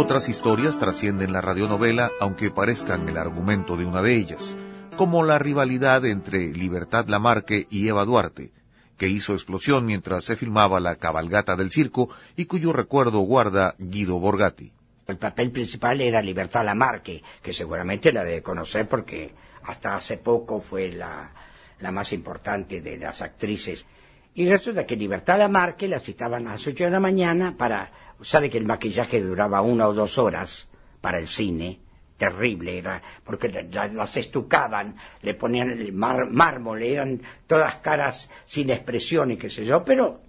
Otras 0.01 0.29
historias 0.29 0.79
trascienden 0.79 1.33
la 1.33 1.41
radionovela, 1.41 2.13
aunque 2.21 2.53
parezcan 2.53 3.09
el 3.09 3.19
argumento 3.19 3.77
de 3.77 3.85
una 3.85 4.01
de 4.01 4.15
ellas, 4.15 4.57
como 4.97 5.25
la 5.25 5.41
rivalidad 5.41 6.07
entre 6.07 6.53
Libertad 6.53 7.09
Lamarque 7.09 7.67
y 7.69 7.89
Eva 7.89 8.05
Duarte, 8.05 8.53
que 8.97 9.09
hizo 9.09 9.35
explosión 9.35 9.87
mientras 9.87 10.25
se 10.25 10.37
filmaba 10.37 10.79
la 10.79 10.95
cabalgata 10.95 11.57
del 11.57 11.73
circo 11.73 12.11
y 12.37 12.45
cuyo 12.45 12.73
recuerdo 12.73 13.19
guarda 13.23 13.75
Guido 13.81 14.21
Borgatti. 14.21 14.71
El 15.09 15.17
papel 15.17 15.51
principal 15.51 16.01
era 16.01 16.23
Libertad 16.23 16.65
Lamarque, 16.65 17.25
que 17.43 17.53
seguramente 17.53 18.13
la 18.13 18.23
de 18.23 18.41
conocer 18.41 18.89
porque 18.89 19.35
hasta 19.65 19.97
hace 19.97 20.17
poco 20.17 20.61
fue 20.61 20.93
la, 20.93 21.33
la 21.81 21.91
más 21.91 22.13
importante 22.13 22.81
de 22.81 22.99
las 22.99 23.21
actrices. 23.21 23.85
Y 24.33 24.49
resulta 24.49 24.87
que 24.87 24.95
Libertad 24.95 25.39
Lamarque 25.39 25.89
la 25.89 25.99
citaban 25.99 26.47
a 26.47 26.53
las 26.53 26.65
ocho 26.69 26.85
de 26.85 26.91
la 26.91 27.01
mañana 27.01 27.57
para 27.59 27.91
sabe 28.23 28.51
que 28.51 28.59
el 28.59 28.67
maquillaje 28.67 29.21
duraba 29.21 29.61
una 29.61 29.89
o 29.89 29.95
dos 29.95 30.19
horas 30.19 30.69
para 31.01 31.19
el 31.19 31.29
cine, 31.29 31.81
terrible 32.17 32.79
era, 32.79 33.03
porque 33.25 33.49
las 33.49 34.17
estucaban, 34.17 34.97
le 35.23 35.35
ponían 35.35 35.71
el 35.71 35.93
mármol, 35.93 36.83
eran 36.83 37.23
todas 37.47 37.77
caras 37.77 38.29
sin 38.45 38.71
expresión 38.71 39.31
y 39.31 39.37
qué 39.37 39.49
sé 39.49 39.65
yo, 39.65 39.85
pero 39.85 40.21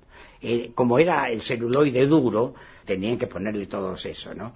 eh, 0.41 0.71
como 0.75 0.99
era 0.99 1.29
el 1.29 1.41
celuloide 1.41 2.05
duro, 2.05 2.53
tenían 2.85 3.17
que 3.17 3.27
ponerle 3.27 3.65
todo 3.65 3.93
eso, 3.95 4.33
¿no? 4.33 4.53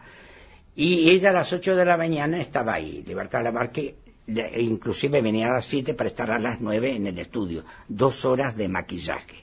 Y 0.75 1.09
ella 1.09 1.29
a 1.29 1.34
las 1.34 1.53
ocho 1.53 1.75
de 1.75 1.86
la 1.86 1.97
mañana 1.97 2.41
estaba 2.41 2.73
ahí, 2.73 3.03
Libertad 3.05 3.43
Lamarque, 3.43 3.95
inclusive 4.27 5.21
venía 5.21 5.49
a 5.49 5.53
las 5.53 5.65
7 5.65 5.93
para 5.93 6.09
estar 6.09 6.31
a 6.31 6.39
las 6.39 6.61
9 6.61 6.95
en 6.95 7.07
el 7.07 7.19
estudio, 7.19 7.65
dos 7.88 8.25
horas 8.25 8.55
de 8.55 8.67
maquillaje. 8.69 9.42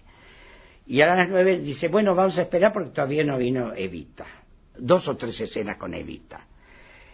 Y 0.91 1.03
a 1.03 1.15
las 1.15 1.29
9 1.29 1.61
dice, 1.61 1.87
bueno, 1.87 2.17
vamos 2.17 2.37
a 2.39 2.43
esperar 2.43 2.73
porque 2.73 2.91
todavía 2.91 3.23
no 3.23 3.39
vino 3.39 3.73
Evita. 3.73 4.27
Dos 4.77 5.07
o 5.07 5.17
tres 5.17 5.41
escenas 5.41 5.77
con 5.77 5.95
Evita. 5.95 6.45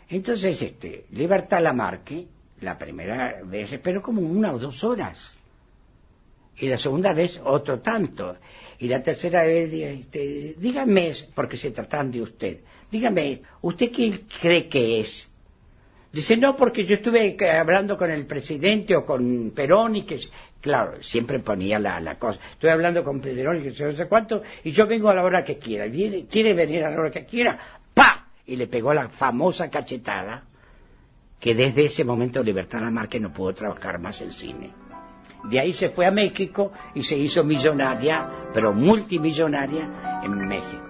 Entonces, 0.08 0.62
este, 0.62 1.04
Libertad 1.10 1.60
Lamarque, 1.60 2.26
la 2.62 2.78
primera 2.78 3.42
vez 3.44 3.70
esperó 3.74 4.00
como 4.00 4.22
una 4.22 4.54
o 4.54 4.58
dos 4.58 4.82
horas. 4.82 5.36
Y 6.56 6.68
la 6.68 6.78
segunda 6.78 7.12
vez 7.12 7.38
otro 7.44 7.80
tanto. 7.80 8.38
Y 8.78 8.88
la 8.88 9.02
tercera 9.02 9.44
vez, 9.44 9.70
este, 9.70 10.54
dígame, 10.56 11.12
porque 11.34 11.58
se 11.58 11.70
tratan 11.70 12.10
de 12.10 12.22
usted, 12.22 12.60
dígame, 12.90 13.42
¿usted 13.60 13.92
quién 13.92 14.26
cree 14.40 14.68
que 14.68 15.00
es? 15.00 15.28
Dice, 16.10 16.38
no, 16.38 16.56
porque 16.56 16.86
yo 16.86 16.94
estuve 16.94 17.36
hablando 17.46 17.98
con 17.98 18.10
el 18.10 18.24
presidente 18.24 18.96
o 18.96 19.04
con 19.04 19.52
Perón 19.54 19.96
y 19.96 20.06
que... 20.06 20.18
Claro, 20.60 21.02
siempre 21.02 21.38
ponía 21.38 21.78
la, 21.78 22.00
la 22.00 22.18
cosa. 22.18 22.40
Estoy 22.52 22.70
hablando 22.70 23.04
con 23.04 23.18
y 23.18 23.20
que 23.20 23.84
no 23.84 23.92
sé 23.92 24.08
cuánto, 24.08 24.42
y 24.64 24.72
yo 24.72 24.86
vengo 24.86 25.10
a 25.10 25.14
la 25.14 25.22
hora 25.22 25.44
que 25.44 25.58
quiera. 25.58 25.86
Viene, 25.86 26.26
quiere 26.26 26.54
venir 26.54 26.84
a 26.84 26.90
la 26.90 26.98
hora 26.98 27.10
que 27.10 27.24
quiera, 27.24 27.58
¡pa! 27.94 28.26
Y 28.46 28.56
le 28.56 28.66
pegó 28.66 28.92
la 28.92 29.08
famosa 29.08 29.70
cachetada 29.70 30.42
que 31.38 31.54
desde 31.54 31.84
ese 31.84 32.04
momento 32.04 32.42
Libertad 32.42 32.80
Lamarque 32.80 33.20
no 33.20 33.32
pudo 33.32 33.54
trabajar 33.54 33.98
más 33.98 34.20
en 34.22 34.32
cine. 34.32 34.72
De 35.44 35.60
ahí 35.60 35.72
se 35.72 35.90
fue 35.90 36.06
a 36.06 36.10
México 36.10 36.72
y 36.94 37.02
se 37.02 37.16
hizo 37.16 37.44
millonaria, 37.44 38.28
pero 38.52 38.72
multimillonaria, 38.72 40.20
en 40.24 40.48
México. 40.48 40.82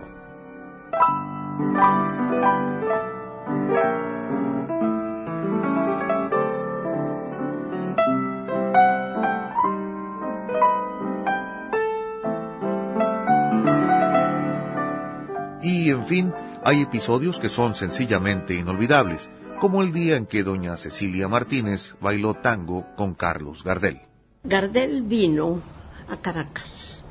Y, 15.87 15.91
en 15.91 16.05
fin, 16.05 16.33
hay 16.65 16.83
episodios 16.83 17.39
que 17.39 17.49
son 17.49 17.77
sencillamente 17.77 18.57
inolvidables, 18.57 19.31
como 19.61 19.83
el 19.83 19.93
día 19.93 20.17
en 20.17 20.27
que 20.27 20.43
doña 20.43 20.77
Cecilia 20.77 21.29
Martínez 21.29 21.95
bailó 22.01 22.35
tango 22.35 22.85
con 22.97 23.15
Carlos 23.15 23.63
Gardel. 23.63 24.01
Gardel 24.43 25.03
vino 25.03 25.63
a 26.11 26.17
Caracas 26.17 27.05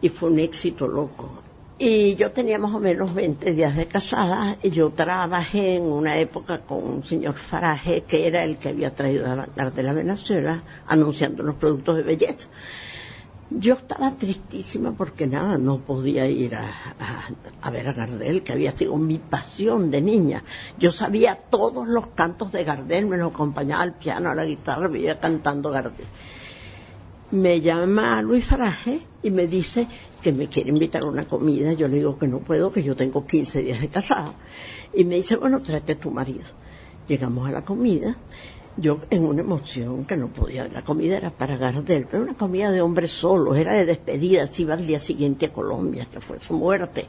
y 0.00 0.08
fue 0.08 0.30
un 0.30 0.38
éxito 0.38 0.88
loco. 0.88 1.42
Y 1.78 2.14
yo 2.14 2.30
tenía 2.30 2.58
más 2.58 2.74
o 2.74 2.78
menos 2.78 3.12
20 3.12 3.52
días 3.52 3.76
de 3.76 3.84
casada 3.84 4.56
y 4.62 4.70
yo 4.70 4.88
trabajé 4.88 5.76
en 5.76 5.82
una 5.82 6.16
época 6.16 6.62
con 6.62 6.82
un 6.82 7.04
señor 7.04 7.34
Faraje 7.34 8.04
que 8.08 8.26
era 8.26 8.44
el 8.44 8.56
que 8.56 8.70
había 8.70 8.94
traído 8.94 9.30
a 9.30 9.46
Gardel 9.54 9.88
a 9.88 9.92
Venezuela 9.92 10.62
anunciando 10.86 11.42
los 11.42 11.56
productos 11.56 11.98
de 11.98 12.02
belleza. 12.02 12.48
Yo 13.58 13.74
estaba 13.74 14.12
tristísima 14.12 14.92
porque 14.92 15.26
nada, 15.26 15.58
no 15.58 15.78
podía 15.78 16.26
ir 16.26 16.54
a, 16.54 16.94
a, 17.60 17.70
ver 17.70 17.88
a 17.88 17.92
Gardel, 17.92 18.42
que 18.42 18.52
había 18.52 18.72
sido 18.72 18.96
mi 18.96 19.18
pasión 19.18 19.90
de 19.90 20.00
niña. 20.00 20.44
Yo 20.78 20.92
sabía 20.92 21.34
todos 21.34 21.86
los 21.86 22.08
cantos 22.08 22.52
de 22.52 22.64
Gardel, 22.64 23.06
me 23.06 23.18
lo 23.18 23.26
acompañaba 23.26 23.82
al 23.82 23.94
piano, 23.94 24.30
a 24.30 24.34
la 24.34 24.44
guitarra, 24.44 24.88
veía 24.88 25.18
cantando 25.18 25.70
Gardel. 25.70 26.06
Me 27.30 27.60
llama 27.60 28.22
Luis 28.22 28.44
Faraje 28.44 29.02
y 29.22 29.30
me 29.30 29.46
dice 29.46 29.86
que 30.22 30.32
me 30.32 30.46
quiere 30.46 30.70
invitar 30.70 31.02
a 31.02 31.06
una 31.06 31.24
comida. 31.24 31.72
Yo 31.72 31.88
le 31.88 31.96
digo 31.96 32.18
que 32.18 32.28
no 32.28 32.38
puedo, 32.38 32.72
que 32.72 32.82
yo 32.82 32.94
tengo 32.94 33.26
15 33.26 33.62
días 33.62 33.80
de 33.80 33.88
casada. 33.88 34.34
Y 34.94 35.04
me 35.04 35.16
dice, 35.16 35.36
bueno, 35.36 35.62
tráete 35.62 35.92
a 35.92 35.98
tu 35.98 36.10
marido. 36.10 36.44
Llegamos 37.08 37.48
a 37.48 37.52
la 37.52 37.62
comida 37.62 38.16
yo 38.76 39.00
en 39.10 39.24
una 39.24 39.42
emoción 39.42 40.04
que 40.06 40.16
no 40.16 40.28
podía, 40.28 40.66
la 40.66 40.82
comida 40.82 41.18
era 41.18 41.30
para 41.30 41.56
Gardel, 41.56 42.06
pero 42.10 42.22
una 42.22 42.34
comida 42.34 42.70
de 42.70 42.80
hombres 42.80 43.10
solos, 43.10 43.56
era 43.56 43.74
de 43.74 43.84
despedida, 43.84 44.46
se 44.46 44.62
iba 44.62 44.74
al 44.74 44.86
día 44.86 44.98
siguiente 44.98 45.46
a 45.46 45.52
Colombia, 45.52 46.06
que 46.10 46.20
fue 46.20 46.40
su 46.40 46.54
muerte. 46.54 47.06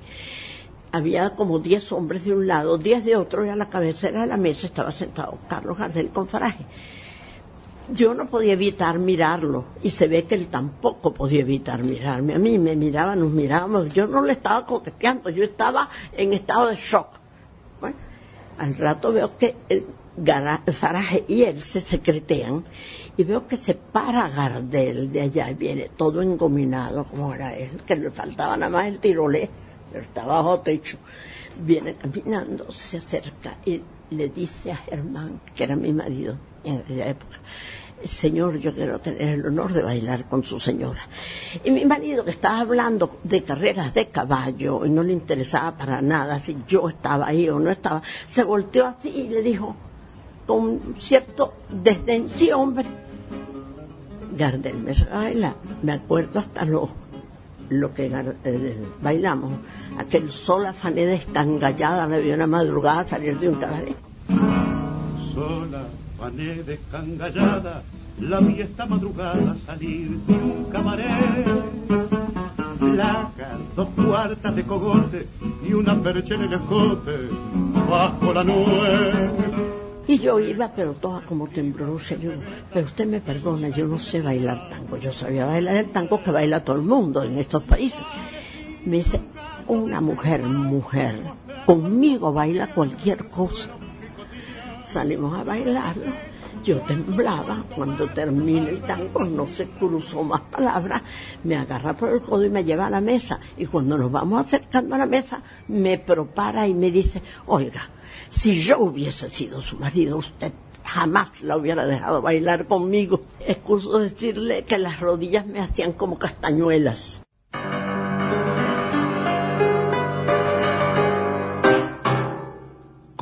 Había 0.92 1.36
como 1.36 1.60
10 1.60 1.92
hombres 1.94 2.26
de 2.26 2.34
un 2.34 2.48
lado, 2.48 2.78
10 2.78 3.06
de 3.06 3.16
otro, 3.16 3.46
y 3.46 3.50
a 3.50 3.56
la 3.56 3.70
cabecera 3.70 4.22
de 4.22 4.28
la 4.28 4.38
mesa 4.38 4.68
estaba 4.68 4.92
sentado 4.92 5.38
Carlos 5.48 5.78
Gardel 5.78 6.10
con 6.10 6.28
Faraje. 6.28 6.66
Yo 7.94 8.14
no 8.14 8.28
podía 8.28 8.54
evitar 8.54 9.00
mirarlo, 9.00 9.64
y 9.82 9.90
se 9.90 10.08
ve 10.08 10.26
que 10.26 10.36
él 10.36 10.48
tampoco 10.48 11.14
podía 11.14 11.42
evitar 11.42 11.84
mirarme. 11.84 12.36
A 12.36 12.40
mí 12.40 12.60
me 12.60 12.76
miraban, 12.76 13.22
nos 13.22 13.32
mirábamos, 13.32 13.94
yo 13.94 14.06
no 14.06 14.22
le 14.22 14.34
estaba 14.34 14.66
coqueteando, 14.66 15.30
yo 15.30 15.46
estaba 15.46 15.90
en 16.16 16.34
estado 16.34 16.68
de 16.68 16.76
shock. 16.76 17.23
Al 18.64 18.78
rato 18.78 19.12
veo 19.12 19.38
que 19.38 19.56
Faraje 20.72 21.26
y 21.28 21.44
él 21.44 21.62
se 21.62 21.82
secretean 21.82 22.64
y 23.18 23.26
veo 23.26 23.46
que 23.46 23.58
se 23.58 23.74
para 23.74 24.30
Gardel 24.30 25.12
de 25.12 25.20
allá 25.20 25.52
y 25.52 25.54
viene 25.56 25.90
todo 25.98 26.22
engominado 26.22 27.04
como 27.04 27.34
era 27.34 27.58
él, 27.58 27.82
que 27.86 27.98
le 27.98 28.10
faltaba 28.10 28.56
nada 28.56 28.72
más 28.72 28.88
el 28.88 29.00
tirolé, 29.00 29.50
pero 29.92 30.06
estaba 30.06 30.42
bajo 30.42 30.62
techo. 30.62 30.98
Viene 31.58 31.96
caminando, 31.96 32.72
se 32.72 33.00
acerca 33.00 33.58
y 33.66 33.82
le 34.12 34.30
dice 34.30 34.72
a 34.72 34.78
Germán, 34.78 35.42
que 35.54 35.66
era 35.66 35.76
mi 35.76 35.92
marido 35.92 36.38
en 36.64 36.78
aquella 36.78 37.10
época, 37.10 37.40
Señor, 38.06 38.58
yo 38.58 38.74
quiero 38.74 39.00
tener 39.00 39.40
el 39.40 39.46
honor 39.46 39.74
de 39.74 39.82
bailar 39.82 40.26
con 40.26 40.44
su 40.44 40.60
señora. 40.60 41.02
Y 41.64 41.72
mi 41.72 41.86
marido, 41.86 42.26
que 42.26 42.32
estaba 42.32 42.60
hablando 42.60 43.20
de 43.24 43.44
carreras 43.44 43.94
de 43.94 44.08
caballo 44.08 44.86
y 44.86 44.90
no 44.90 45.04
le 45.04 45.14
interesaba 45.14 45.78
para 45.78 46.02
nada 46.02 46.40
si 46.40 46.58
yo 46.68 46.90
estaba 46.90 47.28
ahí 47.28 47.50
o 47.50 47.60
no 47.60 47.72
estaba, 47.72 48.02
se 48.28 48.44
volteó 48.44 48.86
así 48.86 49.10
y 49.10 49.30
le 49.30 49.42
dijo, 49.42 49.76
con 50.46 50.96
cierto 51.00 51.54
desdén, 51.70 52.28
sí 52.28 52.52
hombre, 52.52 52.86
Gardel 54.38 54.78
me 54.78 54.94
baila, 54.94 55.56
me 55.84 55.94
acuerdo 55.94 56.40
hasta 56.40 56.66
lo, 56.66 56.90
lo 57.70 57.94
que 57.94 58.12
eh, 58.44 58.78
bailamos, 59.02 59.54
aquel 59.98 60.32
sol 60.32 60.66
afané 60.66 61.06
de 61.06 61.16
estangallada, 61.16 62.08
me 62.08 62.20
vio 62.20 62.36
una 62.36 62.48
madrugada 62.48 63.04
salir 63.04 63.38
de 63.38 63.50
un 63.50 63.56
cabaret. 63.56 63.96
Afané 66.24 66.64
de 66.64 66.76
estangallada, 66.76 67.84
la 68.22 68.40
vi 68.40 68.62
esta 68.62 68.86
madrugada 68.86 69.58
salir 69.66 70.10
de 70.26 70.34
un 70.34 70.66
cabaret. 70.72 71.46
Placas, 72.80 73.60
dos 73.76 73.90
cuartas 73.90 74.56
de 74.56 74.64
cogote 74.64 75.28
y 75.68 75.74
una 75.74 76.02
percha 76.02 76.36
en 76.36 76.42
el 76.44 76.54
escote, 76.54 77.12
bajo 77.90 78.34
la 78.34 78.44
nube. 78.44 79.32
Y 80.08 80.20
yo 80.20 80.40
iba, 80.40 80.70
pero 80.74 80.94
toda 80.94 81.22
como 81.22 81.48
temblorosa. 81.48 82.16
Yo, 82.16 82.32
pero 82.74 82.86
usted 82.86 83.06
me 83.06 83.20
perdona, 83.20 83.70
yo 83.70 83.86
no 83.88 83.98
sé 83.98 84.22
bailar 84.22 84.70
tango. 84.70 84.98
Yo 84.98 85.12
sabía 85.12 85.46
bailar 85.46 85.76
el 85.76 85.92
tango 85.92 86.24
que 86.24 86.32
baila 86.32 86.64
todo 86.64 86.78
el 86.78 86.84
mundo 86.84 87.24
en 87.24 87.38
estos 87.38 87.64
países. 87.64 88.02
Me 88.86 88.98
dice, 88.98 89.20
una 89.68 90.00
mujer, 90.00 90.44
mujer, 90.44 91.22
conmigo 91.66 92.32
baila 92.32 92.74
cualquier 92.74 93.28
cosa. 93.28 93.70
Salimos 94.94 95.34
a 95.34 95.44
bailarlo. 95.44 96.14
Yo 96.64 96.80
temblaba. 96.82 97.66
Cuando 97.76 98.08
termina 98.10 98.70
el 98.70 98.82
tango, 98.84 99.24
no 99.26 99.48
se 99.48 99.68
cruzó 99.68 100.24
más 100.24 100.42
palabras. 100.42 101.02
Me 101.44 101.56
agarra 101.56 101.98
por 101.98 102.10
el 102.10 102.22
codo 102.22 102.46
y 102.46 102.52
me 102.52 102.64
lleva 102.64 102.86
a 102.86 102.92
la 102.92 103.02
mesa. 103.02 103.40
Y 103.58 103.66
cuando 103.66 103.98
nos 103.98 104.12
vamos 104.12 104.46
acercando 104.46 104.94
a 104.94 105.00
la 105.00 105.08
mesa, 105.08 105.42
me 105.68 105.98
propara 105.98 106.68
y 106.68 106.76
me 106.76 106.92
dice, 106.92 107.24
oiga, 107.48 107.90
si 108.30 108.62
yo 108.62 108.80
hubiese 108.82 109.30
sido 109.30 109.62
su 109.64 109.78
marido, 109.78 110.18
usted 110.18 110.54
jamás 110.84 111.42
la 111.42 111.58
hubiera 111.58 111.88
dejado 111.88 112.22
bailar 112.22 112.68
conmigo. 112.68 113.22
Excuso 113.40 113.98
decirle 113.98 114.64
que 114.66 114.78
las 114.78 115.00
rodillas 115.00 115.48
me 115.48 115.60
hacían 115.60 115.94
como 115.94 116.20
castañuelas. 116.20 117.23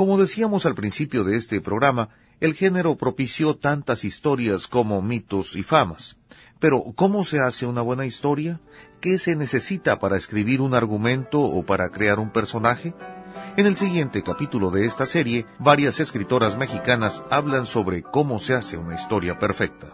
Como 0.01 0.17
decíamos 0.17 0.65
al 0.65 0.73
principio 0.73 1.23
de 1.23 1.37
este 1.37 1.61
programa, 1.61 2.09
el 2.39 2.55
género 2.55 2.97
propició 2.97 3.55
tantas 3.55 4.03
historias 4.03 4.65
como 4.65 4.99
mitos 5.03 5.55
y 5.55 5.61
famas. 5.61 6.17
Pero, 6.57 6.83
¿cómo 6.95 7.23
se 7.23 7.39
hace 7.39 7.67
una 7.67 7.83
buena 7.83 8.07
historia? 8.07 8.59
¿Qué 8.99 9.19
se 9.19 9.35
necesita 9.35 9.99
para 9.99 10.17
escribir 10.17 10.59
un 10.59 10.73
argumento 10.73 11.39
o 11.39 11.63
para 11.63 11.89
crear 11.91 12.17
un 12.17 12.31
personaje? 12.31 12.95
En 13.57 13.67
el 13.67 13.77
siguiente 13.77 14.23
capítulo 14.23 14.71
de 14.71 14.87
esta 14.87 15.05
serie, 15.05 15.45
varias 15.59 15.99
escritoras 15.99 16.57
mexicanas 16.57 17.23
hablan 17.29 17.67
sobre 17.67 18.01
cómo 18.01 18.39
se 18.39 18.55
hace 18.55 18.77
una 18.77 18.95
historia 18.95 19.37
perfecta. 19.37 19.93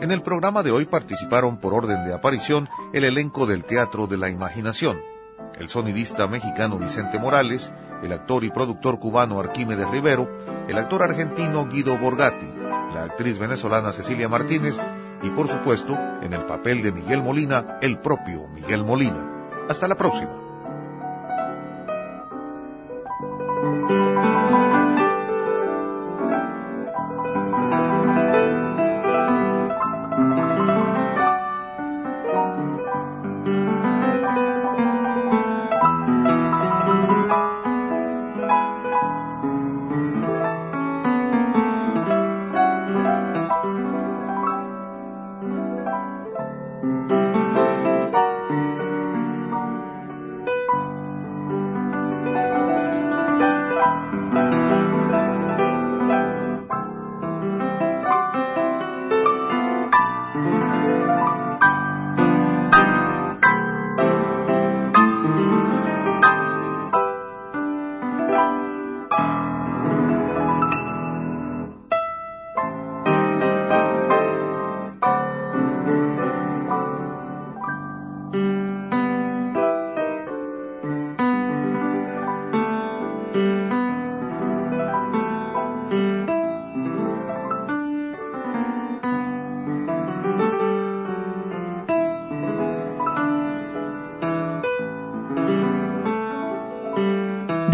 En 0.00 0.12
el 0.12 0.22
programa 0.22 0.62
de 0.62 0.70
hoy 0.70 0.84
participaron 0.84 1.56
por 1.56 1.74
orden 1.74 2.04
de 2.04 2.14
aparición 2.14 2.68
el 2.92 3.02
elenco 3.02 3.46
del 3.46 3.64
Teatro 3.64 4.06
de 4.06 4.16
la 4.16 4.30
Imaginación, 4.30 5.00
el 5.58 5.68
sonidista 5.68 6.28
mexicano 6.28 6.78
Vicente 6.78 7.18
Morales, 7.18 7.72
el 8.04 8.12
actor 8.12 8.44
y 8.44 8.50
productor 8.50 9.00
cubano 9.00 9.40
Arquímedes 9.40 9.90
Rivero, 9.90 10.30
el 10.68 10.78
actor 10.78 11.02
argentino 11.02 11.66
Guido 11.66 11.98
Borgatti, 11.98 12.46
la 12.94 13.04
actriz 13.04 13.40
venezolana 13.40 13.92
Cecilia 13.92 14.28
Martínez 14.28 14.78
y 15.22 15.30
por 15.30 15.48
supuesto, 15.48 15.98
en 16.22 16.32
el 16.32 16.44
papel 16.44 16.80
de 16.82 16.92
Miguel 16.92 17.20
Molina, 17.20 17.78
el 17.82 17.98
propio 17.98 18.46
Miguel 18.46 18.84
Molina. 18.84 19.50
Hasta 19.68 19.88
la 19.88 19.96
próxima. 19.96 20.47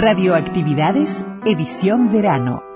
Radioactividades, 0.05 1.25
edición 1.47 2.13
verano. 2.13 2.74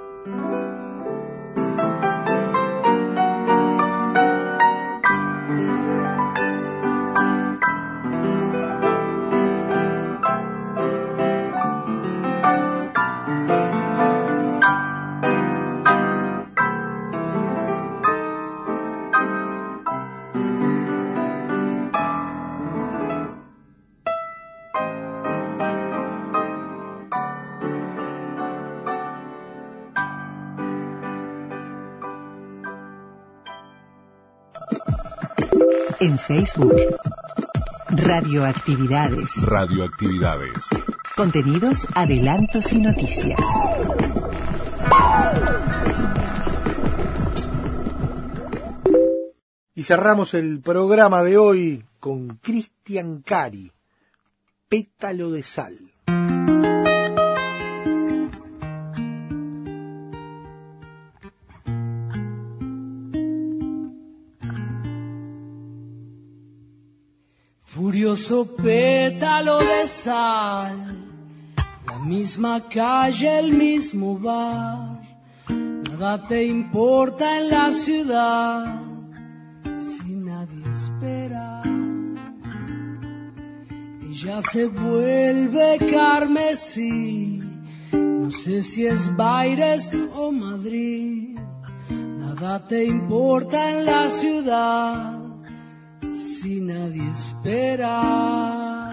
Facebook. 36.28 36.76
Radioactividades. 37.88 39.34
Radioactividades. 39.46 40.62
Contenidos, 41.16 41.86
adelantos 41.94 42.70
y 42.74 42.82
noticias. 42.82 43.40
Y 49.74 49.82
cerramos 49.84 50.34
el 50.34 50.60
programa 50.60 51.22
de 51.22 51.38
hoy 51.38 51.86
con 51.98 52.36
Cristian 52.42 53.22
Cari, 53.22 53.72
Pétalo 54.68 55.30
de 55.30 55.42
Sal. 55.42 55.87
Pétalo 68.28 69.58
de 69.58 69.86
sal, 69.86 70.76
la 71.86 71.98
misma 72.00 72.60
calle, 72.68 73.38
el 73.38 73.52
mismo 73.54 74.18
bar, 74.18 75.00
nada 75.48 76.26
te 76.26 76.44
importa 76.44 77.38
en 77.38 77.48
la 77.48 77.72
ciudad 77.72 78.82
si 79.78 80.10
nadie 80.14 80.62
espera. 80.70 81.62
Ella 84.02 84.42
se 84.42 84.66
vuelve 84.66 85.78
carmesí, 85.90 87.40
no 87.92 88.30
sé 88.30 88.60
si 88.62 88.84
es 88.84 89.16
Baires 89.16 89.90
o 90.12 90.30
Madrid, 90.32 91.38
nada 91.88 92.66
te 92.66 92.84
importa 92.84 93.70
en 93.70 93.86
la 93.86 94.10
ciudad 94.10 95.17
si 96.42 96.60
nadie 96.60 97.10
espera. 97.10 98.92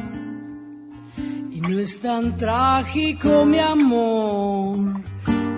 Y 1.51 1.61
no 1.61 1.79
es 1.79 1.99
tan 1.99 2.35
trágico, 2.37 3.45
mi 3.45 3.59
amor. 3.59 5.03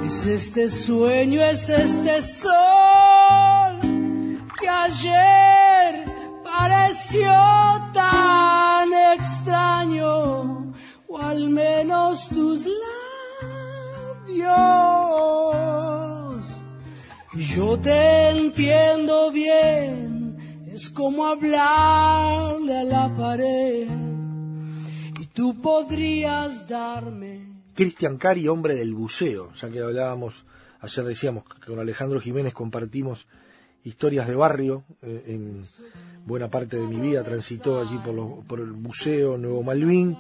Es 0.06 0.26
este 0.26 0.70
sueño, 0.70 1.42
es 1.42 1.70
este 1.70 2.22
sol 2.22 2.54
que 4.60 4.70
ayer 4.70 6.06
pareció 6.44 7.34
tan 7.94 8.94
extraño, 9.16 10.74
o 11.08 11.18
al 11.18 11.50
menos 11.50 12.28
tus 12.30 12.66
labios. 14.26 14.48
Yo 17.34 17.78
te 17.80 18.30
entiendo 18.30 19.32
bien 19.32 20.17
es 20.78 20.92
como 20.92 21.26
hablarle 21.26 22.78
a 22.78 22.84
la 22.84 23.16
pared. 23.18 23.88
Y 25.20 25.26
tú 25.34 25.60
podrías 25.60 26.68
darme. 26.68 27.48
Cristian 27.74 28.18
Cari, 28.18 28.48
hombre 28.48 28.76
del 28.76 28.94
buceo, 28.94 29.52
ya 29.54 29.72
que 29.72 29.80
hablábamos, 29.80 30.46
ayer 30.80 31.06
decíamos 31.06 31.46
que 31.46 31.72
con 31.72 31.80
Alejandro 31.80 32.22
Jiménez 32.22 32.54
compartimos 32.54 33.26
historias 33.84 34.28
de 34.28 34.36
barrio, 34.36 34.84
eh, 35.02 35.24
en 35.26 35.66
buena 36.28 36.48
parte 36.48 36.78
de 36.78 36.86
mi 36.86 36.98
vida 36.98 37.24
transitó 37.24 37.82
allí 37.82 37.98
por, 37.98 38.46
por 38.46 38.60
el 38.60 38.72
buceo 38.72 39.36
Nuevo 39.36 39.64
Malvin, 39.64 40.16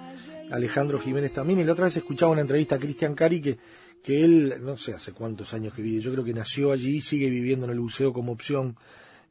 Alejandro 0.49 0.97
Jiménez 0.99 1.33
también, 1.33 1.59
y 1.59 1.65
la 1.65 1.73
otra 1.73 1.85
vez 1.85 1.97
escuchaba 1.97 2.31
una 2.31 2.41
entrevista 2.41 2.75
a 2.75 2.79
Cristian 2.79 3.13
Cari 3.13 3.41
que, 3.41 3.59
que 4.03 4.25
él, 4.25 4.55
no 4.61 4.75
sé 4.75 4.95
hace 4.95 5.11
cuántos 5.11 5.53
años 5.53 5.73
que 5.75 5.83
vive, 5.83 6.01
yo 6.01 6.11
creo 6.11 6.23
que 6.23 6.33
nació 6.33 6.71
allí 6.71 6.97
y 6.97 7.01
sigue 7.01 7.29
viviendo 7.29 7.65
en 7.65 7.73
el 7.73 7.79
buceo 7.79 8.11
como 8.11 8.31
opción 8.31 8.75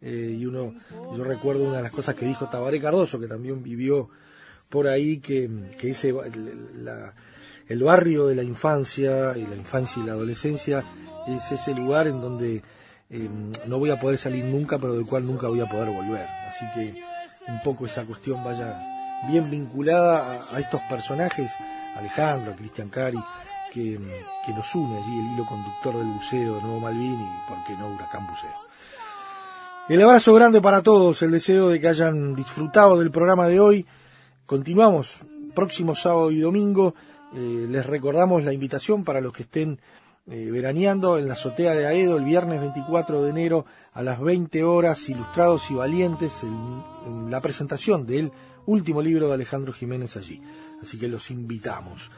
eh, 0.03 0.37
y 0.39 0.47
uno, 0.47 0.75
yo 1.17 1.25
recuerdo 1.25 1.65
una 1.65 1.79
de 1.79 1.83
las 1.85 1.93
cosas 1.93 2.15
que 2.15 2.27
dijo 2.27 2.49
Tabaré 2.49 2.81
Cardoso, 2.81 3.19
que 3.19 3.27
también 3.27 3.63
vivió 3.63 4.09
por 4.69 4.89
ahí, 4.89 5.19
que, 5.19 5.49
que 5.79 5.91
ese, 5.91 6.15
la, 6.75 7.15
el 7.69 7.83
barrio 7.83 8.27
de 8.27 8.35
la 8.35 8.43
infancia, 8.43 9.37
y 9.37 9.47
la 9.47 9.57
infancia 9.57 10.03
y 10.03 10.07
la 10.07 10.13
adolescencia, 10.13 10.85
es 11.27 11.51
ese 11.53 11.75
lugar 11.75 12.07
en 12.07 12.21
donde 12.21 12.63
eh, 13.11 13.29
no 13.67 13.79
voy 13.79 13.91
a 13.91 14.01
poder 14.01 14.19
salir 14.19 14.45
nunca, 14.45 14.79
pero 14.79 14.95
del 14.95 15.07
cual 15.07 15.27
nunca 15.27 15.49
voy 15.49 15.61
a 15.61 15.69
poder 15.69 15.91
volver. 15.91 16.27
Así 16.49 16.65
que 16.75 17.03
un 17.49 17.63
poco 17.63 17.87
esa 17.87 18.05
cuestión 18.05 18.43
vaya 18.45 18.79
bien 19.29 19.51
vinculada 19.51 20.45
a, 20.53 20.61
estos 20.61 20.81
personajes, 20.83 21.51
Alejandro, 21.97 22.55
Cristian 22.57 22.89
Cari, 22.89 23.19
que, 23.73 23.99
que, 24.45 24.53
nos 24.53 24.75
une 24.75 24.99
allí 24.99 25.19
el 25.19 25.35
hilo 25.35 25.47
conductor 25.47 25.97
del 25.97 26.07
buceo 26.07 26.57
de 26.57 26.63
Nuevo 26.63 26.81
Malvin 26.81 27.21
y, 27.21 27.49
por 27.49 27.65
qué 27.65 27.75
no, 27.77 27.89
Huracán 27.89 28.27
Buceo. 28.27 28.66
El 29.89 30.03
abrazo 30.03 30.35
grande 30.35 30.61
para 30.61 30.83
todos, 30.83 31.23
el 31.23 31.31
deseo 31.31 31.69
de 31.69 31.79
que 31.79 31.87
hayan 31.87 32.35
disfrutado 32.35 32.99
del 32.99 33.13
programa 33.13 33.47
de 33.47 33.61
hoy. 33.61 33.87
Continuamos 34.45 35.21
próximo 35.55 35.95
sábado 35.95 36.33
y 36.33 36.41
domingo. 36.41 36.97
Eh, 37.33 37.69
les 37.71 37.87
recordamos 37.87 38.43
la 38.43 38.53
invitación 38.53 39.05
para 39.05 39.21
los 39.21 39.33
que 39.33 39.45
estén 39.45 39.79
eh, 40.27 40.49
veraneando 40.51 41.19
en 41.19 41.29
la 41.29 41.35
azotea 41.35 41.77
de 41.77 41.87
Aedo 41.87 42.17
el 42.17 42.25
viernes 42.25 42.59
24 42.59 43.23
de 43.23 43.31
enero 43.31 43.65
a 43.93 44.03
las 44.03 44.21
20 44.21 44.65
horas, 44.65 45.09
Ilustrados 45.09 45.71
y 45.71 45.75
Valientes, 45.75 46.43
en, 46.43 46.83
en 47.07 47.31
la 47.31 47.41
presentación 47.41 48.07
del 48.07 48.33
último 48.67 49.01
libro 49.01 49.29
de 49.29 49.35
Alejandro 49.35 49.73
Jiménez 49.73 50.17
allí. 50.17 50.43
Así 50.83 50.99
que 50.99 51.07
los 51.07 51.31
invitamos. 51.31 52.11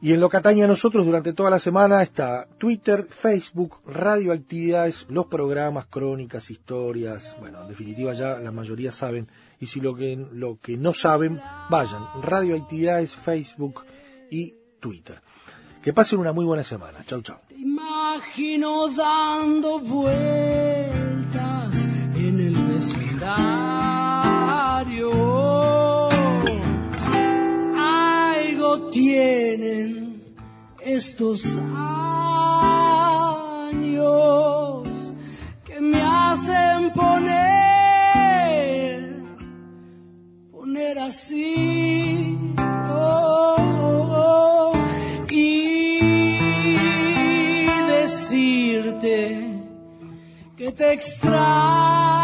Y 0.00 0.12
en 0.12 0.20
lo 0.20 0.28
que 0.28 0.36
atañe 0.36 0.62
a 0.64 0.66
nosotros 0.66 1.06
durante 1.06 1.32
toda 1.32 1.50
la 1.50 1.58
semana 1.58 2.02
está 2.02 2.46
Twitter, 2.58 3.06
Facebook, 3.08 3.80
radioactividades, 3.86 5.06
los 5.08 5.26
programas, 5.26 5.86
crónicas, 5.86 6.50
historias. 6.50 7.36
Bueno, 7.40 7.62
en 7.62 7.68
definitiva 7.68 8.12
ya 8.12 8.38
la 8.38 8.50
mayoría 8.50 8.92
saben. 8.92 9.28
Y 9.60 9.66
si 9.66 9.80
lo 9.80 9.94
que, 9.94 10.16
lo 10.32 10.58
que 10.60 10.76
no 10.76 10.92
saben, 10.92 11.40
vayan. 11.70 12.02
Radioactividades, 12.22 13.14
Facebook 13.14 13.84
y 14.30 14.54
Twitter. 14.80 15.22
Que 15.82 15.92
pasen 15.92 16.18
una 16.18 16.32
muy 16.32 16.44
buena 16.44 16.64
semana. 16.64 17.04
Chau, 17.04 17.22
chau. 17.22 17.38
Imagino 17.56 18.88
dando 18.88 19.78
vueltas 19.80 20.84
en 22.14 22.40
el 22.40 22.54
vecindario. 22.66 23.74
Estos 30.84 31.44
años 31.46 32.52
que 35.64 35.80
me 35.80 36.00
hacen 36.00 36.92
poner, 36.92 38.34
poner 40.52 40.98
así. 40.98 42.38
oh, 42.90 44.72
y 45.30 46.00
decirte 47.88 49.62
que 50.56 50.70
te 50.72 50.92
extraño 50.92 52.23